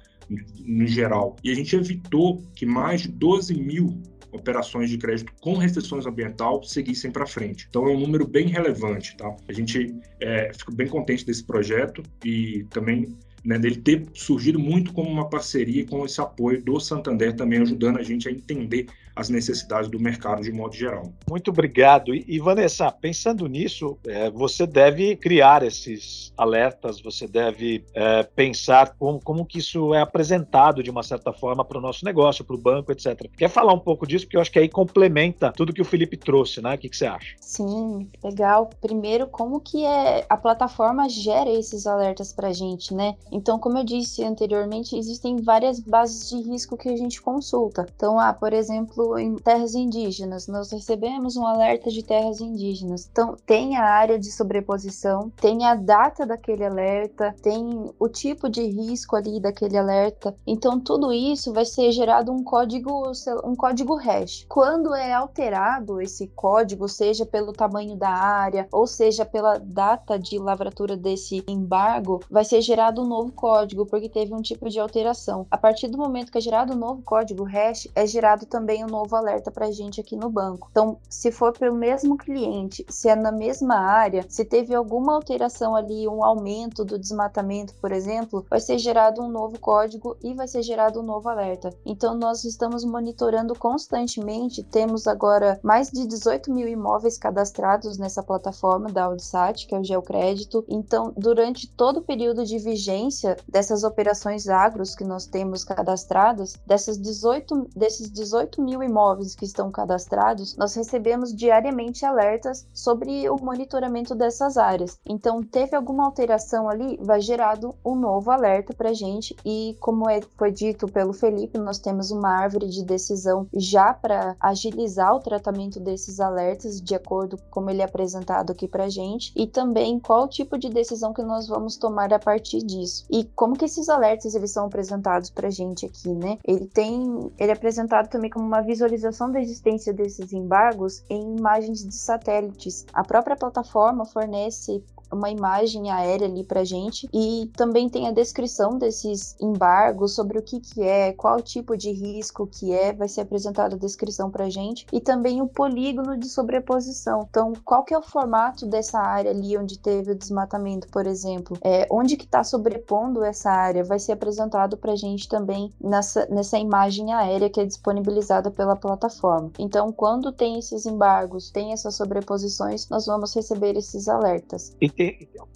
No 0.64 0.86
geral. 0.86 1.34
E 1.42 1.50
a 1.50 1.54
gente 1.54 1.74
evitou 1.74 2.42
que 2.54 2.64
mais 2.64 3.02
de 3.02 3.08
12 3.08 3.54
mil 3.54 4.00
operações 4.32 4.90
de 4.90 4.98
crédito 4.98 5.32
com 5.40 5.56
restrições 5.56 6.06
ambiental 6.06 6.62
seguissem 6.62 7.10
para 7.10 7.26
frente. 7.26 7.66
Então 7.68 7.86
é 7.88 7.90
um 7.90 8.00
número 8.00 8.26
bem 8.26 8.48
relevante, 8.48 9.16
tá? 9.16 9.34
A 9.48 9.52
gente 9.52 9.94
é, 10.20 10.52
fica 10.52 10.72
bem 10.72 10.86
contente 10.86 11.24
desse 11.24 11.44
projeto 11.44 12.02
e 12.24 12.64
também 12.70 13.16
né, 13.44 13.58
dele 13.58 13.76
ter 13.76 14.06
surgido 14.12 14.58
muito 14.58 14.92
como 14.92 15.08
uma 15.08 15.28
parceria 15.28 15.86
com 15.86 16.04
esse 16.04 16.20
apoio 16.20 16.62
do 16.62 16.78
Santander 16.78 17.34
também 17.34 17.60
ajudando 17.60 17.98
a 17.98 18.02
gente 18.02 18.28
a 18.28 18.32
entender 18.32 18.86
as 19.14 19.28
necessidades 19.28 19.90
do 19.90 19.98
mercado 19.98 20.42
de 20.42 20.52
modo 20.52 20.74
geral. 20.74 21.12
Muito 21.28 21.50
obrigado. 21.50 22.14
E, 22.14 22.38
Vanessa, 22.38 22.90
pensando 22.90 23.46
nisso, 23.46 23.98
é, 24.06 24.30
você 24.30 24.66
deve 24.66 25.16
criar 25.16 25.62
esses 25.62 26.32
alertas, 26.36 27.00
você 27.00 27.26
deve 27.26 27.84
é, 27.94 28.22
pensar 28.22 28.94
como, 28.98 29.20
como 29.20 29.44
que 29.44 29.58
isso 29.58 29.94
é 29.94 30.00
apresentado 30.00 30.82
de 30.82 30.90
uma 30.90 31.02
certa 31.02 31.32
forma 31.32 31.64
para 31.64 31.78
o 31.78 31.80
nosso 31.80 32.04
negócio, 32.04 32.44
para 32.44 32.56
o 32.56 32.58
banco, 32.58 32.92
etc. 32.92 33.28
Quer 33.36 33.48
falar 33.48 33.72
um 33.72 33.78
pouco 33.78 34.06
disso? 34.06 34.24
Porque 34.24 34.36
eu 34.36 34.40
acho 34.40 34.50
que 34.50 34.58
aí 34.58 34.68
complementa 34.68 35.52
tudo 35.52 35.72
que 35.72 35.82
o 35.82 35.84
Felipe 35.84 36.16
trouxe, 36.16 36.60
né? 36.60 36.74
O 36.74 36.78
que, 36.78 36.88
que 36.88 36.96
você 36.96 37.06
acha? 37.06 37.36
Sim, 37.40 38.08
legal. 38.22 38.70
Primeiro, 38.80 39.26
como 39.26 39.60
que 39.60 39.84
é 39.84 40.24
a 40.28 40.36
plataforma 40.36 41.08
gera 41.08 41.50
esses 41.50 41.86
alertas 41.86 42.32
para 42.32 42.48
a 42.48 42.52
gente, 42.52 42.94
né? 42.94 43.16
Então, 43.30 43.58
como 43.58 43.78
eu 43.78 43.84
disse 43.84 44.24
anteriormente, 44.24 44.96
existem 44.96 45.36
várias 45.36 45.80
bases 45.80 46.28
de 46.30 46.48
risco 46.48 46.76
que 46.76 46.88
a 46.88 46.96
gente 46.96 47.20
consulta. 47.20 47.86
Então, 47.94 48.18
ah, 48.18 48.32
por 48.32 48.52
exemplo, 49.00 49.18
em 49.18 49.36
terras 49.36 49.74
indígenas, 49.74 50.46
nós 50.46 50.70
recebemos 50.70 51.36
um 51.36 51.46
alerta 51.46 51.90
de 51.90 52.02
terras 52.02 52.40
indígenas. 52.40 53.08
Então, 53.10 53.36
tem 53.46 53.76
a 53.76 53.84
área 53.84 54.18
de 54.18 54.30
sobreposição, 54.30 55.30
tem 55.40 55.64
a 55.64 55.74
data 55.74 56.26
daquele 56.26 56.64
alerta, 56.64 57.34
tem 57.42 57.90
o 57.98 58.08
tipo 58.08 58.48
de 58.48 58.62
risco 58.62 59.16
ali 59.16 59.40
daquele 59.40 59.76
alerta. 59.76 60.34
Então, 60.46 60.78
tudo 60.78 61.12
isso 61.12 61.52
vai 61.52 61.64
ser 61.64 61.90
gerado 61.92 62.32
um 62.32 62.42
código, 62.42 63.12
um 63.44 63.54
código 63.54 63.94
hash. 63.96 64.44
Quando 64.48 64.94
é 64.94 65.12
alterado 65.12 66.00
esse 66.00 66.26
código, 66.28 66.88
seja 66.88 67.24
pelo 67.24 67.52
tamanho 67.52 67.96
da 67.96 68.10
área 68.10 68.68
ou 68.72 68.86
seja 68.86 69.24
pela 69.24 69.58
data 69.58 70.18
de 70.18 70.38
lavratura 70.38 70.96
desse 70.96 71.42
embargo, 71.48 72.20
vai 72.30 72.44
ser 72.44 72.60
gerado 72.60 73.02
um 73.02 73.06
novo 73.06 73.32
código 73.32 73.86
porque 73.86 74.08
teve 74.08 74.34
um 74.34 74.42
tipo 74.42 74.68
de 74.68 74.78
alteração. 74.78 75.46
A 75.50 75.56
partir 75.56 75.88
do 75.88 75.98
momento 75.98 76.30
que 76.30 76.38
é 76.38 76.40
gerado 76.40 76.74
um 76.74 76.76
novo 76.76 77.02
código 77.02 77.44
hash, 77.44 77.88
é 77.94 78.06
gerado 78.06 78.46
também 78.46 78.84
um 78.84 78.89
novo 78.90 79.14
alerta 79.16 79.50
para 79.50 79.66
a 79.66 79.70
gente 79.70 80.00
aqui 80.00 80.16
no 80.16 80.28
banco. 80.28 80.68
Então, 80.70 80.98
se 81.08 81.30
for 81.30 81.52
para 81.52 81.70
o 81.70 81.74
mesmo 81.74 82.16
cliente, 82.16 82.84
se 82.88 83.08
é 83.08 83.16
na 83.16 83.32
mesma 83.32 83.76
área, 83.76 84.24
se 84.28 84.44
teve 84.44 84.74
alguma 84.74 85.14
alteração 85.14 85.74
ali, 85.74 86.08
um 86.08 86.24
aumento 86.24 86.84
do 86.84 86.98
desmatamento, 86.98 87.74
por 87.76 87.92
exemplo, 87.92 88.44
vai 88.48 88.60
ser 88.60 88.78
gerado 88.78 89.22
um 89.22 89.28
novo 89.28 89.58
código 89.58 90.16
e 90.22 90.34
vai 90.34 90.48
ser 90.48 90.62
gerado 90.62 91.00
um 91.00 91.04
novo 91.04 91.28
alerta. 91.28 91.70
Então, 91.84 92.14
nós 92.14 92.44
estamos 92.44 92.84
monitorando 92.84 93.54
constantemente. 93.58 94.62
Temos 94.62 95.06
agora 95.06 95.58
mais 95.62 95.90
de 95.90 96.06
18 96.06 96.52
mil 96.52 96.68
imóveis 96.68 97.16
cadastrados 97.16 97.98
nessa 97.98 98.22
plataforma 98.22 98.90
da 98.90 99.04
Audisat, 99.04 99.66
que 99.66 99.74
é 99.74 99.78
o 99.78 99.84
Geocrédito. 99.84 100.64
Então, 100.68 101.12
durante 101.16 101.68
todo 101.68 101.98
o 101.98 102.02
período 102.02 102.44
de 102.44 102.58
vigência 102.58 103.36
dessas 103.48 103.84
operações 103.84 104.48
agros 104.48 104.94
que 104.94 105.04
nós 105.04 105.26
temos 105.26 105.64
cadastradas, 105.64 106.54
dessas 106.66 106.98
18, 106.98 107.68
desses 107.74 108.10
18 108.10 108.62
mil 108.62 108.79
imóveis 108.82 109.34
que 109.34 109.44
estão 109.44 109.70
cadastrados, 109.70 110.56
nós 110.56 110.74
recebemos 110.74 111.34
diariamente 111.34 112.04
alertas 112.04 112.66
sobre 112.72 113.28
o 113.30 113.36
monitoramento 113.36 114.14
dessas 114.14 114.56
áreas. 114.56 114.98
Então, 115.06 115.42
teve 115.42 115.76
alguma 115.76 116.04
alteração 116.04 116.68
ali, 116.68 116.98
vai 117.00 117.20
gerado 117.20 117.74
um 117.84 117.94
novo 117.94 118.30
alerta 118.30 118.74
para 118.74 118.90
a 118.90 118.94
gente. 118.94 119.36
E, 119.44 119.76
como 119.80 120.08
é, 120.08 120.20
foi 120.36 120.50
dito 120.50 120.88
pelo 120.88 121.12
Felipe, 121.12 121.58
nós 121.58 121.78
temos 121.78 122.10
uma 122.10 122.30
árvore 122.30 122.68
de 122.68 122.84
decisão 122.84 123.46
já 123.54 123.94
para 123.94 124.36
agilizar 124.40 125.14
o 125.14 125.20
tratamento 125.20 125.78
desses 125.78 126.18
alertas, 126.18 126.80
de 126.80 126.94
acordo 126.94 127.38
com 127.50 127.60
como 127.60 127.68
ele 127.68 127.82
é 127.82 127.84
apresentado 127.84 128.52
aqui 128.52 128.66
para 128.66 128.84
a 128.84 128.88
gente, 128.88 129.34
e 129.36 129.46
também 129.46 130.00
qual 130.00 130.26
tipo 130.26 130.56
de 130.56 130.70
decisão 130.70 131.12
que 131.12 131.22
nós 131.22 131.46
vamos 131.46 131.76
tomar 131.76 132.10
a 132.10 132.18
partir 132.18 132.62
disso. 132.62 133.04
E 133.10 133.22
como 133.36 133.54
que 133.54 133.66
esses 133.66 133.90
alertas 133.90 134.34
eles 134.34 134.50
são 134.50 134.64
apresentados 134.64 135.28
para 135.28 135.48
a 135.48 135.50
gente 135.50 135.84
aqui, 135.84 136.08
né? 136.08 136.38
Ele 136.42 136.66
tem, 136.66 137.30
ele 137.38 137.50
é 137.50 137.54
apresentado 137.54 138.08
também 138.08 138.30
como 138.30 138.46
uma 138.46 138.62
visualização 138.70 139.32
da 139.32 139.40
existência 139.40 139.92
desses 139.92 140.32
embargos 140.32 141.02
em 141.10 141.36
imagens 141.36 141.84
de 141.84 141.92
satélites. 141.92 142.86
A 142.92 143.02
própria 143.02 143.34
plataforma 143.36 144.04
fornece 144.04 144.80
uma 145.12 145.30
imagem 145.30 145.90
aérea 145.90 146.26
ali 146.26 146.44
para 146.44 146.64
gente 146.64 147.08
e 147.12 147.50
também 147.56 147.88
tem 147.88 148.08
a 148.08 148.12
descrição 148.12 148.78
desses 148.78 149.36
embargos 149.40 150.14
sobre 150.14 150.38
o 150.38 150.42
que 150.42 150.60
que 150.60 150.82
é, 150.82 151.12
qual 151.12 151.40
tipo 151.40 151.76
de 151.76 151.90
risco 151.90 152.46
que 152.46 152.72
é, 152.72 152.92
vai 152.92 153.08
ser 153.08 153.22
apresentada 153.22 153.76
a 153.76 153.78
descrição 153.78 154.30
para 154.30 154.48
gente 154.48 154.86
e 154.92 155.00
também 155.00 155.40
o 155.40 155.46
polígono 155.46 156.16
de 156.16 156.28
sobreposição. 156.28 157.26
Então, 157.28 157.52
qual 157.64 157.84
que 157.84 157.94
é 157.94 157.98
o 157.98 158.02
formato 158.02 158.66
dessa 158.66 158.98
área 158.98 159.30
ali 159.30 159.56
onde 159.56 159.78
teve 159.78 160.12
o 160.12 160.14
desmatamento, 160.14 160.88
por 160.88 161.06
exemplo? 161.06 161.56
É, 161.62 161.86
onde 161.90 162.16
que 162.16 162.24
está 162.24 162.44
sobrepondo 162.44 163.24
essa 163.24 163.50
área? 163.50 163.84
Vai 163.84 163.98
ser 163.98 164.12
apresentado 164.12 164.76
para 164.76 164.96
gente 164.96 165.28
também 165.28 165.72
nessa, 165.80 166.26
nessa 166.26 166.58
imagem 166.58 167.12
aérea 167.12 167.50
que 167.50 167.60
é 167.60 167.64
disponibilizada 167.64 168.50
pela 168.50 168.76
plataforma. 168.76 169.50
Então, 169.58 169.92
quando 169.92 170.32
tem 170.32 170.58
esses 170.58 170.86
embargos, 170.86 171.50
tem 171.50 171.72
essas 171.72 171.94
sobreposições, 171.94 172.88
nós 172.88 173.06
vamos 173.06 173.34
receber 173.34 173.76
esses 173.76 174.08
alertas. 174.08 174.74
E, 174.80 174.88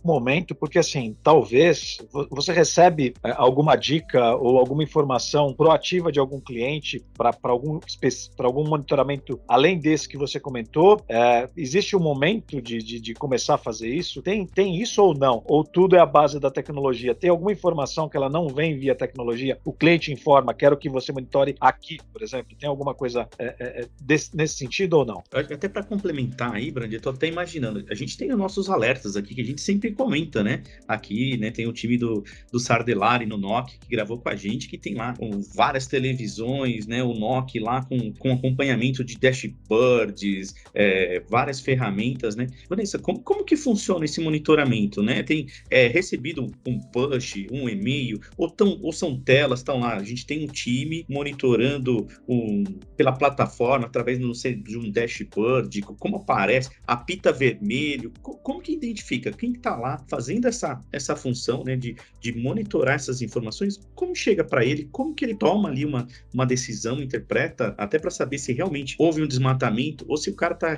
momento, 0.04 0.54
porque 0.54 0.78
assim, 0.78 1.16
talvez 1.22 1.98
você 2.30 2.52
recebe 2.52 3.14
é, 3.24 3.32
alguma 3.36 3.74
dica 3.74 4.36
ou 4.36 4.58
alguma 4.58 4.82
informação 4.82 5.54
proativa 5.54 6.12
de 6.12 6.20
algum 6.20 6.40
cliente 6.40 7.02
para 7.16 7.32
algum, 7.44 7.80
algum 8.38 8.68
monitoramento 8.68 9.40
além 9.48 9.78
desse 9.78 10.08
que 10.08 10.18
você 10.18 10.38
comentou. 10.38 11.00
É, 11.08 11.48
existe 11.56 11.96
um 11.96 12.00
momento 12.00 12.60
de, 12.60 12.78
de, 12.78 13.00
de, 13.00 13.14
começar 13.14 13.54
a 13.54 13.58
fazer 13.58 13.88
isso? 13.88 14.20
Tem, 14.20 14.46
tem 14.46 14.80
isso 14.80 15.02
ou 15.02 15.14
não? 15.14 15.42
Ou 15.46 15.64
tudo 15.64 15.96
é 15.96 16.00
a 16.00 16.06
base 16.06 16.38
da 16.38 16.50
tecnologia? 16.50 17.14
Tem 17.14 17.30
alguma 17.30 17.52
informação 17.52 18.08
que 18.08 18.16
ela 18.16 18.28
não 18.28 18.48
vem 18.48 18.78
via 18.78 18.94
tecnologia? 18.94 19.58
O 19.64 19.72
cliente 19.72 20.12
informa, 20.12 20.52
quero 20.52 20.76
que 20.76 20.88
você 20.88 21.12
monitore 21.12 21.54
aqui, 21.60 21.98
por 22.12 22.22
exemplo. 22.22 22.56
Tem 22.58 22.68
alguma 22.68 22.94
coisa 22.94 23.28
é, 23.38 23.46
é, 23.58 23.82
é 23.82 23.88
desse, 24.00 24.36
nesse 24.36 24.56
sentido 24.56 24.94
ou 24.94 25.04
não? 25.04 25.22
Até 25.32 25.68
para 25.68 25.82
complementar 25.82 26.54
aí, 26.54 26.70
Brand, 26.70 26.92
eu 26.92 27.00
tô 27.00 27.10
até 27.10 27.26
imaginando. 27.26 27.84
A 27.88 27.94
gente 27.94 28.16
tem 28.16 28.30
os 28.30 28.38
nossos 28.38 28.68
alertas 28.68 29.16
aqui 29.16 29.33
que 29.34 29.40
a 29.40 29.44
gente 29.44 29.60
sempre 29.60 29.92
comenta, 29.92 30.42
né? 30.42 30.62
Aqui, 30.86 31.36
né, 31.36 31.50
tem 31.50 31.66
o 31.66 31.72
time 31.72 31.98
do, 31.98 32.24
do 32.50 32.58
Sardelari 32.58 33.26
no 33.26 33.36
NOC 33.36 33.78
que 33.78 33.88
gravou 33.88 34.18
com 34.18 34.28
a 34.28 34.36
gente, 34.36 34.68
que 34.68 34.78
tem 34.78 34.94
lá 34.94 35.14
com 35.16 35.40
várias 35.54 35.86
televisões, 35.86 36.86
né? 36.86 37.02
O 37.02 37.14
NOC 37.14 37.58
lá 37.58 37.84
com, 37.84 38.12
com 38.14 38.32
acompanhamento 38.32 39.04
de 39.04 39.16
dashboards, 39.16 40.54
é, 40.74 41.22
várias 41.28 41.60
ferramentas, 41.60 42.36
né? 42.36 42.46
Vanessa, 42.68 42.98
como, 42.98 43.20
como 43.20 43.44
que 43.44 43.56
funciona 43.56 44.04
esse 44.04 44.20
monitoramento, 44.20 45.02
né? 45.02 45.22
Tem 45.22 45.46
é, 45.70 45.86
recebido 45.88 46.50
um 46.66 46.78
push, 46.78 47.46
um 47.50 47.68
e-mail, 47.68 48.20
ou, 48.36 48.50
tão, 48.50 48.78
ou 48.82 48.92
são 48.92 49.18
telas, 49.18 49.60
estão 49.60 49.80
lá. 49.80 49.96
A 49.96 50.02
gente 50.02 50.26
tem 50.26 50.44
um 50.44 50.46
time 50.46 51.04
monitorando 51.08 52.06
um, 52.28 52.64
pela 52.96 53.12
plataforma, 53.12 53.86
através 53.86 54.18
não 54.18 54.34
sei, 54.34 54.54
de 54.54 54.76
um 54.76 54.90
dashboard, 54.90 55.80
como 55.82 56.16
aparece, 56.16 56.70
apita 56.86 57.32
vermelho, 57.32 58.12
como 58.20 58.60
que 58.60 58.72
identifica 58.72 59.23
quem 59.32 59.52
está 59.52 59.76
lá 59.76 60.02
fazendo 60.08 60.46
essa, 60.46 60.82
essa 60.92 61.16
função 61.16 61.62
né, 61.64 61.76
de, 61.76 61.96
de 62.20 62.32
monitorar 62.32 62.94
essas 62.94 63.22
informações, 63.22 63.80
como 63.94 64.14
chega 64.14 64.44
para 64.44 64.64
ele, 64.64 64.88
como 64.92 65.14
que 65.14 65.24
ele 65.24 65.34
toma 65.34 65.68
ali 65.68 65.84
uma, 65.84 66.06
uma 66.32 66.46
decisão, 66.46 67.00
interpreta, 67.00 67.74
até 67.78 67.98
para 67.98 68.10
saber 68.10 68.38
se 68.38 68.52
realmente 68.52 68.96
houve 68.98 69.22
um 69.22 69.26
desmatamento 69.26 70.04
ou 70.08 70.16
se 70.16 70.30
o 70.30 70.34
cara 70.34 70.54
está 70.54 70.76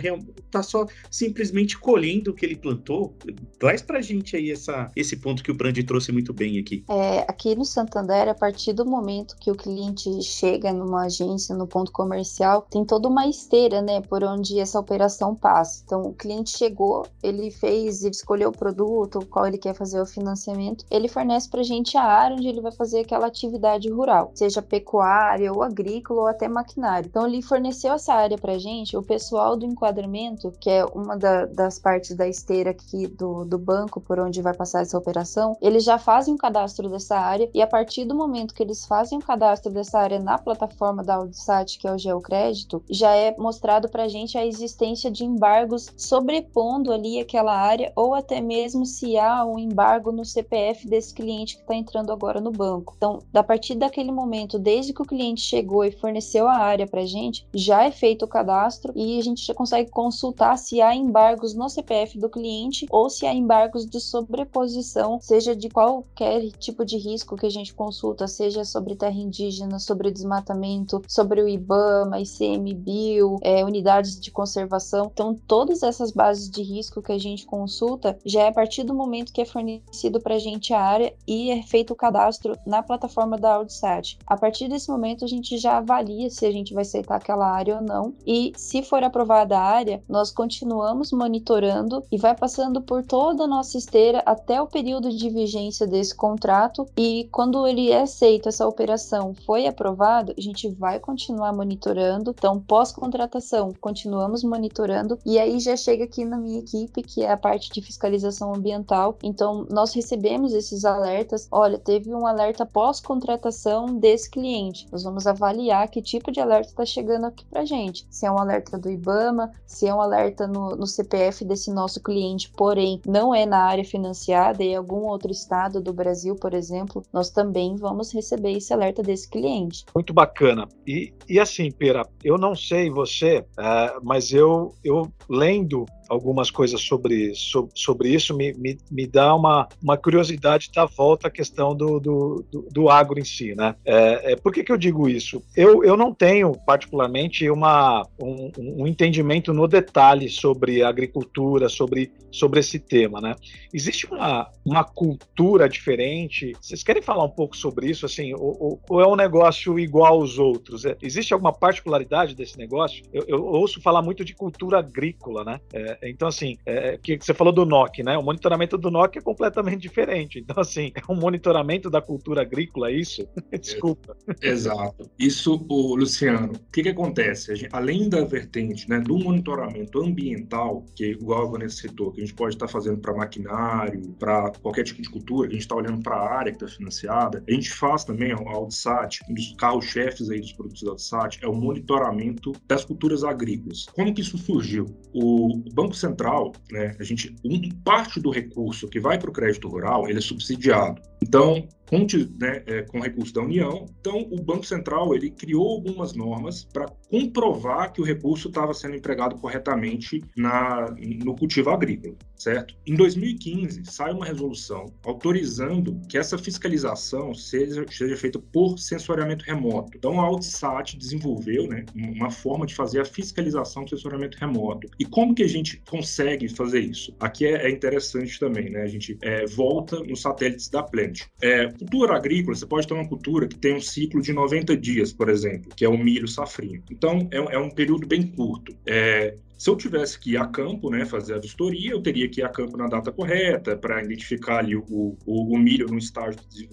tá 0.51 0.63
só 0.63 0.87
simplesmente 1.11 1.79
colhendo 1.79 2.31
o 2.31 2.35
que 2.35 2.45
ele 2.45 2.57
plantou. 2.57 3.17
Traz 3.59 3.83
para 3.83 3.99
a 3.99 4.03
gente 4.03 4.37
aí 4.37 4.51
essa, 4.51 4.91
esse 4.95 5.17
ponto 5.17 5.43
que 5.43 5.51
o 5.51 5.55
Brand 5.55 5.77
trouxe 5.87 6.13
muito 6.13 6.33
bem 6.33 6.59
aqui. 6.59 6.85
É, 6.89 7.21
aqui 7.29 7.55
no 7.55 7.65
Santander, 7.65 8.29
a 8.29 8.35
partir 8.35 8.73
do 8.73 8.85
momento 8.85 9.37
que 9.41 9.51
o 9.51 9.55
cliente 9.55 10.23
chega 10.23 10.73
numa 10.73 11.05
agência, 11.07 11.55
no 11.55 11.67
ponto 11.67 11.93
comercial, 11.93 12.63
tem 12.71 12.85
toda 12.85 13.09
uma 13.09 13.27
esteira, 13.27 13.81
né, 13.83 14.01
por 14.01 14.23
onde 14.25 14.59
essa 14.59 14.79
operação 14.79 15.35
passa. 15.35 15.83
Então, 15.85 16.03
o 16.03 16.15
cliente 16.15 16.57
chegou, 16.57 17.07
ele 17.23 17.51
fez, 17.51 18.03
ele 18.03 18.15
escolheu 18.15 18.36
o 18.45 18.53
produto, 18.53 19.25
qual 19.31 19.47
ele 19.47 19.59
quer 19.59 19.75
fazer 19.75 20.01
o 20.01 20.07
financiamento, 20.07 20.85
ele 20.91 21.09
fornece 21.09 21.49
para 21.49 21.61
a 21.61 21.65
gente 21.65 21.97
a 21.97 22.03
área 22.03 22.37
onde 22.37 22.49
ele 22.49 22.61
vai 22.61 22.73
fazer 22.73 23.01
aquela 23.01 23.27
atividade 23.27 23.89
rural, 23.89 24.33
seja 24.35 24.61
pecuária 24.61 25.53
ou 25.53 25.63
agrícola 25.63 26.23
ou 26.23 26.27
até 26.27 26.49
maquinário. 26.49 27.07
Então, 27.07 27.27
ele 27.27 27.41
forneceu 27.43 27.95
essa 27.95 28.15
área 28.15 28.37
para 28.37 28.55
a 28.55 28.59
gente, 28.59 28.97
o 28.97 29.03
pessoal 29.03 29.57
do 29.57 29.65
enquadramento, 29.65 30.53
que 30.61 30.71
é 30.71 30.85
uma 30.85 31.17
da, 31.17 31.47
das 31.47 31.79
partes 31.79 32.15
da 32.15 32.29
esteira 32.29 32.71
aqui 32.71 33.07
do, 33.07 33.45
do 33.45 33.59
banco 33.59 34.01
por 34.01 34.19
onde 34.19 34.43
vai 34.43 34.55
passar 34.55 34.83
essa 34.83 34.99
operação, 34.99 35.57
eles 35.61 35.85
já 35.85 35.99
fazem 35.99 36.35
o 36.35 36.39
cadastro 36.39 36.89
dessa 36.89 37.17
área 37.17 37.49
e 37.55 37.63
a 37.63 37.67
partir 37.67 38.05
do 38.05 38.15
momento 38.15 38.55
que 38.55 38.63
eles 38.63 38.87
fazem 38.87 39.19
o 39.19 39.23
cadastro 39.23 39.73
dessa 39.73 39.99
área 39.99 40.19
na 40.19 40.39
plataforma 40.39 41.03
da 41.03 41.17
Audsat, 41.17 41.79
que 41.79 41.87
é 41.87 41.93
o 41.93 41.99
Geocrédito, 41.99 42.83
já 42.89 43.15
é 43.15 43.35
mostrado 43.37 43.89
para 43.89 44.05
a 44.05 44.09
gente 44.09 44.37
a 44.37 44.47
existência 44.47 45.11
de 45.11 45.25
embargos 45.25 45.93
sobrepondo 45.97 46.93
ali 46.93 47.21
aquela 47.21 47.55
área 47.57 47.93
ou 47.95 48.15
até 48.27 48.41
mesmo 48.41 48.85
se 48.85 49.17
há 49.17 49.45
um 49.45 49.57
embargo 49.57 50.11
no 50.11 50.25
CPF 50.25 50.89
desse 50.89 51.15
cliente 51.15 51.55
que 51.55 51.63
está 51.63 51.77
entrando 51.77 52.11
agora 52.11 52.41
no 52.41 52.51
banco. 52.51 52.95
Então, 52.97 53.21
a 53.33 53.43
partir 53.43 53.77
daquele 53.77 54.11
momento, 54.11 54.59
desde 54.59 54.93
que 54.93 55.01
o 55.01 55.07
cliente 55.07 55.41
chegou 55.41 55.85
e 55.85 55.93
forneceu 55.93 56.49
a 56.49 56.57
área 56.57 56.89
para 56.89 57.03
a 57.03 57.07
gente, 57.07 57.47
já 57.55 57.85
é 57.85 57.93
feito 57.93 58.25
o 58.25 58.29
cadastro 58.29 58.93
e 58.97 59.19
a 59.19 59.23
gente 59.23 59.47
já 59.47 59.55
consegue 59.55 59.91
consultar 59.91 60.59
se 60.59 60.83
há 60.83 60.93
embargos 60.95 61.55
no 61.55 61.69
CPF 61.69 62.19
do 62.19 62.29
cliente 62.29 62.87
ou 62.91 63.09
se 63.09 63.25
há 63.27 63.33
embargos 63.33 63.87
de 63.87 64.01
sobreposição, 64.01 65.21
seja 65.23 65.55
de 65.55 65.69
qualquer 65.69 66.51
tipo 66.59 66.85
de 66.85 66.97
risco 66.97 67.37
que 67.37 67.47
a 67.47 67.51
gente 67.51 67.73
consulta, 67.73 68.27
seja 68.27 68.65
sobre 68.65 68.97
terra 68.97 69.15
indígena, 69.15 69.79
sobre 69.79 70.11
desmatamento, 70.11 71.01
sobre 71.07 71.41
o 71.41 71.49
IBAMA, 71.49 72.21
ICMBio, 72.21 73.39
é, 73.41 73.65
unidades 73.65 74.19
de 74.19 74.33
conservação. 74.33 75.11
Então, 75.13 75.39
todas 75.47 75.85
essas 75.85 76.11
bases 76.11 76.51
de 76.51 76.63
risco 76.63 77.01
que 77.01 77.13
a 77.13 77.19
gente 77.19 77.47
consulta 77.47 78.06
já 78.25 78.43
é 78.43 78.49
a 78.49 78.53
partir 78.53 78.85
do 78.85 78.95
momento 78.95 79.33
que 79.33 79.41
é 79.41 79.45
fornecido 79.45 80.21
para 80.21 80.35
a 80.35 80.39
gente 80.39 80.75
a 80.75 80.81
área 80.81 81.15
e 81.27 81.51
é 81.51 81.63
feito 81.63 81.93
o 81.93 81.97
cadastro 81.97 82.57
na 82.67 82.83
plataforma 82.83 83.39
da 83.39 83.55
Audsat. 83.55 84.19
A 84.27 84.37
partir 84.37 84.69
desse 84.69 84.91
momento, 84.91 85.25
a 85.25 85.29
gente 85.29 85.57
já 85.57 85.79
avalia 85.79 86.29
se 86.29 86.45
a 86.45 86.51
gente 86.51 86.75
vai 86.75 86.83
aceitar 86.83 87.17
aquela 87.17 87.51
área 87.51 87.77
ou 87.77 87.83
não. 87.83 88.15
E 88.27 88.53
se 88.57 88.83
for 88.83 89.03
aprovada 89.03 89.59
a 89.59 89.63
área, 89.63 90.03
nós 90.09 90.31
continuamos 90.31 91.13
monitorando 91.13 92.05
e 92.11 92.19
vai 92.19 92.35
passando 92.35 92.81
por 92.81 93.03
toda 93.03 93.45
a 93.45 93.47
nossa 93.47 93.79
esteira 93.79 94.23
até 94.27 94.61
o 94.61 94.67
período 94.67 95.11
de 95.11 95.31
vigência 95.31 95.87
desse 95.87 96.15
contrato. 96.15 96.87
E 96.97 97.29
quando 97.33 97.67
ele 97.67 97.91
é 97.91 98.03
aceito, 98.03 98.49
essa 98.49 98.67
operação 98.67 99.35
foi 99.47 99.67
aprovada, 99.67 100.35
a 100.37 100.41
gente 100.41 100.69
vai 100.69 100.99
continuar 100.99 101.53
monitorando. 101.53 102.35
Então, 102.37 102.61
pós-contratação, 102.61 103.73
continuamos 103.81 104.43
monitorando. 104.45 105.19
E 105.25 105.39
aí 105.39 105.59
já 105.61 105.77
chega 105.77 106.05
aqui 106.05 106.25
na 106.25 106.37
minha 106.37 106.61
equipe, 106.61 107.03
que 107.03 107.23
é 107.23 107.31
a 107.31 107.37
parte 107.37 107.71
de 107.71 107.81
fiscalização 107.97 108.55
ambiental. 108.55 109.19
Então, 109.23 109.67
nós 109.71 109.95
recebemos 109.95 110.53
esses 110.53 110.85
alertas. 110.85 111.49
Olha, 111.51 111.79
teve 111.79 112.15
um 112.15 112.27
alerta 112.27 112.67
pós-contratação 112.67 113.99
desse 113.99 114.31
cliente. 114.31 114.87
Nós 114.93 115.03
vamos 115.03 115.27
avaliar 115.27 115.89
que 115.89 116.03
tipo 116.03 116.31
de 116.31 116.41
alerta 116.41 116.69
está 116.69 116.85
chegando 116.85 117.27
aqui 117.27 117.45
para 117.47 117.65
gente. 117.65 118.07
Se 118.11 118.27
é 118.27 118.31
um 118.31 118.39
alerta 118.39 118.79
do 118.79 118.91
IBAMA, 118.91 119.51
se 119.67 119.87
é 119.87 119.95
um 119.95 120.01
alerta 120.01 120.47
no, 120.47 120.77
no 120.77 120.87
CPF 120.87 121.45
desse 121.45 121.73
nosso 121.73 122.03
cliente, 122.03 122.53
porém 122.57 123.01
não 123.07 123.35
é 123.35 123.47
na 123.47 123.65
área 123.65 123.85
financiada 123.85 124.63
e 124.63 124.75
algum 124.75 125.07
outro 125.07 125.33
estado 125.33 125.81
do 125.81 125.93
Brasil, 125.93 126.37
por 126.37 126.53
exemplo, 126.53 127.03
nós 127.13 127.31
também 127.31 127.77
vamos 127.77 128.13
receber 128.13 128.53
esse 128.53 128.73
alerta 128.73 129.03
desse 129.03 129.29
cliente. 129.29 129.85
Muito 129.95 130.13
bacana. 130.13 130.69
E, 130.87 131.13
e 131.29 131.41
assim, 131.41 131.71
Pera, 131.71 132.07
eu 132.23 132.37
não 132.37 132.55
sei 132.55 132.91
você, 132.91 133.41
uh, 133.59 134.01
mas 134.03 134.33
eu, 134.33 134.75
eu 134.85 135.11
lendo 135.29 135.87
algumas 136.09 136.51
coisas 136.51 136.81
sobre, 136.81 137.35
sobre, 137.35 137.71
sobre 137.75 138.09
isso, 138.11 138.37
me, 138.37 138.53
me, 138.55 138.79
me, 138.91 139.07
dá 139.07 139.35
uma, 139.35 139.69
uma 139.83 139.97
curiosidade 139.97 140.71
da 140.75 140.85
volta 140.85 141.29
à 141.29 141.31
questão 141.31 141.75
do, 141.75 141.99
do, 141.99 142.45
do, 142.51 142.69
do 142.71 142.89
agro 142.89 143.19
em 143.19 143.25
si, 143.25 143.55
né? 143.55 143.75
É, 143.85 144.33
é, 144.33 144.37
por 144.37 144.53
que, 144.53 144.65
que 144.65 144.73
eu 144.73 144.77
digo 144.77 145.09
isso? 145.09 145.43
Eu, 145.57 145.85
eu 145.85 145.97
não 145.97 146.13
tenho, 146.13 146.53
particularmente, 146.67 147.49
uma, 147.51 148.07
um, 148.21 148.51
um 148.59 148.87
entendimento 148.87 149.53
no 149.53 149.67
detalhe 149.67 150.29
sobre 150.29 150.83
agricultura, 150.83 151.69
sobre, 151.69 152.13
sobre 152.31 152.61
esse 152.61 152.79
tema, 152.79 153.21
né? 153.21 153.35
Existe 153.73 154.07
uma, 154.07 154.51
uma 154.65 154.85
cultura 154.85 155.69
diferente? 155.69 156.53
Vocês 156.61 156.83
querem 156.83 157.03
falar 157.03 157.25
um 157.25 157.31
pouco 157.31 157.57
sobre 157.57 157.89
isso, 157.89 158.07
assim, 158.07 158.33
ou, 158.35 158.81
ou 158.89 159.01
é 159.01 159.07
um 159.07 159.17
negócio 159.17 159.79
igual 159.79 160.21
aos 160.21 160.39
outros? 160.39 160.85
É, 160.85 160.97
existe 161.03 161.33
alguma 161.33 161.53
particularidade 161.53 162.35
desse 162.35 162.59
negócio? 162.59 163.03
Eu, 163.13 163.25
eu, 163.27 163.45
ouço 163.45 163.81
falar 163.81 164.03
muito 164.03 164.25
de 164.25 164.35
cultura 164.35 164.79
agrícola, 164.79 165.45
né? 165.45 165.61
É, 165.73 165.96
então, 166.03 166.29
assim, 166.29 166.57
é, 166.65 166.99
que 166.99 167.19
você 167.19 167.35
falou 167.35 167.53
do 167.53 167.65
NOC, 167.65 168.03
né? 168.03 168.17
O 168.17 168.23
monitoramento 168.23 168.77
do 168.79 168.91
NOC 168.91 169.19
é 169.19 169.21
completamente 169.21 169.83
diferente. 169.87 170.39
Então, 170.39 170.57
assim, 170.59 170.93
é 170.95 171.13
um 171.13 171.17
monitoramento 171.17 171.91
da 171.91 172.01
cultura 172.01 172.43
agrícola, 172.43 172.91
é 172.91 172.95
isso? 172.95 173.27
Desculpa. 173.61 174.17
Exato. 174.41 175.11
Isso, 175.19 175.65
o 175.69 175.97
Luciano, 175.97 176.53
o 176.53 176.73
que, 176.73 176.83
que 176.83 176.89
acontece? 176.89 177.55
Gente, 177.55 177.71
além 177.73 178.09
da 178.09 178.25
vertente 178.25 178.89
né, 178.89 179.01
do 179.01 179.19
monitoramento 179.19 180.03
ambiental, 180.03 180.85
que 180.95 181.07
igual 181.07 181.55
a 181.57 181.69
citou, 181.69 182.13
que 182.13 182.21
a 182.21 182.25
gente 182.25 182.35
pode 182.35 182.55
estar 182.55 182.69
fazendo 182.69 182.99
para 182.99 183.15
maquinário, 183.15 184.15
para 184.19 184.51
qualquer 184.63 184.85
tipo 184.85 185.03
de 185.03 185.11
cultura, 185.11 185.49
a 185.49 185.53
gente 185.53 185.63
está 185.63 185.75
olhando 185.75 186.03
para 186.03 186.17
a 186.17 186.39
área 186.39 186.53
que 186.53 186.63
está 186.63 186.77
financiada, 186.77 187.43
a 187.47 187.53
gente 187.53 187.71
faz 187.71 188.05
também 188.05 188.33
a 188.33 188.37
Audsat, 188.37 189.21
um 189.29 189.35
dos 189.35 189.55
carros-chefes 189.57 190.31
aí 190.31 190.41
dos 190.41 190.53
produtos 190.53 190.83
da 190.83 190.91
Audsat, 190.91 191.39
é 191.43 191.49
o 191.49 191.55
monitoramento 191.55 192.53
das 192.67 192.85
culturas 192.85 193.25
agrícolas. 193.25 193.87
Como 193.95 194.13
que 194.15 194.21
isso 194.21 194.39
surgiu? 194.39 194.87
O 195.15 195.63
Banco 195.73 195.86
Banco 195.87 195.97
Central, 195.97 196.53
né, 196.71 196.97
a 196.99 197.05
gente, 197.05 197.35
um, 197.45 197.71
parte 197.85 198.21
do 198.21 198.31
recurso 198.31 198.89
que 198.89 198.99
vai 198.99 199.19
para 199.19 199.31
o 199.31 199.33
crédito 199.33 199.69
rural, 199.69 200.09
ele 200.09 200.19
é 200.19 200.21
subsidiado. 200.21 201.01
Então, 201.23 201.67
fonte 201.89 202.31
né, 202.39 202.63
é, 202.67 202.83
com 202.83 203.01
recursos 203.01 203.33
da 203.33 203.41
União. 203.41 203.87
Então, 204.01 204.27
o 204.31 204.43
Banco 204.43 204.65
Central 204.65 205.15
ele 205.15 205.31
criou 205.31 205.69
algumas 205.69 206.15
normas 206.15 206.65
para 206.65 206.87
comprovar 207.11 207.93
que 207.93 208.01
o 208.01 208.05
recurso 208.05 208.49
estava 208.49 208.75
sendo 208.75 208.97
empregado 208.97 209.37
corretamente 209.37 210.23
na, 210.37 210.95
no 211.25 211.37
cultivo 211.37 211.71
agrícola, 211.71 212.15
certo? 212.37 212.75
Em 212.87 212.95
2015, 212.95 213.83
sai 213.85 214.13
uma 214.13 214.27
resolução 214.27 214.87
autorizando 215.05 216.01
que 216.09 216.19
essa 216.19 216.37
fiscalização 216.37 217.33
seja, 217.35 217.85
seja 217.89 218.17
feita 218.17 218.39
por 218.39 218.79
sensoriamento 218.79 219.45
remoto. 219.45 219.93
Então, 219.97 220.21
a 220.21 220.25
Altsat 220.25 220.97
desenvolveu 220.97 221.69
né, 221.69 221.85
uma 221.95 222.31
forma 222.31 222.67
de 222.67 222.75
fazer 222.75 223.01
a 223.01 223.05
fiscalização 223.05 223.85
do 223.85 223.91
sensoriamento 223.91 224.39
remoto. 224.39 224.89
E 224.99 225.05
como 225.05 225.35
que 225.35 225.43
a 225.43 225.49
gente 225.49 225.83
consegue 225.89 226.49
fazer 226.49 226.81
isso? 226.81 227.15
Aqui 227.21 227.47
é, 227.47 227.67
é 227.67 227.71
interessante 227.71 228.39
também, 228.39 228.71
né? 228.71 228.83
A 228.83 228.89
gente 228.89 229.17
é, 229.23 229.47
volta 229.47 230.01
nos 230.01 230.23
satélites 230.23 230.69
da 230.69 230.83
Plant. 230.83 231.23
É, 231.43 231.69
cultura 231.77 232.17
agrícola, 232.17 232.57
você 232.57 232.67
pode 232.67 232.87
ter 232.87 232.95
uma 232.95 233.09
cultura 233.09 233.47
que 233.47 233.57
tem 233.57 233.77
um 233.77 233.81
ciclo 233.81 234.21
de 234.21 234.33
90 234.33 234.77
dias, 234.77 235.13
por 235.13 235.29
exemplo, 235.29 235.73
que 235.75 235.85
é 235.85 235.89
o 235.89 235.97
milho 235.97 236.29
safrinho. 236.29 236.83
Então, 236.91 237.29
é, 237.31 237.37
é 237.37 237.59
um 237.59 237.71
período 237.71 238.07
bem 238.07 238.23
curto. 238.23 238.77
É, 238.87 239.37
se 239.57 239.71
eu 239.71 239.77
tivesse 239.77 240.19
que 240.19 240.33
ir 240.33 240.37
a 240.37 240.47
campo, 240.47 240.91
né, 240.91 241.05
fazer 241.05 241.35
a 241.35 241.39
vistoria, 241.39 241.93
eu 241.93 242.03
teria 242.03 242.29
que 242.29 242.41
ir 242.41 242.45
a 242.45 242.49
campo 242.49 242.77
na 242.77 242.87
data 242.87 243.11
correta 243.11 243.77
para 243.77 244.03
identificar 244.03 244.59
ali 244.59 244.77
o, 244.77 244.85
o, 245.25 245.55
o, 245.55 245.59
milho 245.59 245.87
no 245.87 245.99
estágio 245.99 246.39
de 246.51 246.67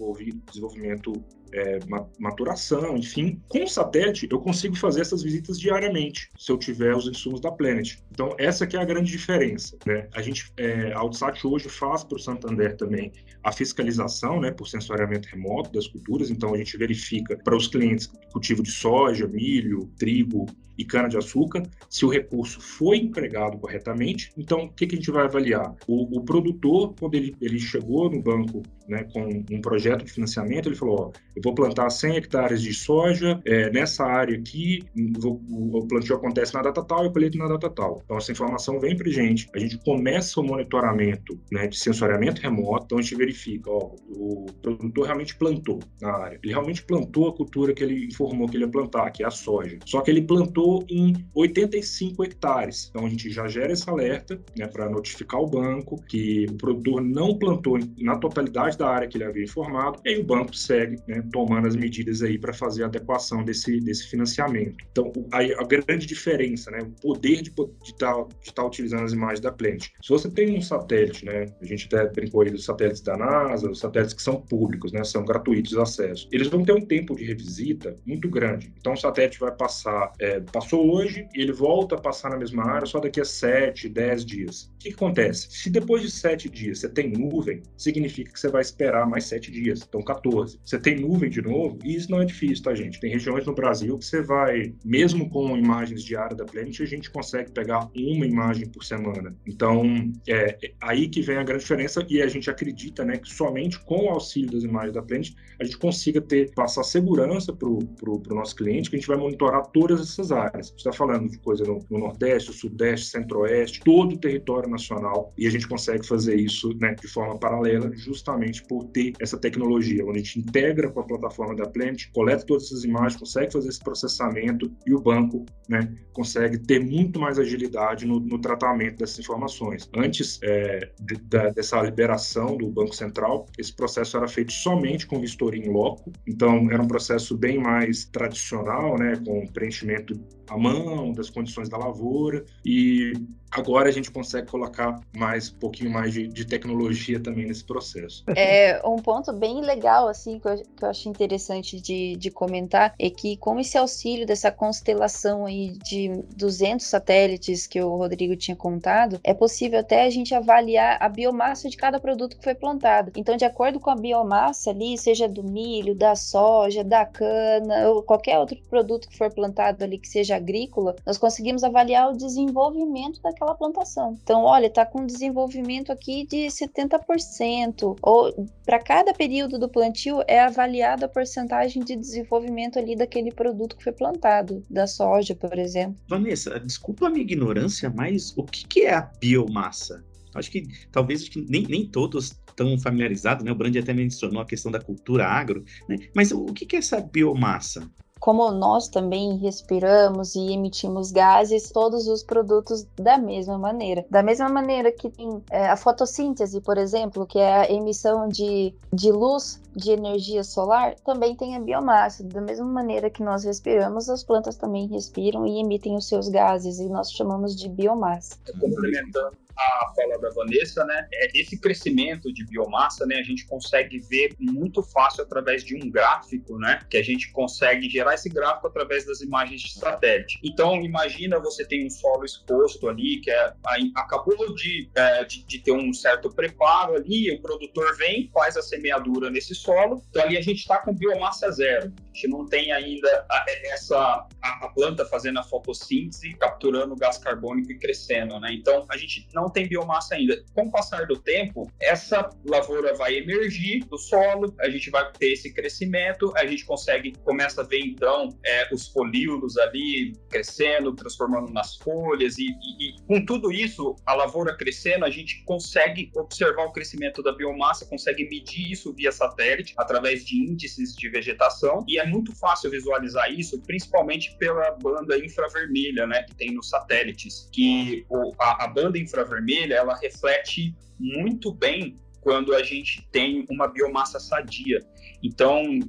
desenvolvimento 0.46 1.14
é, 1.54 1.80
maturação, 2.20 2.98
enfim. 2.98 3.42
Com 3.48 3.64
o 3.64 3.68
satélite, 3.68 4.28
eu 4.30 4.40
consigo 4.40 4.76
fazer 4.76 5.02
essas 5.02 5.22
visitas 5.22 5.60
diariamente, 5.60 6.30
se 6.38 6.52
eu 6.52 6.58
tiver 6.58 6.96
os 6.96 7.08
insumos 7.08 7.40
da 7.40 7.52
Planet. 7.52 7.98
Então, 8.12 8.36
essa 8.38 8.66
que 8.66 8.76
é 8.76 8.82
a 8.82 8.86
grande 8.86 9.12
diferença. 9.12 9.78
Né? 9.86 10.08
A 10.14 10.22
gente, 10.22 10.52
é, 10.58 10.92
a 10.94 11.00
Altsat 11.00 11.46
hoje 11.46 11.70
faz 11.70 12.04
para 12.04 12.16
o 12.16 12.20
Santander 12.20 12.76
também 12.76 13.12
a 13.44 13.52
fiscalização, 13.52 14.40
né, 14.40 14.52
por 14.52 14.68
sensoriamento 14.68 15.28
remoto 15.30 15.72
das 15.72 15.88
culturas. 15.88 16.30
Então, 16.30 16.54
a 16.54 16.58
gente 16.58 16.78
verifica 16.78 17.38
para 17.38 17.56
os 17.56 17.68
clientes 17.68 18.08
cultivo 18.32 18.64
de 18.64 18.72
soja, 18.72 19.28
milho, 19.28 19.92
trigo, 19.98 20.46
e 20.78 20.84
cana-de-açúcar, 20.84 21.64
se 21.90 22.06
o 22.06 22.10
recurso 22.10 22.60
foi 22.60 22.98
empregado 22.98 23.58
corretamente. 23.58 24.32
Então, 24.38 24.66
o 24.66 24.74
que, 24.74 24.88
que 24.88 24.96
a 24.96 24.98
gente 24.98 25.12
vai 25.12 25.26
avaliar? 25.26 25.76
O, 25.88 26.18
o 26.18 26.24
produtor, 26.24 26.96
quando 27.00 27.16
ele, 27.16 27.36
ele 27.40 27.60
chegou 27.60 28.10
no 28.10 28.22
banco 28.22 28.64
né, 28.88 29.04
com 29.14 29.44
um 29.52 29.62
projeto 29.62 30.04
de 30.04 30.12
financiamento, 30.12 30.68
ele 30.68 30.76
falou: 30.76 31.14
ó, 31.14 31.20
vou 31.44 31.54
plantar 31.54 31.90
100 31.90 32.18
hectares 32.18 32.62
de 32.62 32.74
soja 32.74 33.42
é, 33.46 33.70
nessa 33.72 34.06
área 34.06 34.38
aqui, 34.38 34.84
vou, 35.20 35.42
o 35.50 35.88
plantio 35.88 36.16
acontece 36.16 36.54
na 36.54 36.62
data 36.62 36.84
tal 36.84 37.06
e 37.06 37.08
o 37.08 37.12
colheito 37.12 37.38
na 37.38 37.48
data 37.48 37.70
tal. 37.70 38.02
Então, 38.06 38.18
essa 38.18 38.32
informação 38.32 38.80
vem 38.80 38.96
para 38.96 39.10
gente, 39.10 39.50
a 39.54 39.60
gente 39.60 39.78
começa 39.80 40.40
o 40.40 40.44
monitoramento 40.44 41.40
né, 41.52 41.68
de 41.68 41.78
sensoriamento 41.78 42.42
remoto, 42.42 42.86
então 42.86 42.98
a 42.98 43.02
gente 43.02 43.16
verifica: 43.16 43.70
ó, 43.70 43.92
o 44.10 44.46
produtor 44.62 45.06
realmente 45.06 45.36
plantou 45.36 45.80
na 46.02 46.12
área, 46.12 46.40
ele 46.44 46.54
realmente 46.54 46.84
plantou 46.84 47.30
a 47.30 47.34
cultura 47.34 47.74
que 47.74 47.84
ele 47.84 48.06
informou 48.06 48.48
que 48.48 48.58
ele 48.58 48.66
ia 48.66 48.72
plantar, 48.72 49.12
que 49.12 49.24
é 49.24 49.28
a 49.28 49.32
soja. 49.32 49.78
Só 49.86 50.02
que 50.02 50.10
ele 50.10 50.22
plantou 50.22 50.54
plantou 50.54 50.86
em 50.90 51.14
85 51.34 52.24
hectares. 52.24 52.90
Então 52.90 53.06
a 53.06 53.10
gente 53.10 53.30
já 53.30 53.48
gera 53.48 53.74
esse 53.74 53.90
alerta 53.90 54.40
né, 54.58 54.68
para 54.68 54.90
notificar 54.90 55.42
o 55.42 55.48
banco 55.48 56.02
que 56.08 56.46
o 56.50 56.56
produtor 56.56 57.02
não 57.02 57.38
plantou 57.38 57.80
na 57.98 58.18
totalidade 58.18 58.78
da 58.78 58.88
área 58.88 59.08
que 59.08 59.18
ele 59.18 59.26
havia 59.26 59.44
informado, 59.44 60.00
e 60.06 60.10
aí 60.10 60.20
o 60.20 60.24
banco 60.24 60.56
segue 60.56 60.98
né, 61.08 61.24
tomando 61.34 61.68
as 61.68 61.76
medidas 61.76 62.22
aí 62.22 62.38
para 62.38 62.54
fazer 62.54 62.84
a 62.84 62.86
adequação 62.86 63.44
desse, 63.44 63.82
desse 63.82 64.08
financiamento. 64.08 64.78
Então 64.92 65.12
aí 65.32 65.54
a 65.54 65.64
grande 65.64 66.06
diferença, 66.06 66.72
né, 66.72 66.80
o 66.82 67.02
poder 67.02 67.42
de 67.42 67.50
estar 67.50 68.14
tá, 68.14 68.28
de 68.42 68.54
tá 68.54 68.66
utilizando 68.66 69.04
as 69.04 69.12
imagens 69.12 69.42
da 69.42 69.52
Plant. 69.52 69.88
Se 70.02 70.10
você 70.10 70.30
tem 70.30 70.58
um 70.58 70.62
satélite, 70.62 71.26
né, 71.26 71.48
a 71.62 71.66
gente 71.66 71.88
até 71.88 72.08
brincou 72.10 72.42
aí 72.42 72.52
dos 72.52 72.64
satélites 72.64 73.02
da 73.02 73.18
NASA, 73.18 73.70
os 73.70 73.80
satélites 73.80 74.14
que 74.14 74.22
são 74.22 74.40
públicos, 74.40 74.94
né, 74.94 75.04
são 75.04 75.26
gratuitos 75.26 75.72
de 75.72 75.80
acesso, 75.80 76.30
eles 76.32 76.48
vão 76.48 76.64
ter 76.64 76.74
um 76.74 76.86
tempo 76.86 77.16
de 77.16 77.26
revisita 77.26 77.98
muito 78.06 78.30
grande. 78.30 78.72
Então 78.78 78.94
o 78.94 78.98
satélite 78.98 79.40
vai 79.40 79.52
passar 79.52 80.14
é, 80.20 80.40
Passou 80.54 80.94
hoje 80.94 81.28
ele 81.34 81.52
volta 81.52 81.96
a 81.96 82.00
passar 82.00 82.30
na 82.30 82.38
mesma 82.38 82.64
área 82.64 82.86
só 82.86 83.00
daqui 83.00 83.20
a 83.20 83.26
7, 83.26 83.90
10 83.90 84.26
dias. 84.26 84.64
O 84.76 84.78
que, 84.78 84.90
que 84.90 84.96
acontece? 84.96 85.48
Se 85.50 85.70
depois 85.70 86.04
de 86.04 86.12
7 86.12 86.48
dias 86.48 86.80
você 86.80 86.90
tem 86.90 87.12
nuvem, 87.12 87.64
significa 87.76 88.32
que 88.32 88.40
você 88.40 88.50
vai 88.50 88.62
esperar 88.62 89.08
mais 89.08 89.26
7 89.26 89.52
dias, 89.52 89.82
então 89.88 90.02
14. 90.02 90.60
Você 90.64 90.78
tem 90.78 91.00
nuvem 91.00 91.13
de 91.18 91.42
novo, 91.42 91.80
e 91.84 91.96
isso 91.96 92.12
não 92.12 92.22
é 92.22 92.26
difícil, 92.26 92.64
tá, 92.64 92.76
gente? 92.76 93.00
Tem 93.00 93.12
regiões 93.12 93.46
no 93.46 93.54
Brasil 93.54 93.98
que 93.98 94.06
você 94.06 94.22
vai, 94.22 94.74
mesmo 94.84 95.30
com 95.30 95.58
imagens 95.58 96.04
diárias 96.04 96.38
da 96.38 96.46
Planet, 96.46 96.80
a 96.82 96.86
gente 96.86 97.10
consegue 97.10 97.52
pegar 97.52 97.90
uma 97.96 98.26
imagem 98.26 98.68
por 98.70 98.84
semana. 98.84 99.36
Então, 99.48 100.12
é, 100.28 100.58
é 100.64 100.74
aí 100.82 101.08
que 101.08 101.22
vem 101.22 101.38
a 101.38 101.44
grande 101.44 101.62
diferença 101.62 102.06
e 102.10 102.22
a 102.22 102.28
gente 102.28 102.50
acredita 102.50 103.04
né, 103.04 103.18
que 103.18 103.32
somente 103.32 103.80
com 103.80 104.06
o 104.06 104.10
auxílio 104.10 104.52
das 104.52 104.64
imagens 104.64 104.94
da 104.94 105.02
Planet 105.02 105.32
a 105.60 105.64
gente 105.64 105.78
consiga 105.78 106.22
ter, 106.22 106.52
passar 106.54 106.84
segurança 106.84 107.54
para 107.54 107.68
o 107.68 108.24
nosso 108.30 108.56
cliente, 108.56 108.90
que 108.90 108.96
a 108.96 109.00
gente 109.00 109.08
vai 109.08 109.18
monitorar 109.18 109.66
todas 109.68 110.02
essas 110.02 110.32
áreas 110.32 110.44
áreas. 110.44 110.68
Você 110.70 110.76
está 110.76 110.94
falando 110.94 111.30
de 111.30 111.38
coisa 111.40 111.64
no, 111.64 111.80
no, 111.90 112.00
Nordeste, 112.00 112.54
Sudeste, 112.54 113.08
Centro-Oeste, 113.08 113.82
todo 113.84 114.14
o 114.14 114.18
território 114.18 114.70
nacional, 114.70 115.34
e 115.38 115.48
a 115.48 115.50
gente 115.50 115.68
consegue 115.68 116.06
fazer 116.06 116.36
isso 116.36 116.74
né, 116.80 116.96
de 117.00 117.08
forma 117.08 117.38
paralela, 117.38 117.92
justamente 117.96 118.64
por 118.64 118.86
ter 118.86 119.14
essa 119.20 119.38
tecnologia, 119.38 120.06
onde 120.06 120.20
a 120.20 120.24
gente 120.24 120.40
integra 120.40 120.90
com 120.90 121.00
a 121.00 121.03
plataforma 121.04 121.56
da 121.56 121.66
Planet, 121.66 122.10
coleta 122.14 122.46
todas 122.46 122.66
essas 122.66 122.84
imagens, 122.84 123.20
consegue 123.20 123.52
fazer 123.52 123.70
esse 123.70 123.80
processamento 123.80 124.72
e 124.86 124.94
o 124.94 125.00
banco 125.00 125.46
né, 125.68 125.94
consegue 126.12 126.58
ter 126.58 126.80
muito 126.80 127.20
mais 127.20 127.40
agilidade 127.40 128.06
no, 128.06 128.20
no 128.20 128.40
tratamento 128.40 128.98
dessas 128.98 129.20
informações. 129.20 129.90
Antes 129.96 130.40
é, 130.44 130.92
de, 131.00 131.16
dessa 131.54 131.82
liberação 131.82 132.58
do 132.58 132.70
Banco 132.70 132.96
Central, 132.96 133.46
esse 133.58 133.74
processo 133.74 134.18
era 134.18 134.28
feito 134.28 134.52
somente 134.52 135.08
com 135.08 135.20
vistoria 135.20 135.64
em 135.64 135.72
loco, 135.72 136.12
então 136.28 136.70
era 136.72 136.82
um 136.82 136.88
processo 136.88 137.38
bem 137.38 137.58
mais 137.58 138.06
tradicional, 138.06 138.98
né, 138.98 139.14
com 139.26 139.46
preenchimento 139.48 140.14
à 140.50 140.58
mão, 140.58 141.12
das 141.14 141.30
condições 141.30 141.70
da 141.70 141.78
lavoura, 141.78 142.46
e 142.66 143.14
agora 143.52 143.90
a 143.90 143.92
gente 143.92 144.12
consegue 144.12 144.48
colocar 144.48 145.00
mais 145.16 145.52
um 145.52 145.56
pouquinho 145.56 145.92
mais 145.92 146.14
de, 146.14 146.28
de, 146.28 146.46
tecnologia 146.46 147.20
também 147.20 147.46
nesse 147.46 147.64
processo. 147.64 148.24
É 148.36 148.82
um 148.86 148.98
ponto 148.98 149.32
bem 149.32 149.62
legal 149.62 150.08
assim 150.08 150.40
que 150.40 150.48
eu, 150.48 150.56
que 150.58 150.84
eu 150.84 150.90
acho 150.90 151.08
interessante 151.08 151.80
de, 151.80 152.16
de 152.16 152.32
comentar 152.32 152.94
é 152.98 153.10
que 153.10 153.38
com 153.38 153.60
esse 153.60 153.78
auxílio 153.78 154.26
dessa 154.26 154.52
constelação 154.52 155.46
aí 155.46 155.78
de 155.84 156.10
200 156.36 156.86
satélites 156.86 157.68
que 157.68 157.80
o 157.82 157.96
Rodrigo 157.96 158.36
tinha 158.36 158.56
contado, 158.56 159.20
é 159.24 159.34
possível 159.34 159.80
até 159.80 160.06
a 160.06 160.10
gente 160.10 160.34
avaliar 160.34 160.98
a 161.00 161.08
biomassa 161.08 161.70
de 161.70 161.78
cada 161.78 162.00
produto 162.00 162.38
que 162.38 162.44
foi 162.44 162.56
plantado. 162.56 163.12
Então, 163.16 163.38
de 163.38 163.46
acordo 163.46 163.80
com 163.80 163.90
a 163.90 163.96
biomassa 163.96 164.72
ali, 164.72 164.98
seja 164.98 165.28
do 165.28 165.44
milho, 165.44 165.96
da 165.96 166.16
soja, 166.16 166.84
da 166.84 167.06
cana 167.06 167.90
ou 167.90 168.04
qualquer 168.04 168.40
outro 168.40 168.58
produto 168.70 169.08
que 169.08 169.18
for 169.18 169.32
plantado 169.32 169.84
ali 169.84 169.98
que 169.98 170.08
seja 170.08 170.33
agrícola, 170.34 170.96
nós 171.06 171.18
conseguimos 171.18 171.64
avaliar 171.64 172.10
o 172.10 172.18
desenvolvimento 172.18 173.22
daquela 173.22 173.44
aquela 173.44 173.56
plantação. 173.56 174.18
Então, 174.24 174.44
olha, 174.44 174.68
está 174.68 174.86
com 174.86 175.06
desenvolvimento 175.06 175.92
aqui 175.92 176.26
de 176.26 176.48
70%, 176.48 177.98
ou 178.02 178.50
para 178.66 178.80
cada 178.80 179.14
período 179.14 179.60
do 179.60 179.70
plantio 179.70 180.22
é 180.28 180.40
avaliada 180.40 181.06
a 181.06 181.10
porcentagem 181.10 181.84
de 181.84 181.96
desenvolvimento 181.96 182.80
ali 182.80 182.96
daquele 182.96 183.32
produto 183.32 183.76
que 183.76 183.84
foi 183.84 183.94
plantado, 183.94 184.66
da 184.70 184.88
soja, 184.88 185.36
por 185.36 185.58
exemplo. 185.58 185.98
Vanessa, 186.08 186.60
desculpa 186.60 187.08
a 187.08 187.10
minha 187.10 187.24
ignorância, 187.24 187.92
mas 187.94 188.34
o 188.38 188.44
que, 188.44 188.66
que 188.68 188.82
é 188.82 188.94
a 188.94 189.02
biomassa? 189.02 190.04
Acho 190.34 190.50
que 190.50 190.64
talvez 190.92 191.22
acho 191.22 191.32
que 191.32 191.46
nem, 191.48 191.64
nem 191.64 191.86
todos 191.86 192.32
estão 192.48 192.78
familiarizados, 192.80 193.44
né? 193.44 193.52
O 193.52 193.56
Brandi 193.56 193.78
até 193.78 193.94
mencionou 193.94 194.42
a 194.42 194.46
questão 194.46 194.72
da 194.72 194.80
cultura 194.80 195.28
agro, 195.28 195.64
né? 195.88 195.98
Mas 196.16 196.32
o 196.32 196.46
que 196.46 196.76
é 196.76 196.80
essa 196.80 197.00
biomassa? 197.00 197.88
Como 198.24 198.50
nós 198.52 198.88
também 198.88 199.36
respiramos 199.36 200.34
e 200.34 200.54
emitimos 200.54 201.12
gases, 201.12 201.70
todos 201.70 202.08
os 202.08 202.24
produtos 202.24 202.88
da 202.96 203.18
mesma 203.18 203.58
maneira. 203.58 204.06
Da 204.10 204.24
mesma 204.24 204.48
maneira 204.48 204.94
que 204.94 205.10
tem 205.10 205.44
é, 205.52 205.68
a 205.68 205.76
fotossíntese, 205.76 206.62
por 206.62 206.78
exemplo, 206.78 207.28
que 207.28 207.38
é 207.38 207.54
a 207.54 207.70
emissão 207.70 208.30
de, 208.30 208.74
de 208.94 209.12
luz 209.12 209.62
de 209.76 209.92
energia 209.92 210.42
solar, 210.42 210.96
também 211.04 211.36
tem 211.36 211.58
a 211.58 211.60
biomassa. 211.60 212.24
Da 212.24 212.40
mesma 212.40 212.66
maneira 212.66 213.10
que 213.10 213.22
nós 213.22 213.44
respiramos, 213.44 214.10
as 214.10 214.24
plantas 214.24 214.56
também 214.56 214.88
respiram 214.88 215.46
e 215.46 215.60
emitem 215.60 215.98
os 215.98 216.08
seus 216.08 216.30
gases, 216.30 216.80
e 216.80 216.88
nós 216.88 217.12
chamamos 217.12 217.54
de 217.54 217.68
biomassa. 217.68 218.38
Complementando 218.58 219.43
a 219.58 219.94
fala 219.96 220.20
da 220.20 220.30
Vanessa, 220.30 220.84
né? 220.86 221.08
É, 221.14 221.38
esse 221.38 221.60
crescimento 221.60 222.32
de 222.34 222.46
biomassa, 222.46 223.06
né? 223.06 223.16
A 223.18 223.24
gente 223.24 223.46
consegue 223.46 224.00
ver 224.00 224.36
muito 224.40 224.82
fácil 224.84 225.24
através 225.24 225.64
de 225.64 225.76
um 225.76 225.90
gráfico, 225.90 226.58
né? 226.58 226.80
Que 226.90 226.98
a 226.98 227.04
gente 227.04 227.32
consegue 227.32 227.90
gerar 227.90 228.16
esse 228.16 228.30
gráfico 228.30 228.68
através 228.68 229.06
das 229.06 229.22
imagens 229.22 229.62
de 229.62 229.74
satélite. 229.74 230.40
Então, 230.44 230.82
imagina 230.82 231.40
você 231.40 231.66
tem 231.66 231.86
um 231.86 231.90
solo 231.90 232.26
exposto 232.26 232.88
ali, 232.88 233.20
que 233.22 233.32
é, 233.32 233.54
acabou 233.96 234.54
de, 234.56 234.90
é, 234.96 235.24
de, 235.26 235.44
de, 235.46 235.60
ter 235.60 235.72
um 235.72 235.94
certo 235.94 236.30
preparo 236.30 236.96
ali, 236.96 237.32
o 237.32 237.42
produtor 237.42 237.96
vem, 237.98 238.30
faz 238.34 238.58
a 238.58 238.62
semeadura 238.62 239.30
nesse 239.30 239.56
solo, 239.56 240.04
então 240.10 240.24
ali 240.24 240.38
a 240.38 240.42
gente 240.42 240.60
está 240.60 240.78
com 240.78 240.94
biomassa 240.94 241.52
zero. 241.52 241.94
A 242.14 242.16
gente 242.16 242.28
não 242.28 242.46
tem 242.46 242.72
ainda 242.72 243.26
a, 243.28 243.46
essa 243.66 243.98
a, 243.98 244.66
a 244.66 244.70
planta 244.70 245.04
fazendo 245.06 245.40
a 245.40 245.44
fotossíntese, 245.44 246.36
capturando 246.36 246.94
o 246.94 246.96
gás 246.96 247.18
carbônico 247.18 247.72
e 247.72 247.80
crescendo, 247.80 248.40
né? 248.40 248.54
Então, 248.54 248.86
a 248.88 248.96
gente 248.96 249.28
não 249.34 249.50
tem 249.50 249.68
biomassa 249.68 250.14
ainda. 250.14 250.44
Com 250.54 250.68
o 250.68 250.72
passar 250.72 251.08
do 251.08 251.18
tempo, 251.20 251.72
essa 251.82 252.30
lavoura 252.46 252.94
vai 252.94 253.16
emergir 253.16 253.84
do 253.86 253.98
solo, 253.98 254.54
a 254.60 254.70
gente 254.70 254.92
vai 254.92 255.12
ter 255.14 255.34
esse 255.34 255.52
crescimento, 255.52 256.32
a 256.38 256.46
gente 256.46 256.66
consegue, 256.66 257.14
começa 257.24 257.62
a 257.62 257.64
ver 257.64 257.80
então 257.80 258.30
é, 258.46 258.72
os 258.72 258.88
folíolos 258.90 259.58
ali 259.58 260.14
crescendo, 260.30 260.94
transformando 260.94 261.52
nas 261.52 261.78
folhas, 261.78 262.38
e, 262.38 262.46
e, 262.46 262.90
e 262.90 263.02
com 263.08 263.26
tudo 263.26 263.52
isso, 263.52 263.96
a 264.06 264.14
lavoura 264.14 264.56
crescendo, 264.56 265.04
a 265.04 265.10
gente 265.10 265.44
consegue 265.46 266.12
observar 266.16 266.66
o 266.66 266.72
crescimento 266.72 267.24
da 267.24 267.32
biomassa, 267.32 267.88
consegue 267.88 268.30
medir 268.30 268.72
isso 268.72 268.94
via 268.94 269.12
satélite, 269.12 269.74
através 269.78 270.24
de 270.24 270.38
índices 270.38 270.96
de 270.96 271.10
vegetação, 271.10 271.84
e 271.88 272.03
é 272.04 272.06
muito 272.06 272.36
fácil 272.36 272.70
visualizar 272.70 273.32
isso, 273.32 273.60
principalmente 273.62 274.36
pela 274.38 274.72
banda 274.72 275.18
infravermelha, 275.18 276.06
né, 276.06 276.24
que 276.24 276.36
tem 276.36 276.52
nos 276.52 276.70
satélites, 276.70 277.50
que 277.52 278.06
o, 278.10 278.34
a, 278.40 278.66
a 278.66 278.68
banda 278.68 279.00
infravermelha, 279.00 279.76
ela 279.76 279.96
reflete 279.96 280.76
muito 281.00 281.52
bem 281.52 282.00
quando 282.22 282.54
a 282.54 282.64
gente 282.64 283.08
tem 283.12 283.46
uma 283.50 283.68
biomassa 283.68 284.20
sadia. 284.20 284.80
Então, 285.22 285.80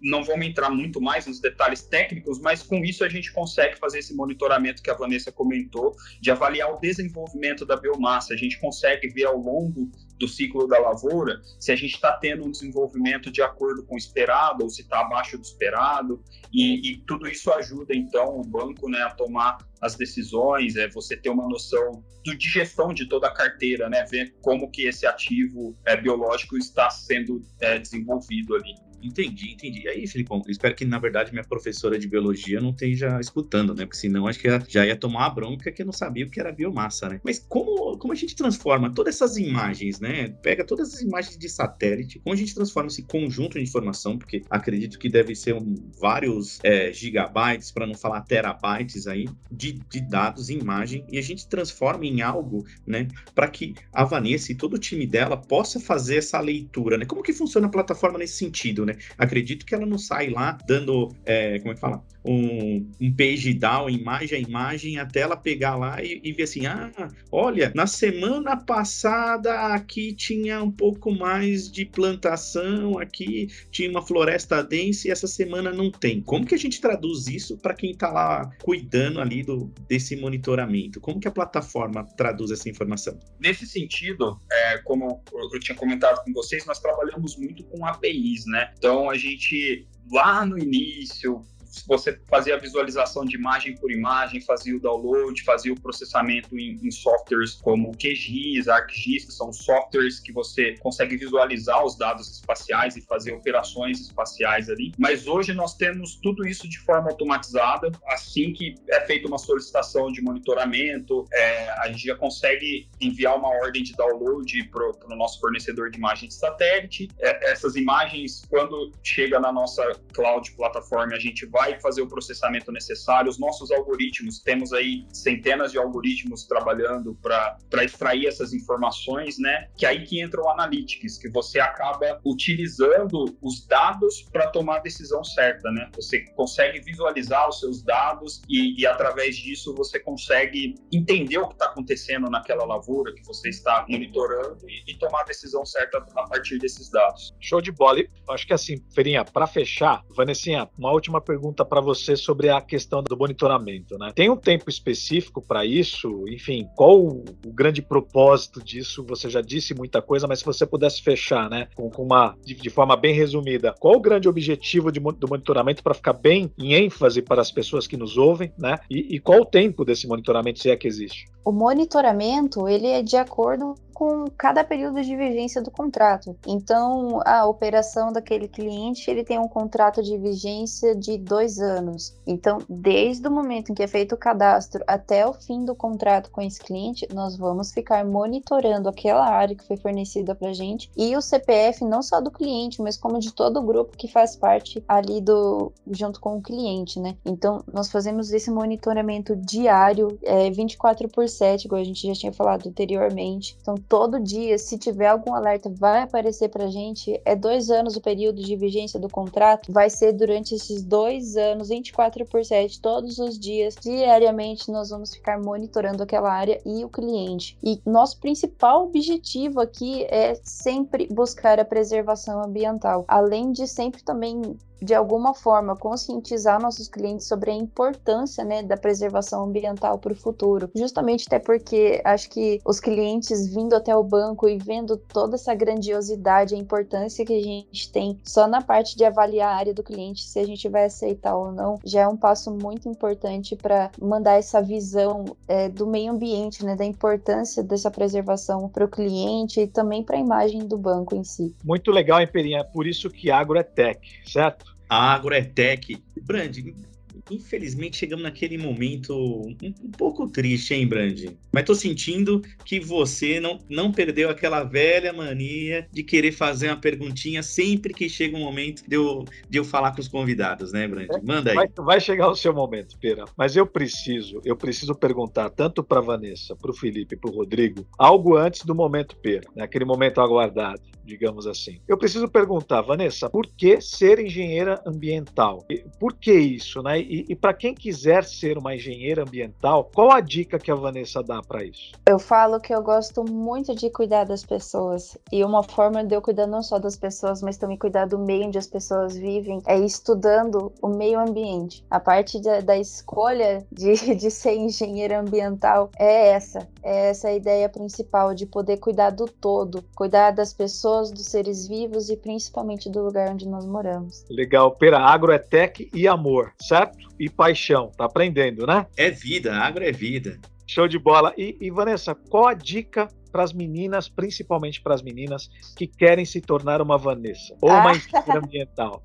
não 0.00 0.24
vamos 0.24 0.46
entrar 0.46 0.70
muito 0.70 1.00
mais 1.00 1.26
nos 1.26 1.40
detalhes 1.40 1.82
técnicos, 1.82 2.40
mas 2.40 2.62
com 2.62 2.84
isso 2.84 3.04
a 3.04 3.08
gente 3.08 3.32
consegue 3.32 3.78
fazer 3.78 3.98
esse 3.98 4.14
monitoramento 4.14 4.82
que 4.82 4.90
a 4.90 4.94
Vanessa 4.94 5.30
comentou, 5.32 5.94
de 6.20 6.30
avaliar 6.30 6.72
o 6.72 6.80
desenvolvimento 6.80 7.64
da 7.64 7.76
biomassa. 7.76 8.34
A 8.34 8.36
gente 8.36 8.60
consegue 8.60 9.08
ver 9.08 9.24
ao 9.24 9.36
longo 9.36 9.90
do 10.18 10.28
ciclo 10.28 10.68
da 10.68 10.78
lavoura 10.78 11.42
se 11.58 11.72
a 11.72 11.76
gente 11.76 11.94
está 11.94 12.12
tendo 12.12 12.44
um 12.44 12.50
desenvolvimento 12.50 13.30
de 13.30 13.42
acordo 13.42 13.84
com 13.84 13.96
o 13.96 13.98
esperado 13.98 14.62
ou 14.62 14.70
se 14.70 14.82
está 14.82 15.00
abaixo 15.00 15.36
do 15.36 15.42
esperado, 15.42 16.22
e, 16.52 16.92
e, 16.92 16.98
tudo 16.98 17.26
isso 17.26 17.50
ajuda 17.52 17.94
então 17.94 18.38
o 18.38 18.44
banco 18.44 18.88
né, 18.88 19.02
a 19.02 19.10
tomar 19.10 19.58
as 19.80 19.96
decisões, 19.96 20.76
é 20.76 20.88
você 20.88 21.16
ter 21.16 21.30
uma 21.30 21.48
noção 21.48 22.04
do, 22.24 22.36
de 22.36 22.48
gestão 22.48 22.94
de 22.94 23.08
toda 23.08 23.26
a 23.26 23.34
carteira, 23.34 23.88
né, 23.88 24.04
ver 24.04 24.34
como 24.40 24.70
que 24.70 24.86
esse 24.86 25.06
ativo 25.06 25.76
é, 25.84 25.96
biológico 25.96 26.56
está 26.56 26.88
sendo 26.88 27.44
é, 27.60 27.78
desenvolvido 27.78 28.54
ali. 28.54 28.74
Entendi, 29.02 29.52
entendi. 29.52 29.88
Aí, 29.88 30.06
Filipão, 30.06 30.40
espero 30.48 30.74
que, 30.74 30.84
na 30.84 30.98
verdade, 30.98 31.32
minha 31.32 31.44
professora 31.44 31.98
de 31.98 32.06
biologia 32.06 32.60
não 32.60 32.70
esteja 32.70 33.18
escutando, 33.20 33.74
né? 33.74 33.84
Porque 33.84 33.98
senão 33.98 34.26
acho 34.26 34.38
que 34.38 34.48
já 34.68 34.86
ia 34.86 34.96
tomar 34.96 35.20
uma 35.20 35.30
bronca 35.30 35.72
que 35.72 35.82
eu 35.82 35.86
não 35.86 35.92
sabia 35.92 36.24
o 36.24 36.30
que 36.30 36.38
era 36.38 36.52
biomassa, 36.52 37.08
né? 37.08 37.20
Mas 37.24 37.38
como, 37.38 37.98
como 37.98 38.12
a 38.12 38.16
gente 38.16 38.36
transforma 38.36 38.94
todas 38.94 39.16
essas 39.16 39.36
imagens, 39.36 39.98
né? 39.98 40.28
Pega 40.28 40.64
todas 40.64 40.94
as 40.94 41.00
imagens 41.00 41.36
de 41.36 41.48
satélite, 41.48 42.20
como 42.20 42.32
a 42.32 42.36
gente 42.36 42.54
transforma 42.54 42.88
esse 42.88 43.02
conjunto 43.02 43.58
de 43.58 43.64
informação, 43.64 44.16
porque 44.16 44.42
acredito 44.48 44.98
que 44.98 45.08
deve 45.08 45.34
ser 45.34 45.54
um, 45.54 45.74
vários 46.00 46.60
é, 46.62 46.92
gigabytes, 46.92 47.72
para 47.72 47.86
não 47.86 47.94
falar 47.94 48.20
terabytes 48.22 49.06
aí, 49.06 49.26
de, 49.50 49.72
de 49.90 50.00
dados, 50.00 50.48
imagem, 50.48 51.04
e 51.10 51.18
a 51.18 51.22
gente 51.22 51.48
transforma 51.48 52.06
em 52.06 52.22
algo, 52.22 52.64
né? 52.86 53.08
Para 53.34 53.48
que 53.48 53.74
a 53.92 54.04
Vanessa 54.04 54.52
e 54.52 54.54
todo 54.54 54.74
o 54.74 54.78
time 54.78 55.06
dela 55.06 55.36
possa 55.36 55.80
fazer 55.80 56.16
essa 56.16 56.38
leitura, 56.40 56.96
né? 56.96 57.04
Como 57.04 57.22
que 57.22 57.32
funciona 57.32 57.66
a 57.66 57.70
plataforma 57.70 58.18
nesse 58.18 58.36
sentido, 58.36 58.86
né? 58.86 58.91
Né? 58.94 58.98
Acredito 59.18 59.64
que 59.66 59.74
ela 59.74 59.86
não 59.86 59.98
sai 59.98 60.28
lá 60.30 60.58
dando, 60.66 61.14
é, 61.24 61.58
como 61.58 61.72
é 61.72 61.74
que 61.74 61.80
fala? 61.80 62.02
Um, 62.24 62.88
um 63.00 63.12
page 63.12 63.54
down, 63.54 63.90
imagem 63.90 64.38
a 64.38 64.40
imagem, 64.40 64.98
até 64.98 65.20
ela 65.20 65.36
pegar 65.36 65.76
lá 65.76 66.02
e, 66.02 66.20
e 66.22 66.32
ver 66.32 66.44
assim: 66.44 66.66
ah, 66.66 66.90
olha, 67.30 67.72
na 67.74 67.86
semana 67.86 68.56
passada 68.56 69.74
aqui 69.74 70.12
tinha 70.12 70.62
um 70.62 70.70
pouco 70.70 71.10
mais 71.12 71.70
de 71.70 71.84
plantação, 71.84 72.98
aqui 72.98 73.48
tinha 73.70 73.90
uma 73.90 74.02
floresta 74.02 74.62
densa 74.62 75.08
e 75.08 75.10
essa 75.10 75.26
semana 75.26 75.72
não 75.72 75.90
tem. 75.90 76.20
Como 76.20 76.46
que 76.46 76.54
a 76.54 76.58
gente 76.58 76.80
traduz 76.80 77.26
isso 77.26 77.56
para 77.58 77.74
quem 77.74 77.90
está 77.90 78.10
lá 78.10 78.50
cuidando 78.62 79.20
ali 79.20 79.42
do, 79.42 79.72
desse 79.88 80.16
monitoramento? 80.16 81.00
Como 81.00 81.20
que 81.20 81.28
a 81.28 81.32
plataforma 81.32 82.04
traduz 82.16 82.50
essa 82.50 82.68
informação? 82.68 83.18
Nesse 83.40 83.66
sentido, 83.66 84.38
é, 84.50 84.78
como 84.78 85.22
eu 85.52 85.60
tinha 85.60 85.76
comentado 85.76 86.22
com 86.24 86.32
vocês, 86.32 86.64
nós 86.66 86.78
trabalhamos 86.78 87.36
muito 87.36 87.64
com 87.64 87.84
APIs, 87.84 88.46
né? 88.46 88.72
Então 88.76 89.10
a 89.10 89.16
gente 89.16 89.86
lá 90.10 90.44
no 90.44 90.58
início 90.58 91.44
você 91.86 92.18
fazia 92.28 92.54
a 92.54 92.58
visualização 92.58 93.24
de 93.24 93.36
imagem 93.36 93.74
por 93.76 93.90
imagem, 93.90 94.40
fazia 94.40 94.76
o 94.76 94.80
download, 94.80 95.42
fazia 95.42 95.72
o 95.72 95.80
processamento 95.80 96.56
em, 96.58 96.78
em 96.82 96.90
softwares 96.90 97.54
como 97.54 97.92
QGIS, 97.92 98.68
ArcGIS, 98.68 99.26
que 99.26 99.32
são 99.32 99.52
softwares 99.52 100.20
que 100.20 100.32
você 100.32 100.74
consegue 100.78 101.16
visualizar 101.16 101.84
os 101.84 101.96
dados 101.96 102.30
espaciais 102.30 102.96
e 102.96 103.02
fazer 103.02 103.32
operações 103.32 104.00
espaciais 104.00 104.68
ali. 104.68 104.92
Mas 104.98 105.26
hoje 105.26 105.52
nós 105.52 105.74
temos 105.74 106.16
tudo 106.16 106.46
isso 106.46 106.68
de 106.68 106.78
forma 106.80 107.10
automatizada. 107.10 107.90
Assim 108.06 108.52
que 108.52 108.74
é 108.88 109.00
feita 109.06 109.28
uma 109.28 109.38
solicitação 109.38 110.10
de 110.12 110.22
monitoramento, 110.22 111.26
é, 111.32 111.70
a 111.80 111.88
gente 111.88 112.06
já 112.06 112.16
consegue 112.16 112.88
enviar 113.00 113.36
uma 113.36 113.48
ordem 113.48 113.82
de 113.82 113.92
download 113.94 114.68
para 114.68 114.88
o 114.88 114.92
no 115.08 115.16
nosso 115.16 115.40
fornecedor 115.40 115.90
de 115.90 115.98
imagem 115.98 116.28
de 116.28 116.34
satélite. 116.34 117.08
É, 117.18 117.52
essas 117.52 117.76
imagens, 117.76 118.44
quando 118.48 118.92
chega 119.02 119.38
na 119.40 119.52
nossa 119.52 119.82
cloud 120.12 120.52
plataforma, 120.52 121.14
a 121.14 121.18
gente 121.18 121.46
vai 121.46 121.61
vai 121.62 121.80
fazer 121.80 122.02
o 122.02 122.08
processamento 122.08 122.72
necessário. 122.72 123.30
Os 123.30 123.38
nossos 123.38 123.70
algoritmos, 123.70 124.40
temos 124.40 124.72
aí 124.72 125.06
centenas 125.12 125.70
de 125.70 125.78
algoritmos 125.78 126.44
trabalhando 126.44 127.14
para 127.22 127.84
extrair 127.84 128.26
essas 128.26 128.52
informações, 128.52 129.38
né? 129.38 129.68
Que 129.76 129.86
aí 129.86 130.04
que 130.04 130.20
entra 130.20 130.40
o 130.42 130.48
Analytics, 130.48 131.18
que 131.18 131.28
você 131.30 131.60
acaba 131.60 132.20
utilizando 132.24 133.36
os 133.40 133.64
dados 133.66 134.22
para 134.32 134.48
tomar 134.48 134.76
a 134.76 134.80
decisão 134.80 135.22
certa, 135.22 135.70
né? 135.70 135.88
Você 135.94 136.24
consegue 136.34 136.80
visualizar 136.80 137.48
os 137.48 137.60
seus 137.60 137.82
dados 137.82 138.42
e, 138.48 138.80
e 138.80 138.86
através 138.86 139.36
disso 139.36 139.74
você 139.74 140.00
consegue 140.00 140.74
entender 140.92 141.38
o 141.38 141.46
que 141.48 141.54
está 141.54 141.66
acontecendo 141.66 142.28
naquela 142.28 142.64
lavoura 142.64 143.14
que 143.14 143.24
você 143.24 143.50
está 143.50 143.86
monitorando 143.88 144.58
e, 144.68 144.92
e 144.92 144.98
tomar 144.98 145.20
a 145.20 145.24
decisão 145.24 145.64
certa 145.64 145.98
a 145.98 146.28
partir 146.28 146.58
desses 146.58 146.90
dados. 146.90 147.32
Show 147.40 147.60
de 147.60 147.70
bola. 147.70 148.00
E 148.00 148.08
acho 148.30 148.46
que 148.46 148.52
assim, 148.52 148.82
Ferinha, 148.94 149.24
para 149.24 149.46
fechar, 149.46 150.02
Vanessinha, 150.16 150.68
uma 150.76 150.90
última 150.90 151.20
pergunta 151.20 151.51
pergunta 151.52 151.64
para 151.64 151.80
você 151.80 152.16
sobre 152.16 152.48
a 152.48 152.60
questão 152.60 153.02
do 153.02 153.16
monitoramento, 153.16 153.98
né? 153.98 154.10
Tem 154.14 154.30
um 154.30 154.36
tempo 154.36 154.70
específico 154.70 155.42
para 155.42 155.64
isso? 155.64 156.24
Enfim, 156.28 156.66
qual 156.74 156.98
o, 156.98 157.24
grande 157.46 157.82
propósito 157.82 158.62
disso? 158.62 159.04
Você 159.08 159.28
já 159.28 159.40
disse 159.42 159.74
muita 159.74 160.00
coisa, 160.00 160.26
mas 160.26 160.38
se 160.38 160.44
você 160.44 160.66
pudesse 160.66 161.02
fechar, 161.02 161.50
né, 161.50 161.68
com, 161.74 161.90
com 161.90 162.02
uma 162.02 162.34
de, 162.44 162.54
de, 162.54 162.70
forma 162.70 162.96
bem 162.96 163.14
resumida, 163.14 163.74
qual 163.78 163.96
o 163.96 164.00
grande 164.00 164.28
objetivo 164.28 164.90
de, 164.90 164.98
do 164.98 165.28
monitoramento 165.28 165.82
para 165.82 165.94
ficar 165.94 166.14
bem 166.14 166.50
em 166.58 166.72
ênfase 166.72 167.20
para 167.20 167.42
as 167.42 167.52
pessoas 167.52 167.86
que 167.86 167.96
nos 167.96 168.16
ouvem, 168.16 168.52
né? 168.58 168.78
E, 168.90 169.16
e 169.16 169.20
qual 169.20 169.42
o 169.42 169.46
tempo 169.46 169.84
desse 169.84 170.06
monitoramento, 170.06 170.60
se 170.60 170.70
é 170.70 170.76
que 170.76 170.88
existe? 170.88 171.26
O 171.44 171.50
monitoramento 171.50 172.68
ele 172.68 172.86
é 172.86 173.02
de 173.02 173.16
acordo 173.16 173.74
com 174.02 174.24
cada 174.36 174.64
período 174.64 175.00
de 175.00 175.14
vigência 175.14 175.62
do 175.62 175.70
contrato. 175.70 176.36
Então, 176.44 177.20
a 177.24 177.46
operação 177.46 178.12
daquele 178.12 178.48
cliente 178.48 179.08
ele 179.08 179.22
tem 179.22 179.38
um 179.38 179.46
contrato 179.46 180.02
de 180.02 180.18
vigência 180.18 180.92
de 180.92 181.16
dois 181.16 181.60
anos. 181.60 182.12
Então, 182.26 182.58
desde 182.68 183.28
o 183.28 183.30
momento 183.30 183.70
em 183.70 183.74
que 183.74 183.82
é 183.82 183.86
feito 183.86 184.16
o 184.16 184.18
cadastro 184.18 184.82
até 184.88 185.24
o 185.24 185.32
fim 185.32 185.64
do 185.64 185.74
contrato 185.74 186.30
com 186.30 186.40
esse 186.40 186.58
cliente, 186.58 187.06
nós 187.14 187.36
vamos 187.36 187.70
ficar 187.70 188.04
monitorando 188.04 188.88
aquela 188.88 189.24
área 189.24 189.54
que 189.54 189.66
foi 189.66 189.76
fornecida 189.76 190.34
para 190.34 190.52
gente 190.52 190.90
e 190.96 191.16
o 191.16 191.22
CPF 191.22 191.84
não 191.84 192.02
só 192.02 192.20
do 192.20 192.30
cliente, 192.30 192.82
mas 192.82 192.96
como 192.96 193.20
de 193.20 193.32
todo 193.32 193.60
o 193.60 193.62
grupo 193.62 193.96
que 193.96 194.08
faz 194.08 194.34
parte 194.34 194.82
ali 194.88 195.20
do 195.20 195.72
junto 195.88 196.20
com 196.20 196.38
o 196.38 196.42
cliente, 196.42 196.98
né? 196.98 197.16
Então, 197.24 197.62
nós 197.72 197.90
fazemos 197.90 198.32
esse 198.32 198.50
monitoramento 198.50 199.36
diário, 199.36 200.18
é, 200.22 200.50
24 200.50 201.08
por 201.08 201.28
7, 201.32 201.64
igual 201.64 201.80
a 201.80 201.84
gente 201.84 202.06
já 202.06 202.12
tinha 202.14 202.32
falado 202.32 202.68
anteriormente. 202.68 203.56
Então, 203.60 203.74
todo 203.74 204.20
dia, 204.20 204.58
se 204.58 204.78
tiver 204.78 205.08
algum 205.08 205.34
alerta, 205.34 205.70
vai 205.70 206.02
aparecer 206.02 206.48
para 206.48 206.64
a 206.64 206.70
gente. 206.70 207.20
É 207.24 207.34
dois 207.34 207.70
anos 207.70 207.96
o 207.96 208.00
período 208.00 208.42
de 208.42 208.56
vigência 208.56 208.98
do 208.98 209.08
contrato, 209.08 209.72
vai 209.72 209.90
ser 209.90 210.12
durante 210.12 210.54
esses 210.54 210.82
dois 210.82 211.36
anos, 211.36 211.68
24 211.68 212.26
por 212.26 212.44
7, 212.44 212.80
todos 212.80 213.18
os 213.18 213.38
dias, 213.38 213.74
diariamente, 213.80 214.70
nós 214.70 214.90
vamos 214.90 215.14
ficar 215.14 215.40
monitorando 215.40 216.02
aquela 216.02 216.32
área 216.32 216.60
e 216.64 216.84
o 216.84 216.88
cliente. 216.88 217.56
E 217.62 217.80
nosso 217.84 218.18
principal 218.20 218.84
objetivo 218.84 219.60
aqui 219.60 220.04
é 220.04 220.34
sempre 220.44 221.06
buscar 221.10 221.58
a 221.58 221.64
preservação 221.64 222.42
ambiental, 222.42 223.04
além 223.08 223.52
de 223.52 223.66
sempre 223.66 224.02
também 224.02 224.42
de 224.82 224.94
alguma 224.94 225.34
forma 225.34 225.76
conscientizar 225.76 226.60
nossos 226.60 226.88
clientes 226.88 227.26
sobre 227.26 227.50
a 227.50 227.54
importância 227.54 228.44
né, 228.44 228.62
da 228.62 228.76
preservação 228.76 229.44
ambiental 229.44 229.98
para 229.98 230.12
o 230.12 230.16
futuro. 230.16 230.70
Justamente 230.74 231.24
até 231.26 231.38
porque 231.38 232.00
acho 232.04 232.28
que 232.28 232.60
os 232.64 232.80
clientes 232.80 233.46
vindo 233.46 233.74
até 233.74 233.96
o 233.96 234.02
banco 234.02 234.48
e 234.48 234.58
vendo 234.58 234.96
toda 234.96 235.36
essa 235.36 235.54
grandiosidade, 235.54 236.54
a 236.54 236.58
importância 236.58 237.24
que 237.24 237.34
a 237.34 237.42
gente 237.42 237.90
tem 237.90 238.18
só 238.24 238.46
na 238.46 238.60
parte 238.60 238.96
de 238.96 239.04
avaliar 239.04 239.52
a 239.52 239.56
área 239.56 239.74
do 239.74 239.82
cliente, 239.82 240.24
se 240.24 240.38
a 240.38 240.46
gente 240.46 240.68
vai 240.68 240.84
aceitar 240.84 241.36
ou 241.36 241.52
não, 241.52 241.78
já 241.84 242.02
é 242.02 242.08
um 242.08 242.16
passo 242.16 242.50
muito 242.50 242.88
importante 242.88 243.54
para 243.56 243.90
mandar 244.00 244.34
essa 244.34 244.60
visão 244.60 245.24
é, 245.46 245.68
do 245.68 245.86
meio 245.86 246.12
ambiente, 246.12 246.64
né, 246.64 246.74
da 246.74 246.84
importância 246.84 247.62
dessa 247.62 247.90
preservação 247.90 248.68
para 248.68 248.84
o 248.84 248.88
cliente 248.88 249.60
e 249.60 249.66
também 249.66 250.02
para 250.02 250.16
a 250.16 250.20
imagem 250.20 250.66
do 250.66 250.76
banco 250.76 251.14
em 251.14 251.24
si. 251.24 251.54
Muito 251.64 251.90
legal, 251.90 252.20
hein, 252.20 252.26
Perinha? 252.26 252.60
É 252.60 252.64
por 252.64 252.86
isso 252.86 253.10
que 253.10 253.30
agro 253.30 253.58
é 253.58 253.62
tech, 253.62 254.00
certo? 254.26 254.71
A 254.92 255.14
Agroetec. 255.14 256.02
Brand, 256.20 256.91
Infelizmente 257.30 257.96
chegamos 257.96 258.22
naquele 258.22 258.58
momento 258.58 259.14
um, 259.14 259.56
um 259.82 259.90
pouco 259.90 260.28
triste, 260.28 260.74
hein, 260.74 260.86
Brandi? 260.86 261.36
Mas 261.52 261.64
tô 261.64 261.74
sentindo 261.74 262.42
que 262.64 262.80
você 262.80 263.40
não, 263.40 263.58
não 263.68 263.92
perdeu 263.92 264.30
aquela 264.30 264.64
velha 264.64 265.12
mania 265.12 265.86
de 265.92 266.02
querer 266.02 266.32
fazer 266.32 266.68
uma 266.68 266.76
perguntinha 266.76 267.42
sempre 267.42 267.94
que 267.94 268.08
chega 268.08 268.36
um 268.36 268.40
momento 268.40 268.82
de 268.88 268.96
eu, 268.96 269.24
de 269.48 269.58
eu 269.58 269.64
falar 269.64 269.92
com 269.92 270.00
os 270.00 270.08
convidados, 270.08 270.72
né, 270.72 270.86
Brandi? 270.88 271.08
Manda 271.22 271.50
aí. 271.50 271.56
Vai, 271.56 271.68
vai 271.76 272.00
chegar 272.00 272.28
o 272.28 272.36
seu 272.36 272.52
momento, 272.52 272.98
Pera. 272.98 273.24
Mas 273.36 273.56
eu 273.56 273.66
preciso, 273.66 274.40
eu 274.44 274.56
preciso 274.56 274.94
perguntar 274.94 275.50
tanto 275.50 275.82
para 275.82 276.00
Vanessa, 276.00 276.56
para 276.56 276.70
o 276.70 276.74
Felipe, 276.74 277.16
para 277.16 277.30
o 277.30 277.34
Rodrigo, 277.34 277.86
algo 277.98 278.36
antes 278.36 278.64
do 278.64 278.74
momento 278.74 279.16
Pera, 279.16 279.48
né? 279.54 279.64
aquele 279.64 279.84
momento 279.84 280.20
aguardado 280.20 280.82
digamos 281.04 281.46
assim. 281.46 281.80
Eu 281.86 281.98
preciso 281.98 282.28
perguntar, 282.28 282.80
Vanessa, 282.82 283.28
por 283.28 283.46
que 283.46 283.80
ser 283.80 284.18
engenheira 284.18 284.80
ambiental? 284.86 285.66
Por 285.98 286.14
que 286.14 286.32
isso, 286.32 286.82
né? 286.82 287.00
E, 287.12 287.26
e 287.28 287.36
para 287.36 287.52
quem 287.52 287.74
quiser 287.74 288.24
ser 288.24 288.56
uma 288.56 288.74
engenheira 288.74 289.22
ambiental, 289.22 289.90
qual 289.94 290.10
a 290.12 290.20
dica 290.20 290.58
que 290.58 290.70
a 290.70 290.74
Vanessa 290.74 291.22
dá 291.22 291.42
para 291.42 291.62
isso? 291.62 291.92
Eu 292.08 292.18
falo 292.18 292.58
que 292.58 292.74
eu 292.74 292.82
gosto 292.82 293.22
muito 293.22 293.74
de 293.74 293.90
cuidar 293.90 294.24
das 294.24 294.42
pessoas 294.42 295.18
e 295.30 295.44
uma 295.44 295.62
forma 295.62 296.02
de 296.02 296.14
eu 296.14 296.22
cuidar 296.22 296.46
não 296.46 296.62
só 296.62 296.78
das 296.78 296.96
pessoas, 296.96 297.42
mas 297.42 297.58
também 297.58 297.76
cuidar 297.76 298.06
do 298.06 298.18
meio 298.18 298.46
onde 298.46 298.56
as 298.56 298.66
pessoas 298.66 299.14
vivem 299.14 299.60
é 299.66 299.78
estudando 299.78 300.72
o 300.80 300.88
meio 300.88 301.20
ambiente. 301.20 301.84
A 301.90 302.00
parte 302.00 302.40
da, 302.40 302.60
da 302.60 302.78
escolha 302.78 303.62
de, 303.70 303.92
de 304.16 304.30
ser 304.30 304.56
engenheira 304.56 305.20
ambiental 305.20 305.90
é 305.98 306.28
essa, 306.28 306.66
é 306.82 307.10
essa 307.10 307.28
a 307.28 307.34
ideia 307.34 307.68
principal 307.68 308.32
de 308.32 308.46
poder 308.46 308.78
cuidar 308.78 309.10
do 309.10 309.26
todo, 309.26 309.84
cuidar 309.94 310.30
das 310.30 310.54
pessoas 310.54 311.10
dos 311.10 311.26
seres 311.26 311.68
vivos 311.68 312.08
e 312.08 312.16
principalmente 312.16 312.88
do 312.88 313.02
lugar 313.02 313.28
onde 313.28 313.46
nós 313.46 313.66
moramos. 313.66 314.24
Legal. 314.30 314.70
Pera, 314.70 314.98
agro 314.98 315.30
é 315.30 315.38
tech 315.38 315.90
e 315.92 316.08
amor, 316.08 316.54
certo? 316.58 317.01
E 317.18 317.28
paixão. 317.28 317.90
Tá 317.96 318.04
aprendendo, 318.04 318.66
né? 318.66 318.86
É 318.96 319.10
vida, 319.10 319.54
agro 319.54 319.84
é 319.84 319.92
vida. 319.92 320.38
Show 320.66 320.88
de 320.88 320.98
bola. 320.98 321.34
E, 321.36 321.56
e 321.60 321.70
Vanessa, 321.70 322.14
qual 322.14 322.46
a 322.46 322.54
dica 322.54 323.08
para 323.32 323.42
as 323.42 323.52
meninas, 323.52 324.08
principalmente 324.08 324.80
para 324.80 324.94
as 324.94 325.02
meninas 325.02 325.48
que 325.74 325.86
querem 325.86 326.24
se 326.24 326.40
tornar 326.40 326.82
uma 326.82 326.98
Vanessa 326.98 327.56
ou 327.60 327.70
uma 327.70 327.92
ah. 327.92 328.36
ambiental? 328.36 329.02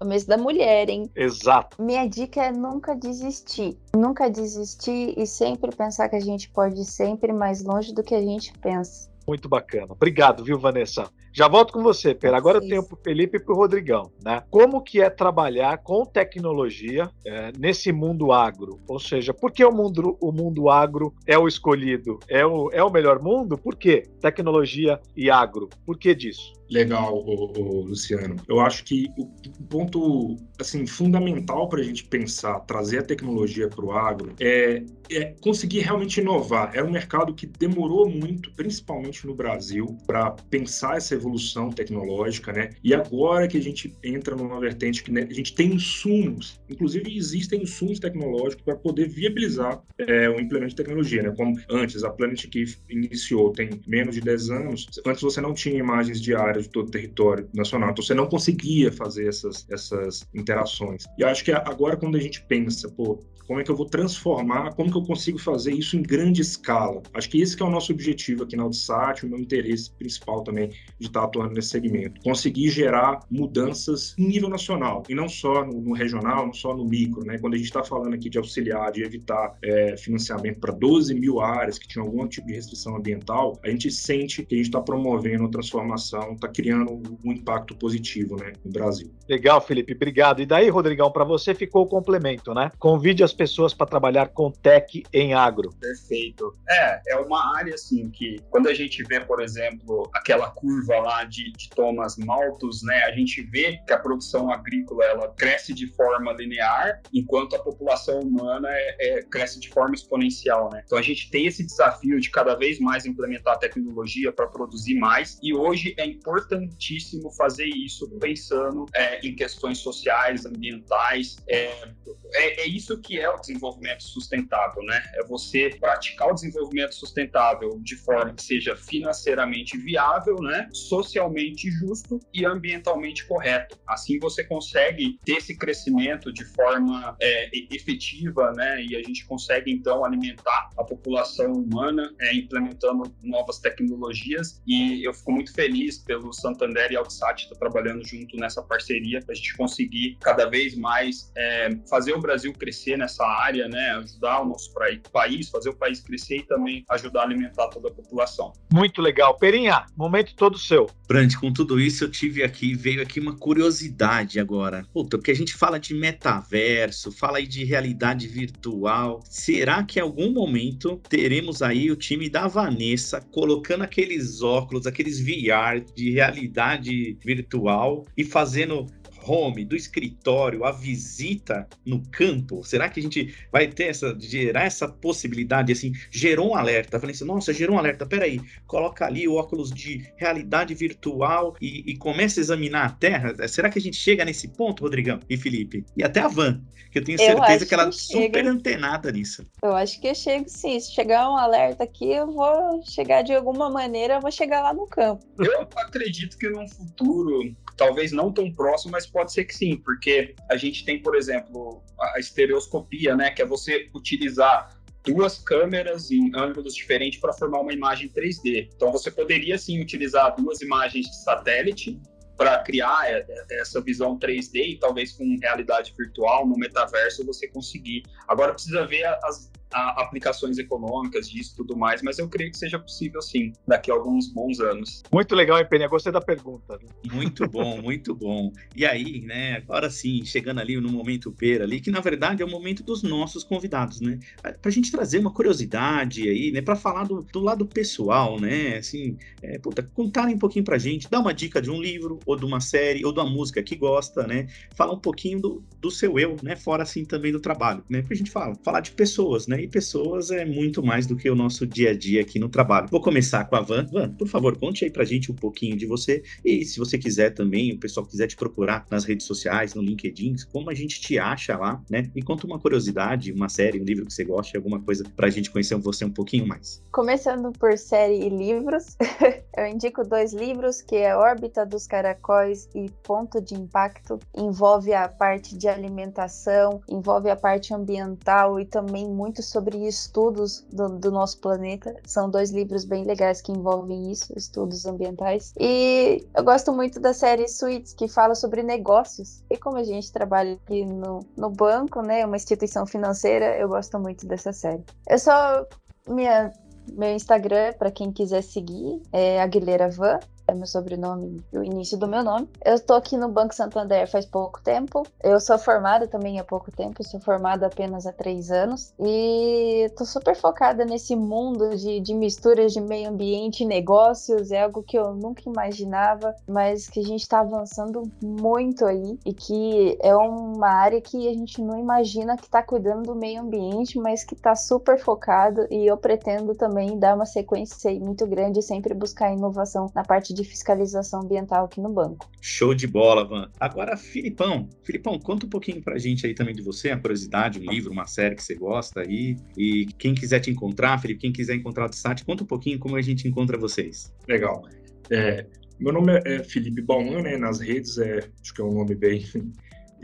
o 0.00 0.04
mês 0.04 0.24
da 0.24 0.38
mulher, 0.38 0.88
hein? 0.88 1.10
Exato. 1.14 1.82
Minha 1.82 2.06
dica 2.06 2.44
é 2.44 2.52
nunca 2.52 2.94
desistir. 2.94 3.76
Nunca 3.94 4.30
desistir 4.30 5.14
e 5.18 5.26
sempre 5.26 5.74
pensar 5.74 6.08
que 6.08 6.16
a 6.16 6.20
gente 6.20 6.48
pode 6.50 6.80
ir 6.80 6.84
sempre 6.84 7.32
mais 7.32 7.62
longe 7.62 7.92
do 7.92 8.02
que 8.02 8.14
a 8.14 8.22
gente 8.22 8.52
pensa. 8.58 9.10
Muito 9.26 9.48
bacana. 9.48 9.88
Obrigado, 9.90 10.44
viu, 10.44 10.58
Vanessa? 10.58 11.10
Já 11.32 11.46
volto 11.46 11.72
com 11.72 11.82
você, 11.82 12.14
Pera. 12.14 12.36
Agora 12.36 12.58
eu 12.58 12.68
tenho 12.68 12.82
para 12.82 12.94
o 12.94 13.02
Felipe 13.02 13.36
e 13.36 13.40
para 13.40 13.54
o 13.54 13.56
Rodrigão, 13.56 14.10
né? 14.24 14.42
Como 14.50 14.82
que 14.82 15.00
é 15.00 15.08
trabalhar 15.08 15.78
com 15.78 16.04
tecnologia 16.04 17.08
é, 17.24 17.52
nesse 17.58 17.92
mundo 17.92 18.32
agro? 18.32 18.80
Ou 18.88 18.98
seja, 18.98 19.32
por 19.32 19.52
que 19.52 19.64
o 19.64 19.72
mundo, 19.72 20.16
o 20.20 20.32
mundo 20.32 20.68
agro 20.68 21.14
é 21.26 21.38
o 21.38 21.46
escolhido? 21.46 22.18
É 22.28 22.44
o, 22.44 22.70
é 22.72 22.82
o 22.82 22.90
melhor 22.90 23.22
mundo? 23.22 23.56
Por 23.56 23.76
quê? 23.76 24.02
Tecnologia 24.20 25.00
e 25.16 25.30
agro. 25.30 25.68
Por 25.86 25.96
que 25.96 26.14
disso? 26.14 26.52
Legal, 26.70 27.12
o, 27.16 27.58
o 27.58 27.80
Luciano. 27.82 28.36
Eu 28.48 28.60
acho 28.60 28.84
que 28.84 29.08
o 29.18 29.26
ponto 29.68 30.36
assim 30.58 30.86
fundamental 30.86 31.68
para 31.68 31.80
a 31.80 31.82
gente 31.82 32.04
pensar, 32.04 32.60
trazer 32.60 32.98
a 32.98 33.02
tecnologia 33.02 33.68
para 33.68 33.84
o 33.84 33.92
agro 33.92 34.34
é, 34.38 34.84
é, 35.10 35.34
conseguir 35.40 35.80
realmente 35.80 36.20
inovar. 36.20 36.70
É 36.72 36.82
um 36.82 36.90
mercado 36.90 37.34
que 37.34 37.46
demorou 37.46 38.08
muito, 38.08 38.52
principalmente 38.52 39.26
no 39.26 39.34
Brasil, 39.34 39.98
para 40.06 40.30
pensar 40.48 40.96
essa 40.96 41.14
evolução 41.20 41.70
tecnológica, 41.70 42.52
né? 42.52 42.70
E 42.82 42.94
agora 42.94 43.46
que 43.46 43.56
a 43.56 43.62
gente 43.62 43.96
entra 44.02 44.34
numa 44.34 44.58
vertente 44.58 45.02
que 45.02 45.12
né, 45.12 45.26
a 45.28 45.32
gente 45.32 45.54
tem 45.54 45.74
insumos, 45.74 46.60
inclusive 46.68 47.16
existem 47.16 47.62
insumos 47.62 47.98
tecnológicos 47.98 48.64
para 48.64 48.76
poder 48.76 49.08
viabilizar 49.08 49.82
é, 49.98 50.28
o 50.28 50.40
implemento 50.40 50.70
de 50.70 50.76
tecnologia, 50.76 51.22
né? 51.22 51.32
Como 51.36 51.58
antes 51.68 52.02
a 52.02 52.10
Planet 52.10 52.46
que 52.48 52.64
iniciou 52.88 53.52
tem 53.52 53.80
menos 53.86 54.14
de 54.14 54.20
10 54.20 54.50
anos, 54.50 54.86
antes 55.06 55.22
você 55.22 55.40
não 55.40 55.54
tinha 55.54 55.78
imagens 55.78 56.20
diárias 56.20 56.64
de 56.64 56.70
todo 56.70 56.88
o 56.88 56.90
território 56.90 57.48
nacional. 57.54 57.90
Então 57.90 58.04
você 58.04 58.14
não 58.14 58.26
conseguia 58.26 58.90
fazer 58.92 59.28
essas, 59.28 59.66
essas 59.70 60.28
interações. 60.34 61.04
E 61.18 61.24
acho 61.24 61.44
que 61.44 61.52
agora, 61.52 61.96
quando 61.96 62.16
a 62.16 62.20
gente 62.20 62.42
pensa, 62.42 62.88
pô, 62.88 63.22
como 63.50 63.58
é 63.58 63.64
que 63.64 63.70
eu 63.72 63.74
vou 63.74 63.86
transformar, 63.86 64.72
como 64.76 64.92
que 64.92 64.96
eu 64.96 65.02
consigo 65.02 65.36
fazer 65.36 65.72
isso 65.72 65.96
em 65.96 66.02
grande 66.02 66.40
escala? 66.40 67.02
Acho 67.12 67.28
que 67.28 67.40
esse 67.40 67.56
que 67.56 67.64
é 67.64 67.66
o 67.66 67.70
nosso 67.70 67.90
objetivo 67.90 68.44
aqui 68.44 68.54
na 68.54 68.62
Audsat, 68.62 69.26
o 69.26 69.28
meu 69.28 69.40
interesse 69.40 69.90
principal 69.90 70.44
também 70.44 70.68
de 70.68 71.08
estar 71.08 71.24
atuando 71.24 71.54
nesse 71.54 71.70
segmento. 71.70 72.20
Conseguir 72.20 72.70
gerar 72.70 73.18
mudanças 73.28 74.14
em 74.16 74.28
nível 74.28 74.48
nacional, 74.48 75.02
e 75.08 75.16
não 75.16 75.28
só 75.28 75.66
no, 75.66 75.80
no 75.80 75.92
regional, 75.94 76.46
não 76.46 76.52
só 76.52 76.76
no 76.76 76.84
micro. 76.84 77.24
Né? 77.24 77.38
Quando 77.38 77.54
a 77.54 77.56
gente 77.56 77.66
está 77.66 77.82
falando 77.82 78.14
aqui 78.14 78.30
de 78.30 78.38
auxiliar, 78.38 78.92
de 78.92 79.02
evitar 79.02 79.58
é, 79.64 79.96
financiamento 79.96 80.60
para 80.60 80.72
12 80.72 81.12
mil 81.16 81.40
áreas 81.40 81.76
que 81.76 81.88
tinham 81.88 82.06
algum 82.06 82.28
tipo 82.28 82.46
de 82.46 82.54
restrição 82.54 82.94
ambiental, 82.94 83.58
a 83.64 83.68
gente 83.68 83.90
sente 83.90 84.46
que 84.46 84.54
a 84.54 84.58
gente 84.58 84.68
está 84.68 84.80
promovendo 84.80 85.46
a 85.46 85.48
transformação, 85.48 86.34
está 86.34 86.46
criando 86.46 87.02
um 87.24 87.32
impacto 87.32 87.74
positivo 87.74 88.36
né, 88.36 88.52
no 88.64 88.70
Brasil. 88.70 89.10
Legal, 89.28 89.60
Felipe, 89.60 89.92
obrigado. 89.92 90.40
E 90.40 90.46
daí, 90.46 90.68
Rodrigão, 90.68 91.10
para 91.10 91.24
você 91.24 91.52
ficou 91.52 91.82
o 91.82 91.86
complemento, 91.86 92.54
né? 92.54 92.70
Convide 92.78 93.24
as 93.24 93.39
pessoas 93.40 93.72
para 93.72 93.86
trabalhar 93.86 94.28
com 94.28 94.50
tech 94.50 95.02
em 95.14 95.32
agro. 95.32 95.70
Perfeito. 95.80 96.54
É, 96.68 97.14
é 97.14 97.16
uma 97.16 97.56
área 97.56 97.74
assim 97.74 98.10
que 98.10 98.38
quando 98.50 98.68
a 98.68 98.74
gente 98.74 99.02
vê, 99.04 99.18
por 99.18 99.40
exemplo, 99.40 100.10
aquela 100.12 100.50
curva 100.50 100.98
lá 100.98 101.24
de, 101.24 101.50
de 101.52 101.70
Thomas 101.70 102.18
Malthus, 102.18 102.82
né, 102.82 103.04
a 103.04 103.12
gente 103.12 103.40
vê 103.40 103.78
que 103.86 103.94
a 103.94 103.98
produção 103.98 104.52
agrícola 104.52 105.06
ela 105.06 105.28
cresce 105.28 105.72
de 105.72 105.86
forma 105.86 106.34
linear, 106.34 107.00
enquanto 107.14 107.56
a 107.56 107.58
população 107.58 108.20
humana 108.20 108.68
é, 108.70 108.96
é, 109.20 109.22
cresce 109.22 109.58
de 109.58 109.70
forma 109.70 109.94
exponencial, 109.94 110.68
né? 110.70 110.82
Então 110.84 110.98
a 110.98 111.02
gente 111.02 111.30
tem 111.30 111.46
esse 111.46 111.64
desafio 111.64 112.20
de 112.20 112.28
cada 112.30 112.54
vez 112.54 112.78
mais 112.78 113.06
implementar 113.06 113.58
tecnologia 113.58 114.30
para 114.30 114.48
produzir 114.48 114.96
mais 114.96 115.38
e 115.42 115.54
hoje 115.54 115.94
é 115.96 116.04
importantíssimo 116.04 117.30
fazer 117.30 117.64
isso 117.64 118.06
pensando 118.18 118.84
é, 118.94 119.26
em 119.26 119.34
questões 119.34 119.78
sociais, 119.78 120.44
ambientais. 120.44 121.38
É, 121.48 121.88
é, 122.34 122.62
é, 122.62 122.66
isso 122.66 122.98
que 123.00 123.18
é 123.18 123.29
o 123.36 123.40
desenvolvimento 123.40 124.02
sustentável, 124.02 124.82
né? 124.82 125.02
É 125.14 125.24
você 125.24 125.70
praticar 125.80 126.28
o 126.28 126.34
desenvolvimento 126.34 126.94
sustentável 126.94 127.78
de 127.82 127.96
forma 127.96 128.34
que 128.34 128.42
seja 128.42 128.76
financeiramente 128.76 129.76
viável, 129.78 130.36
né? 130.36 130.68
Socialmente 130.72 131.70
justo 131.70 132.20
e 132.32 132.44
ambientalmente 132.44 133.26
correto. 133.26 133.78
Assim 133.86 134.18
você 134.18 134.44
consegue 134.44 135.18
ter 135.24 135.38
esse 135.38 135.56
crescimento 135.56 136.32
de 136.32 136.44
forma 136.44 137.16
é, 137.20 137.50
efetiva, 137.74 138.52
né? 138.52 138.82
E 138.82 138.96
a 138.96 139.02
gente 139.02 139.26
consegue 139.26 139.70
então 139.70 140.04
alimentar 140.04 140.70
a 140.76 140.84
população 140.84 141.52
humana, 141.52 142.14
é, 142.20 142.34
implementando 142.34 143.14
novas 143.22 143.58
tecnologias. 143.58 144.62
E 144.66 145.06
eu 145.06 145.12
fico 145.12 145.32
muito 145.32 145.52
feliz 145.52 145.98
pelo 145.98 146.32
Santander 146.32 146.92
e 146.92 146.96
Altsat 146.96 147.44
está 147.44 147.56
trabalhando 147.56 148.06
junto 148.06 148.36
nessa 148.36 148.62
parceria 148.62 149.20
para 149.20 149.32
a 149.32 149.34
gente 149.34 149.56
conseguir 149.56 150.16
cada 150.20 150.46
vez 150.46 150.74
mais 150.76 151.30
é, 151.36 151.70
fazer 151.88 152.12
o 152.12 152.20
Brasil 152.20 152.52
crescer 152.52 152.96
nessa 152.96 153.09
área, 153.18 153.68
né? 153.68 153.92
Ajudar 153.96 154.42
o 154.42 154.48
nosso 154.48 154.72
país, 155.12 155.48
fazer 155.48 155.70
o 155.70 155.74
país 155.74 156.00
crescer 156.00 156.38
e 156.38 156.42
também 156.42 156.84
ajudar 156.88 157.20
a 157.20 157.24
alimentar 157.24 157.68
toda 157.68 157.88
a 157.88 157.90
população. 157.90 158.52
Muito 158.72 159.00
legal. 159.00 159.36
Perinha, 159.38 159.86
momento 159.96 160.34
todo 160.36 160.58
seu. 160.58 160.88
Brand, 161.08 161.34
com 161.34 161.52
tudo 161.52 161.80
isso 161.80 162.04
eu 162.04 162.10
tive 162.10 162.42
aqui, 162.42 162.74
veio 162.74 163.02
aqui 163.02 163.18
uma 163.18 163.36
curiosidade 163.36 164.38
agora. 164.38 164.86
Puta, 164.92 165.18
porque 165.18 165.30
a 165.30 165.36
gente 165.36 165.54
fala 165.54 165.78
de 165.78 165.94
metaverso, 165.94 167.10
fala 167.10 167.38
aí 167.38 167.46
de 167.46 167.64
realidade 167.64 168.28
virtual. 168.28 169.20
Será 169.24 169.82
que 169.82 169.98
em 169.98 170.02
algum 170.02 170.32
momento 170.32 171.00
teremos 171.08 171.62
aí 171.62 171.90
o 171.90 171.96
time 171.96 172.28
da 172.28 172.46
Vanessa 172.46 173.20
colocando 173.20 173.82
aqueles 173.82 174.42
óculos, 174.42 174.86
aqueles 174.86 175.20
VR 175.20 175.84
de 175.94 176.10
realidade 176.10 177.18
virtual 177.24 178.06
e 178.16 178.24
fazendo 178.24 178.86
home, 179.24 179.64
do 179.64 179.76
escritório, 179.76 180.64
a 180.64 180.72
visita 180.72 181.68
no 181.84 182.02
campo? 182.10 182.64
Será 182.64 182.88
que 182.88 183.00
a 183.00 183.02
gente 183.02 183.34
vai 183.50 183.66
ter 183.68 183.88
essa, 183.88 184.16
gerar 184.18 184.64
essa 184.64 184.88
possibilidade, 184.88 185.72
assim, 185.72 185.92
gerou 186.10 186.50
um 186.50 186.54
alerta, 186.54 186.98
falei 186.98 187.14
assim, 187.14 187.24
nossa, 187.24 187.52
gerou 187.52 187.76
um 187.76 187.78
alerta, 187.78 188.06
peraí, 188.06 188.40
coloca 188.66 189.06
ali 189.06 189.26
o 189.26 189.34
óculos 189.34 189.70
de 189.70 190.06
realidade 190.16 190.74
virtual 190.74 191.56
e, 191.60 191.90
e 191.90 191.96
começa 191.96 192.40
a 192.40 192.42
examinar 192.42 192.86
a 192.86 192.90
Terra, 192.90 193.48
será 193.48 193.68
que 193.68 193.78
a 193.78 193.82
gente 193.82 193.96
chega 193.96 194.24
nesse 194.24 194.48
ponto, 194.48 194.82
Rodrigão 194.82 195.20
e 195.28 195.36
Felipe? 195.36 195.84
E 195.96 196.02
até 196.02 196.20
a 196.20 196.28
Van, 196.28 196.60
que 196.90 196.98
eu 196.98 197.04
tenho 197.04 197.18
certeza 197.18 197.64
eu 197.64 197.68
que 197.68 197.74
ela 197.74 197.88
é 197.88 197.92
super 197.92 198.46
antenada 198.46 199.10
nisso. 199.12 199.46
Eu 199.62 199.74
acho 199.74 200.00
que 200.00 200.08
eu 200.08 200.14
chego 200.14 200.48
sim, 200.48 200.78
se 200.80 200.92
chegar 200.92 201.30
um 201.30 201.36
alerta 201.36 201.84
aqui, 201.84 202.10
eu 202.10 202.30
vou 202.30 202.82
chegar 202.84 203.22
de 203.22 203.32
alguma 203.32 203.70
maneira, 203.70 204.14
eu 204.14 204.20
vou 204.20 204.30
chegar 204.30 204.62
lá 204.62 204.74
no 204.74 204.86
campo. 204.86 205.24
Eu 205.38 205.68
acredito 205.76 206.36
que 206.36 206.48
num 206.48 206.68
futuro 206.68 207.54
talvez 207.76 208.12
não 208.12 208.30
tão 208.30 208.52
próximo, 208.52 208.92
mas 208.92 209.06
pode 209.12 209.32
ser 209.32 209.44
que 209.44 209.54
sim, 209.54 209.76
porque 209.76 210.34
a 210.50 210.56
gente 210.56 210.84
tem, 210.84 211.00
por 211.00 211.16
exemplo, 211.16 211.82
a 211.98 212.18
estereoscopia, 212.18 213.16
né, 213.16 213.30
que 213.30 213.42
é 213.42 213.46
você 213.46 213.90
utilizar 213.94 214.80
duas 215.04 215.38
câmeras 215.38 216.10
em 216.10 216.30
ângulos 216.34 216.74
diferentes 216.74 217.20
para 217.20 217.32
formar 217.32 217.60
uma 217.60 217.72
imagem 217.72 218.08
3D. 218.08 218.70
Então 218.74 218.92
você 218.92 219.10
poderia 219.10 219.56
sim 219.58 219.80
utilizar 219.80 220.34
duas 220.36 220.60
imagens 220.60 221.06
de 221.06 221.22
satélite 221.22 222.00
para 222.36 222.58
criar 222.62 223.04
essa 223.50 223.80
visão 223.82 224.18
3D 224.18 224.54
e 224.54 224.78
talvez 224.78 225.12
com 225.12 225.38
realidade 225.42 225.94
virtual 225.96 226.46
no 226.46 226.56
metaverso 226.56 227.24
você 227.24 227.46
conseguir. 227.48 228.02
Agora 228.26 228.54
precisa 228.54 228.86
ver 228.86 229.04
as, 229.24 229.50
a, 229.72 230.02
aplicações 230.02 230.58
econômicas 230.58 231.28
disso 231.28 231.52
e 231.54 231.56
tudo 231.56 231.76
mais, 231.76 232.02
mas 232.02 232.18
eu 232.18 232.28
creio 232.28 232.50
que 232.50 232.58
seja 232.58 232.78
possível 232.78 233.20
sim, 233.22 233.52
daqui 233.66 233.90
a 233.90 233.94
alguns 233.94 234.28
bons 234.28 234.60
anos. 234.60 235.02
Muito 235.12 235.34
legal, 235.34 235.58
hein, 235.58 235.66
Penha? 235.68 235.88
Gostei 235.88 236.12
da 236.12 236.20
pergunta. 236.20 236.78
Muito 237.12 237.48
bom, 237.48 237.80
muito 237.82 238.14
bom. 238.14 238.52
E 238.74 238.84
aí, 238.84 239.20
né, 239.22 239.56
agora 239.56 239.90
sim, 239.90 240.24
chegando 240.24 240.60
ali 240.60 240.80
no 240.80 240.90
momento 240.90 241.32
pera 241.32 241.64
ali, 241.64 241.80
que 241.80 241.90
na 241.90 242.00
verdade 242.00 242.42
é 242.42 242.44
o 242.44 242.50
momento 242.50 242.82
dos 242.82 243.02
nossos 243.02 243.44
convidados, 243.44 244.00
né? 244.00 244.18
Pra 244.60 244.70
gente 244.70 244.90
trazer 244.90 245.18
uma 245.18 245.32
curiosidade 245.32 246.28
aí, 246.28 246.50
né, 246.52 246.60
pra 246.60 246.76
falar 246.76 247.04
do, 247.04 247.22
do 247.22 247.40
lado 247.40 247.66
pessoal, 247.66 248.40
né, 248.40 248.78
assim, 248.78 249.16
é, 249.42 249.58
puta, 249.58 249.82
contarem 249.82 250.34
um 250.34 250.38
pouquinho 250.38 250.64
pra 250.64 250.78
gente, 250.78 251.08
dar 251.08 251.20
uma 251.20 251.32
dica 251.32 251.60
de 251.60 251.70
um 251.70 251.80
livro, 251.80 252.18
ou 252.26 252.36
de 252.36 252.44
uma 252.44 252.60
série, 252.60 253.04
ou 253.04 253.12
de 253.12 253.20
uma 253.20 253.28
música 253.28 253.62
que 253.62 253.76
gosta, 253.76 254.26
né? 254.26 254.46
Falar 254.74 254.92
um 254.92 254.98
pouquinho 254.98 255.40
do, 255.40 255.64
do 255.80 255.90
seu 255.90 256.18
eu, 256.18 256.36
né, 256.42 256.56
fora 256.56 256.82
assim 256.82 257.04
também 257.04 257.32
do 257.32 257.40
trabalho, 257.40 257.84
né? 257.88 258.00
Porque 258.00 258.14
a 258.14 258.16
gente 258.16 258.30
fala, 258.30 258.54
falar 258.62 258.80
de 258.80 258.92
pessoas, 258.92 259.46
né? 259.46 259.59
E 259.60 259.68
pessoas 259.68 260.30
é 260.30 260.44
muito 260.44 260.82
mais 260.82 261.06
do 261.06 261.16
que 261.16 261.28
o 261.28 261.34
nosso 261.34 261.66
dia 261.66 261.90
a 261.90 261.96
dia 261.96 262.22
aqui 262.22 262.38
no 262.38 262.48
trabalho. 262.48 262.88
Vou 262.90 263.00
começar 263.00 263.44
com 263.44 263.56
a 263.56 263.60
Van. 263.60 263.86
Van, 263.86 264.10
por 264.14 264.26
favor, 264.26 264.56
conte 264.56 264.84
aí 264.84 264.90
pra 264.90 265.04
gente 265.04 265.30
um 265.30 265.34
pouquinho 265.34 265.76
de 265.76 265.86
você. 265.86 266.22
E 266.44 266.64
se 266.64 266.78
você 266.78 266.96
quiser 266.96 267.30
também, 267.30 267.72
o 267.72 267.78
pessoal 267.78 268.06
quiser 268.06 268.26
te 268.26 268.36
procurar 268.36 268.86
nas 268.90 269.04
redes 269.04 269.26
sociais, 269.26 269.74
no 269.74 269.82
LinkedIn, 269.82 270.36
como 270.52 270.70
a 270.70 270.74
gente 270.74 271.00
te 271.00 271.18
acha 271.18 271.56
lá, 271.56 271.82
né? 271.90 272.10
E 272.14 272.22
conta 272.22 272.46
uma 272.46 272.58
curiosidade, 272.58 273.32
uma 273.32 273.48
série, 273.48 273.80
um 273.80 273.84
livro 273.84 274.06
que 274.06 274.12
você 274.12 274.24
gosta, 274.24 274.56
alguma 274.56 274.80
coisa 274.80 275.04
pra 275.16 275.28
gente 275.28 275.50
conhecer 275.50 275.76
você 275.76 276.04
um 276.04 276.10
pouquinho 276.10 276.46
mais. 276.46 276.82
Começando 276.90 277.52
por 277.52 277.76
série 277.76 278.24
e 278.24 278.28
livros, 278.28 278.96
eu 279.56 279.66
indico 279.66 280.02
dois 280.04 280.32
livros, 280.32 280.80
que 280.80 280.96
é 280.96 281.14
Órbita 281.16 281.66
dos 281.66 281.86
Caracóis 281.86 282.68
e 282.74 282.90
Ponto 283.02 283.40
de 283.40 283.54
Impacto. 283.54 284.18
Envolve 284.36 284.92
a 284.92 285.08
parte 285.08 285.56
de 285.56 285.68
alimentação, 285.68 286.80
envolve 286.88 287.28
a 287.28 287.36
parte 287.36 287.74
ambiental 287.74 288.58
e 288.58 288.64
também 288.64 289.08
muito 289.08 289.42
sobre 289.50 289.86
estudos 289.86 290.64
do, 290.72 290.88
do 290.88 291.10
nosso 291.10 291.38
planeta. 291.38 291.94
São 292.04 292.30
dois 292.30 292.50
livros 292.50 292.84
bem 292.84 293.04
legais 293.04 293.40
que 293.40 293.52
envolvem 293.52 294.10
isso, 294.10 294.32
estudos 294.36 294.86
ambientais. 294.86 295.52
E 295.58 296.26
eu 296.34 296.44
gosto 296.44 296.72
muito 296.72 297.00
da 297.00 297.12
série 297.12 297.48
Suites, 297.48 297.92
que 297.92 298.08
fala 298.08 298.34
sobre 298.34 298.62
negócios. 298.62 299.42
E 299.50 299.56
como 299.56 299.76
a 299.76 299.84
gente 299.84 300.12
trabalha 300.12 300.54
aqui 300.54 300.84
no, 300.84 301.20
no 301.36 301.50
banco, 301.50 302.02
né, 302.02 302.24
uma 302.24 302.36
instituição 302.36 302.86
financeira, 302.86 303.56
eu 303.58 303.68
gosto 303.68 303.98
muito 303.98 304.26
dessa 304.26 304.52
série. 304.52 304.84
Eu 305.08 305.18
só 305.18 305.66
minha 306.08 306.52
meu 306.92 307.14
Instagram, 307.14 307.72
para 307.74 307.90
quem 307.90 308.10
quiser 308.10 308.42
seguir, 308.42 309.00
é 309.12 309.40
Aguilera 309.40 309.88
Van 309.88 310.18
é 310.50 310.54
meu 310.54 310.66
sobrenome 310.66 311.42
e 311.52 311.58
o 311.58 311.64
início 311.64 311.96
do 311.96 312.08
meu 312.08 312.22
nome. 312.22 312.48
Eu 312.64 312.74
estou 312.74 312.96
aqui 312.96 313.16
no 313.16 313.28
Banco 313.28 313.54
Santander 313.54 314.08
faz 314.10 314.26
pouco 314.26 314.60
tempo. 314.62 315.06
Eu 315.22 315.40
sou 315.40 315.58
formada 315.58 316.06
também 316.06 316.38
há 316.38 316.44
pouco 316.44 316.70
tempo, 316.70 317.02
sou 317.04 317.20
formada 317.20 317.66
apenas 317.66 318.06
há 318.06 318.12
três 318.12 318.50
anos. 318.50 318.92
E 318.98 319.84
estou 319.86 320.06
super 320.06 320.36
focada 320.36 320.84
nesse 320.84 321.14
mundo 321.14 321.76
de, 321.76 322.00
de 322.00 322.14
misturas 322.14 322.72
de 322.72 322.80
meio 322.80 323.08
ambiente 323.10 323.62
e 323.62 323.66
negócios. 323.66 324.50
É 324.50 324.62
algo 324.62 324.82
que 324.82 324.98
eu 324.98 325.14
nunca 325.14 325.42
imaginava, 325.46 326.34
mas 326.46 326.88
que 326.88 327.00
a 327.00 327.04
gente 327.04 327.22
está 327.22 327.40
avançando 327.40 328.10
muito 328.22 328.84
aí 328.84 329.18
e 329.24 329.32
que 329.32 329.98
é 330.02 330.14
uma 330.14 330.68
área 330.68 331.00
que 331.00 331.28
a 331.28 331.32
gente 331.32 331.62
não 331.62 331.78
imagina 331.78 332.36
que 332.36 332.44
está 332.44 332.62
cuidando 332.62 333.02
do 333.02 333.14
meio 333.14 333.40
ambiente, 333.40 333.98
mas 333.98 334.24
que 334.24 334.34
está 334.34 334.54
super 334.54 334.98
focado. 334.98 335.66
E 335.70 335.86
eu 335.86 335.96
pretendo 335.96 336.54
também 336.54 336.98
dar 336.98 337.14
uma 337.14 337.26
sequência 337.26 337.90
muito 338.00 338.26
grande 338.26 338.58
e 338.58 338.62
sempre 338.62 338.94
buscar 338.94 339.32
inovação 339.32 339.90
na 339.94 340.04
parte 340.04 340.34
de 340.34 340.39
de 340.40 340.48
fiscalização 340.48 341.22
ambiental 341.22 341.66
aqui 341.66 341.80
no 341.80 341.90
banco. 341.90 342.30
Show 342.40 342.74
de 342.74 342.86
bola, 342.86 343.24
Van. 343.24 343.50
Agora, 343.58 343.96
Filipão. 343.96 344.68
Filipão, 344.82 345.18
conta 345.18 345.46
um 345.46 345.48
pouquinho 345.48 345.82
pra 345.82 345.98
gente 345.98 346.26
aí 346.26 346.34
também 346.34 346.54
de 346.54 346.62
você, 346.62 346.90
a 346.90 346.98
curiosidade, 346.98 347.58
um 347.58 347.70
livro, 347.70 347.92
uma 347.92 348.06
série 348.06 348.34
que 348.34 348.42
você 348.42 348.54
gosta 348.54 349.00
aí. 349.00 349.36
E 349.56 349.86
quem 349.98 350.14
quiser 350.14 350.40
te 350.40 350.50
encontrar, 350.50 350.98
Felipe, 351.00 351.20
quem 351.20 351.32
quiser 351.32 351.54
encontrar 351.54 351.88
o 351.88 351.92
site, 351.92 352.24
conta 352.24 352.44
um 352.44 352.46
pouquinho 352.46 352.78
como 352.78 352.96
a 352.96 353.02
gente 353.02 353.28
encontra 353.28 353.58
vocês. 353.58 354.12
Legal. 354.26 354.62
É, 355.10 355.46
meu 355.78 355.92
nome 355.92 356.20
é 356.24 356.42
Felipe 356.42 356.82
Bauman, 356.82 357.22
né? 357.22 357.36
Nas 357.36 357.60
redes 357.60 357.98
é, 357.98 358.28
acho 358.42 358.54
que 358.54 358.60
é 358.60 358.64
um 358.64 358.74
nome 358.74 358.94
bem 358.94 359.24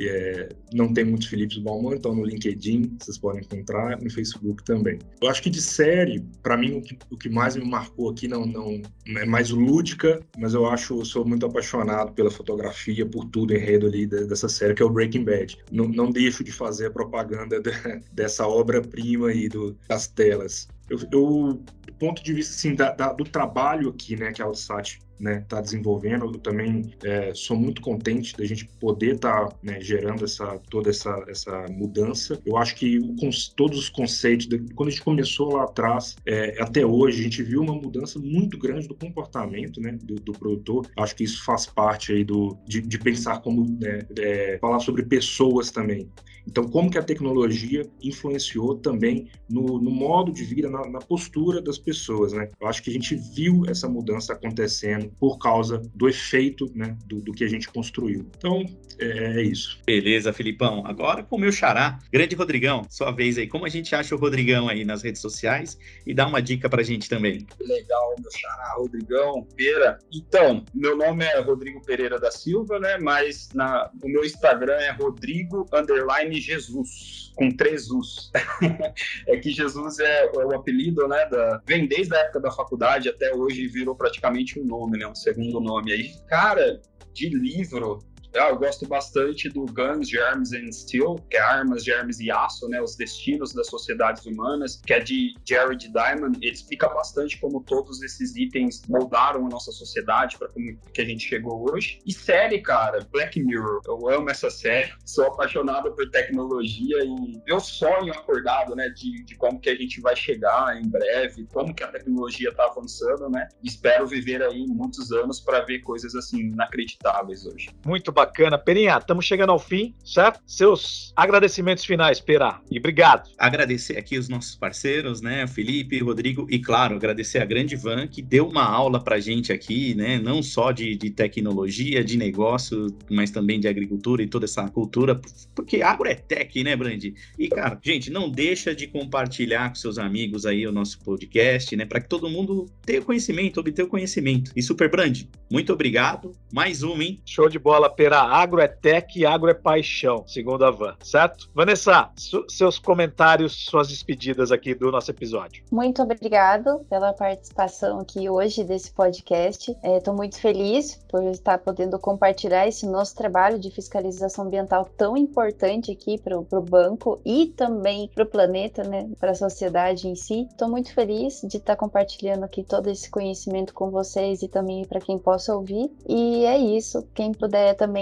é, 0.00 0.48
não 0.72 0.92
tem 0.92 1.04
muitos 1.04 1.28
Filipes 1.28 1.58
Balman, 1.58 1.96
então 1.96 2.14
no 2.14 2.24
LinkedIn 2.24 2.96
vocês 3.00 3.18
podem 3.18 3.42
encontrar, 3.42 4.00
no 4.00 4.10
Facebook 4.10 4.62
também. 4.64 4.98
Eu 5.20 5.28
acho 5.28 5.42
que 5.42 5.50
de 5.50 5.60
série, 5.60 6.22
para 6.42 6.56
mim, 6.56 6.78
o 6.78 6.82
que, 6.82 6.98
o 7.10 7.16
que, 7.16 7.28
mais 7.28 7.56
me 7.56 7.64
marcou 7.64 8.10
aqui 8.10 8.28
não, 8.28 8.46
não 8.46 8.82
é 9.16 9.24
mais 9.24 9.50
lúdica, 9.50 10.20
mas 10.38 10.54
eu 10.54 10.66
acho, 10.66 11.04
sou 11.04 11.24
muito 11.24 11.46
apaixonado 11.46 12.12
pela 12.12 12.30
fotografia, 12.30 13.06
por 13.06 13.24
tudo 13.26 13.54
enredo 13.54 13.86
ali 13.86 14.06
dessa 14.06 14.48
série, 14.48 14.74
que 14.74 14.82
é 14.82 14.86
o 14.86 14.90
Breaking 14.90 15.24
Bad. 15.24 15.58
Não, 15.70 15.88
não 15.88 16.10
deixo 16.10 16.44
de 16.44 16.52
fazer 16.52 16.86
a 16.86 16.90
propaganda 16.90 17.60
de, 17.60 17.70
dessa 18.12 18.46
obra-prima 18.46 19.28
aí 19.28 19.48
do, 19.48 19.76
das 19.88 20.06
telas. 20.06 20.68
Eu, 20.88 20.98
eu, 21.12 21.64
do 21.86 21.94
ponto 21.98 22.22
de 22.22 22.32
vista 22.32 22.54
assim, 22.54 22.74
da, 22.74 22.92
da, 22.92 23.12
do 23.12 23.24
trabalho 23.24 23.88
aqui, 23.88 24.16
né, 24.16 24.32
que 24.32 24.40
a 24.40 24.44
Alsat 24.44 24.98
né, 25.18 25.44
tá 25.48 25.60
desenvolvendo. 25.60 26.26
Eu 26.26 26.32
também 26.38 26.92
é, 27.04 27.32
sou 27.34 27.56
muito 27.56 27.80
contente 27.80 28.36
da 28.36 28.44
gente 28.44 28.66
poder 28.80 29.16
estar 29.16 29.48
tá, 29.48 29.56
né, 29.62 29.80
gerando 29.80 30.24
essa, 30.24 30.58
toda 30.70 30.90
essa, 30.90 31.24
essa 31.28 31.66
mudança. 31.70 32.40
Eu 32.44 32.56
acho 32.56 32.74
que 32.74 32.98
o, 32.98 33.14
todos 33.56 33.78
os 33.78 33.88
conceitos, 33.88 34.46
de, 34.46 34.58
quando 34.74 34.88
a 34.88 34.92
gente 34.92 35.02
começou 35.02 35.54
lá 35.54 35.64
atrás, 35.64 36.16
é, 36.26 36.60
até 36.60 36.84
hoje, 36.84 37.20
a 37.20 37.22
gente 37.24 37.42
viu 37.42 37.62
uma 37.62 37.74
mudança 37.74 38.18
muito 38.18 38.58
grande 38.58 38.88
do 38.88 38.94
comportamento 38.94 39.80
né, 39.80 39.98
do, 40.02 40.16
do 40.16 40.32
produtor. 40.32 40.86
Acho 40.96 41.14
que 41.14 41.24
isso 41.24 41.44
faz 41.44 41.66
parte 41.66 42.12
aí 42.12 42.24
do, 42.24 42.56
de, 42.66 42.80
de 42.80 42.98
pensar 42.98 43.40
como 43.40 43.64
né, 43.80 44.00
é, 44.18 44.58
falar 44.60 44.80
sobre 44.80 45.02
pessoas 45.02 45.70
também. 45.70 46.08
Então, 46.46 46.68
como 46.68 46.90
que 46.90 46.98
a 46.98 47.02
tecnologia 47.02 47.86
influenciou 48.02 48.76
também 48.76 49.28
no, 49.48 49.80
no 49.80 49.90
modo 49.90 50.32
de 50.32 50.44
vida, 50.44 50.70
na, 50.70 50.88
na, 50.88 50.98
postura 50.98 51.60
das 51.60 51.78
pessoas, 51.78 52.32
né? 52.32 52.50
Eu 52.60 52.66
acho 52.66 52.82
que 52.82 52.90
a 52.90 52.92
gente 52.92 53.14
viu 53.14 53.64
essa 53.68 53.88
mudança 53.88 54.32
acontecendo 54.32 55.10
por 55.20 55.38
causa 55.38 55.82
do 55.94 56.08
efeito, 56.08 56.70
né, 56.74 56.96
do, 57.06 57.20
do 57.20 57.32
que 57.32 57.44
a 57.44 57.48
gente 57.48 57.68
construiu. 57.68 58.26
Então, 58.36 58.64
é, 58.98 59.40
é, 59.40 59.42
isso. 59.42 59.78
Beleza, 59.86 60.32
Filipão. 60.32 60.82
Agora 60.86 61.22
com 61.22 61.36
o 61.36 61.38
meu 61.38 61.52
xará, 61.52 61.98
grande 62.12 62.34
Rodrigão, 62.34 62.82
sua 62.88 63.10
vez 63.10 63.38
aí. 63.38 63.46
Como 63.46 63.66
a 63.66 63.68
gente 63.68 63.94
acha 63.94 64.14
o 64.14 64.18
Rodrigão 64.18 64.68
aí 64.68 64.84
nas 64.84 65.02
redes 65.02 65.20
sociais? 65.20 65.78
E 66.06 66.14
dá 66.14 66.26
uma 66.26 66.40
dica 66.40 66.68
pra 66.68 66.82
gente 66.82 67.08
também. 67.08 67.46
Legal, 67.60 68.14
meu 68.20 68.30
xará, 68.30 68.74
Rodrigão, 68.76 69.46
Pereira. 69.56 69.98
Então, 70.12 70.64
meu 70.74 70.96
nome 70.96 71.24
é 71.24 71.40
Rodrigo 71.40 71.84
Pereira 71.84 72.18
da 72.18 72.30
Silva, 72.30 72.78
né? 72.78 72.98
Mas 72.98 73.50
na, 73.54 73.90
o 74.02 74.08
meu 74.08 74.24
Instagram 74.24 74.76
é 74.76 74.90
Rodrigo 74.92 75.66
Underline 75.72 76.35
Jesus, 76.40 77.32
com 77.34 77.50
três 77.50 77.90
U's. 77.90 78.30
é 79.28 79.36
que 79.36 79.50
Jesus 79.50 79.98
é, 79.98 80.24
é, 80.24 80.44
o 80.44 80.54
apelido, 80.54 81.06
né? 81.08 81.26
Da, 81.26 81.62
vem 81.66 81.86
desde 81.86 82.14
a 82.14 82.18
época 82.18 82.40
da 82.40 82.50
faculdade 82.50 83.08
até 83.08 83.34
hoje 83.34 83.66
virou 83.68 83.94
praticamente 83.94 84.58
um 84.58 84.64
nome, 84.64 84.98
né? 84.98 85.06
Um 85.06 85.14
segundo 85.14 85.60
nome 85.60 85.92
aí. 85.92 86.12
Cara, 86.28 86.80
de 87.12 87.28
livro, 87.28 88.00
ah, 88.38 88.50
eu 88.50 88.58
gosto 88.58 88.86
bastante 88.86 89.48
do 89.48 89.64
Guns, 89.66 90.08
Germs 90.08 90.52
and 90.52 90.70
Steel, 90.70 91.16
que 91.30 91.36
é 91.36 91.40
Armas, 91.40 91.84
Germes 91.84 92.20
e 92.20 92.30
Aço, 92.30 92.68
né? 92.68 92.80
Os 92.80 92.94
Destinos 92.94 93.54
das 93.54 93.68
Sociedades 93.68 94.26
Humanas, 94.26 94.80
que 94.84 94.92
é 94.92 95.00
de 95.00 95.34
Jared 95.44 95.88
Diamond. 95.88 96.38
Ele 96.42 96.52
explica 96.52 96.88
bastante 96.88 97.40
como 97.40 97.62
todos 97.62 98.02
esses 98.02 98.36
itens 98.36 98.82
moldaram 98.88 99.46
a 99.46 99.48
nossa 99.48 99.72
sociedade 99.72 100.38
para 100.38 100.48
como 100.48 100.78
que 100.92 101.00
a 101.00 101.04
gente 101.04 101.26
chegou 101.26 101.70
hoje. 101.72 101.98
E 102.04 102.12
série, 102.12 102.60
cara, 102.60 103.06
Black 103.10 103.40
Mirror. 103.42 103.80
Eu 103.86 104.08
amo 104.08 104.30
essa 104.30 104.50
série. 104.50 104.92
Sou 105.04 105.26
apaixonado 105.26 105.92
por 105.92 106.10
tecnologia 106.10 106.98
e 107.04 107.42
eu 107.46 107.58
sonho 107.58 108.12
acordado, 108.12 108.76
né? 108.76 108.88
De, 108.90 109.24
de 109.24 109.34
como 109.36 109.58
que 109.58 109.70
a 109.70 109.74
gente 109.74 110.00
vai 110.00 110.14
chegar 110.14 110.76
em 110.78 110.88
breve, 110.88 111.46
como 111.52 111.74
que 111.74 111.82
a 111.82 111.88
tecnologia 111.88 112.50
está 112.50 112.66
avançando, 112.66 113.30
né? 113.30 113.48
Espero 113.62 114.06
viver 114.06 114.42
aí 114.42 114.66
muitos 114.66 115.10
anos 115.10 115.40
para 115.40 115.60
ver 115.60 115.80
coisas 115.80 116.14
assim 116.14 116.40
inacreditáveis 116.40 117.46
hoje. 117.46 117.70
Muito 117.84 118.12
bacana 118.12 118.25
bacana. 118.26 118.58
Peninha, 118.58 118.98
estamos 118.98 119.24
chegando 119.24 119.50
ao 119.50 119.58
fim, 119.58 119.94
certo? 120.04 120.40
Seus 120.46 121.12
agradecimentos 121.14 121.84
finais, 121.84 122.20
Pera, 122.20 122.60
e 122.70 122.78
obrigado. 122.78 123.30
Agradecer 123.38 123.96
aqui 123.96 124.18
os 124.18 124.28
nossos 124.28 124.56
parceiros, 124.56 125.20
né, 125.20 125.46
Felipe, 125.46 125.98
Rodrigo, 126.00 126.46
e 126.50 126.58
claro, 126.58 126.96
agradecer 126.96 127.38
a 127.38 127.44
Grande 127.44 127.76
Van, 127.76 128.06
que 128.06 128.20
deu 128.20 128.48
uma 128.48 128.64
aula 128.64 129.02
pra 129.02 129.20
gente 129.20 129.52
aqui, 129.52 129.94
né, 129.94 130.18
não 130.18 130.42
só 130.42 130.72
de, 130.72 130.96
de 130.96 131.10
tecnologia, 131.10 132.02
de 132.02 132.16
negócio, 132.16 132.88
mas 133.08 133.30
também 133.30 133.60
de 133.60 133.68
agricultura 133.68 134.22
e 134.22 134.26
toda 134.26 134.44
essa 134.44 134.68
cultura, 134.68 135.20
porque 135.54 135.82
agro 135.82 136.08
é 136.08 136.14
tech, 136.14 136.62
né, 136.64 136.74
Brandi? 136.74 137.14
E, 137.38 137.48
cara, 137.48 137.78
gente, 137.82 138.10
não 138.10 138.28
deixa 138.28 138.74
de 138.74 138.86
compartilhar 138.86 139.68
com 139.68 139.74
seus 139.76 139.98
amigos 139.98 140.44
aí 140.44 140.66
o 140.66 140.72
nosso 140.72 140.98
podcast, 141.00 141.76
né, 141.76 141.86
para 141.86 142.00
que 142.00 142.08
todo 142.08 142.28
mundo 142.28 142.66
tenha 142.84 143.00
conhecimento, 143.00 143.60
obter 143.60 143.84
o 143.84 143.88
conhecimento. 143.88 144.50
E 144.56 144.62
Super 144.62 144.90
Brand, 144.90 145.22
muito 145.50 145.72
obrigado. 145.72 146.32
Mais 146.52 146.82
uma, 146.82 147.04
hein? 147.04 147.20
Show 147.24 147.48
de 147.48 147.58
bola, 147.58 147.88
Pera 147.88 148.05
reiterar, 148.06 148.32
agro 148.32 148.60
é 148.60 148.68
tech 148.68 149.18
e 149.18 149.26
agro 149.26 149.50
é 149.50 149.54
paixão, 149.54 150.24
segundo 150.26 150.64
a 150.64 150.70
Van, 150.70 150.94
certo? 151.02 151.50
Vanessa, 151.54 152.10
seus 152.48 152.78
comentários, 152.78 153.52
suas 153.66 153.88
despedidas 153.88 154.52
aqui 154.52 154.74
do 154.74 154.90
nosso 154.92 155.10
episódio. 155.10 155.64
Muito 155.72 156.02
obrigado 156.02 156.80
pela 156.88 157.12
participação 157.12 158.00
aqui 158.00 158.28
hoje 158.30 158.62
desse 158.62 158.92
podcast. 158.92 159.76
Estou 159.82 160.14
é, 160.14 160.16
muito 160.16 160.40
feliz 160.40 161.00
por 161.08 161.22
estar 161.24 161.58
podendo 161.58 161.98
compartilhar 161.98 162.66
esse 162.68 162.86
nosso 162.86 163.16
trabalho 163.16 163.58
de 163.58 163.70
fiscalização 163.70 164.46
ambiental 164.46 164.88
tão 164.96 165.16
importante 165.16 165.90
aqui 165.90 166.18
para 166.18 166.38
o 166.38 166.62
banco 166.62 167.20
e 167.24 167.46
também 167.56 168.08
para 168.14 168.24
o 168.24 168.26
planeta, 168.26 168.84
né, 168.84 169.08
para 169.18 169.32
a 169.32 169.34
sociedade 169.34 170.08
em 170.08 170.14
si. 170.14 170.46
Estou 170.50 170.68
muito 170.68 170.94
feliz 170.94 171.40
de 171.42 171.56
estar 171.56 171.76
compartilhando 171.76 172.44
aqui 172.44 172.62
todo 172.62 172.88
esse 172.88 173.10
conhecimento 173.10 173.74
com 173.74 173.90
vocês 173.90 174.42
e 174.42 174.48
também 174.48 174.84
para 174.84 175.00
quem 175.00 175.18
possa 175.18 175.54
ouvir. 175.54 175.90
E 176.08 176.44
é 176.44 176.56
isso. 176.56 177.04
Quem 177.14 177.32
puder 177.32 177.74
também 177.74 177.95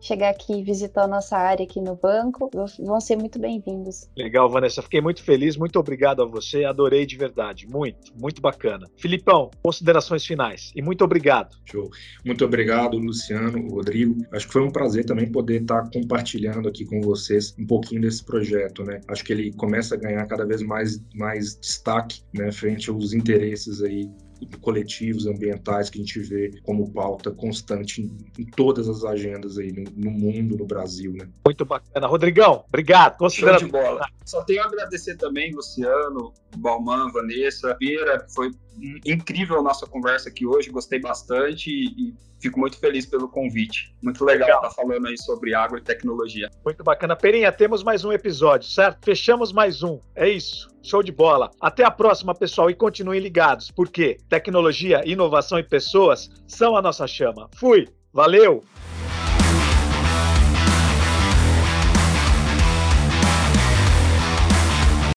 chegar 0.00 0.30
aqui 0.30 0.54
e 0.54 0.62
visitar 0.62 1.04
a 1.04 1.08
nossa 1.08 1.36
área 1.36 1.64
aqui 1.64 1.80
no 1.80 1.96
banco, 1.96 2.50
vão 2.78 3.00
ser 3.00 3.16
muito 3.16 3.38
bem-vindos. 3.38 4.08
Legal, 4.16 4.48
Vanessa. 4.48 4.82
Fiquei 4.82 5.00
muito 5.00 5.22
feliz. 5.22 5.56
Muito 5.56 5.78
obrigado 5.78 6.22
a 6.22 6.26
você. 6.26 6.64
Adorei 6.64 7.06
de 7.06 7.16
verdade. 7.16 7.66
Muito, 7.66 8.12
muito 8.18 8.40
bacana. 8.40 8.86
Filipão, 8.96 9.50
considerações 9.62 10.24
finais. 10.24 10.72
E 10.74 10.82
muito 10.82 11.04
obrigado. 11.04 11.56
Show. 11.64 11.90
Muito 12.24 12.44
obrigado, 12.44 12.98
Luciano, 12.98 13.68
Rodrigo. 13.68 14.16
Acho 14.32 14.46
que 14.46 14.52
foi 14.52 14.62
um 14.62 14.70
prazer 14.70 15.04
também 15.04 15.30
poder 15.30 15.62
estar 15.62 15.88
compartilhando 15.90 16.68
aqui 16.68 16.84
com 16.84 17.00
vocês 17.00 17.54
um 17.58 17.66
pouquinho 17.66 18.02
desse 18.02 18.24
projeto, 18.24 18.84
né? 18.84 19.00
Acho 19.08 19.24
que 19.24 19.32
ele 19.32 19.52
começa 19.52 19.94
a 19.94 19.98
ganhar 19.98 20.26
cada 20.26 20.44
vez 20.44 20.62
mais, 20.62 21.02
mais 21.14 21.58
destaque, 21.58 22.22
né, 22.34 22.52
frente 22.52 22.90
aos 22.90 23.12
interesses 23.12 23.82
aí 23.82 24.08
coletivos 24.60 25.26
ambientais 25.26 25.90
que 25.90 25.98
a 25.98 26.00
gente 26.00 26.20
vê 26.20 26.60
como 26.62 26.90
pauta 26.92 27.30
constante 27.30 28.02
em, 28.02 28.16
em 28.38 28.44
todas 28.44 28.88
as 28.88 29.04
agendas 29.04 29.58
aí 29.58 29.72
no, 29.72 29.84
no, 29.96 30.10
mundo, 30.10 30.56
no 30.56 30.66
Brasil, 30.66 31.12
né? 31.12 31.28
Muito 31.44 31.64
bacana. 31.64 32.06
Rodrigão, 32.06 32.64
obrigado. 32.68 33.16
Considera... 33.18 33.58
Show 33.58 33.66
de 33.66 33.72
bola. 33.72 34.06
Só 34.24 34.42
tenho 34.44 34.62
a 34.62 34.66
agradecer 34.66 35.16
também, 35.16 35.52
Luciano, 35.52 36.32
Balman, 36.56 37.10
Vanessa, 37.12 37.74
Pera, 37.74 38.26
foi 38.34 38.50
incrível 39.04 39.58
a 39.58 39.62
nossa 39.62 39.86
conversa 39.86 40.28
aqui 40.28 40.46
hoje, 40.46 40.70
gostei 40.70 41.00
bastante 41.00 41.70
e, 41.70 42.10
e 42.10 42.14
fico 42.40 42.58
muito 42.58 42.78
feliz 42.78 43.06
pelo 43.06 43.28
convite. 43.28 43.94
Muito 44.02 44.24
legal, 44.24 44.62
estar 44.62 44.70
falando 44.70 45.06
aí 45.06 45.18
sobre 45.18 45.54
água 45.54 45.78
e 45.78 45.82
tecnologia. 45.82 46.50
Muito 46.64 46.82
bacana. 46.82 47.16
Perinha, 47.16 47.50
temos 47.52 47.82
mais 47.82 48.04
um 48.04 48.12
episódio, 48.12 48.68
certo? 48.68 49.04
Fechamos 49.04 49.52
mais 49.52 49.82
um. 49.82 50.00
É 50.14 50.28
isso. 50.28 50.68
Show 50.82 51.02
de 51.02 51.12
bola. 51.12 51.50
Até 51.60 51.84
a 51.84 51.90
próxima, 51.90 52.34
pessoal, 52.34 52.70
e 52.70 52.74
continuem 52.74 53.20
ligados, 53.20 53.70
porque 53.70 54.18
tecnologia, 54.28 55.02
inovação 55.04 55.58
e 55.58 55.62
pessoas 55.62 56.30
são 56.46 56.76
a 56.76 56.82
nossa 56.82 57.06
chama. 57.06 57.48
Fui. 57.54 57.88
Valeu. 58.12 58.64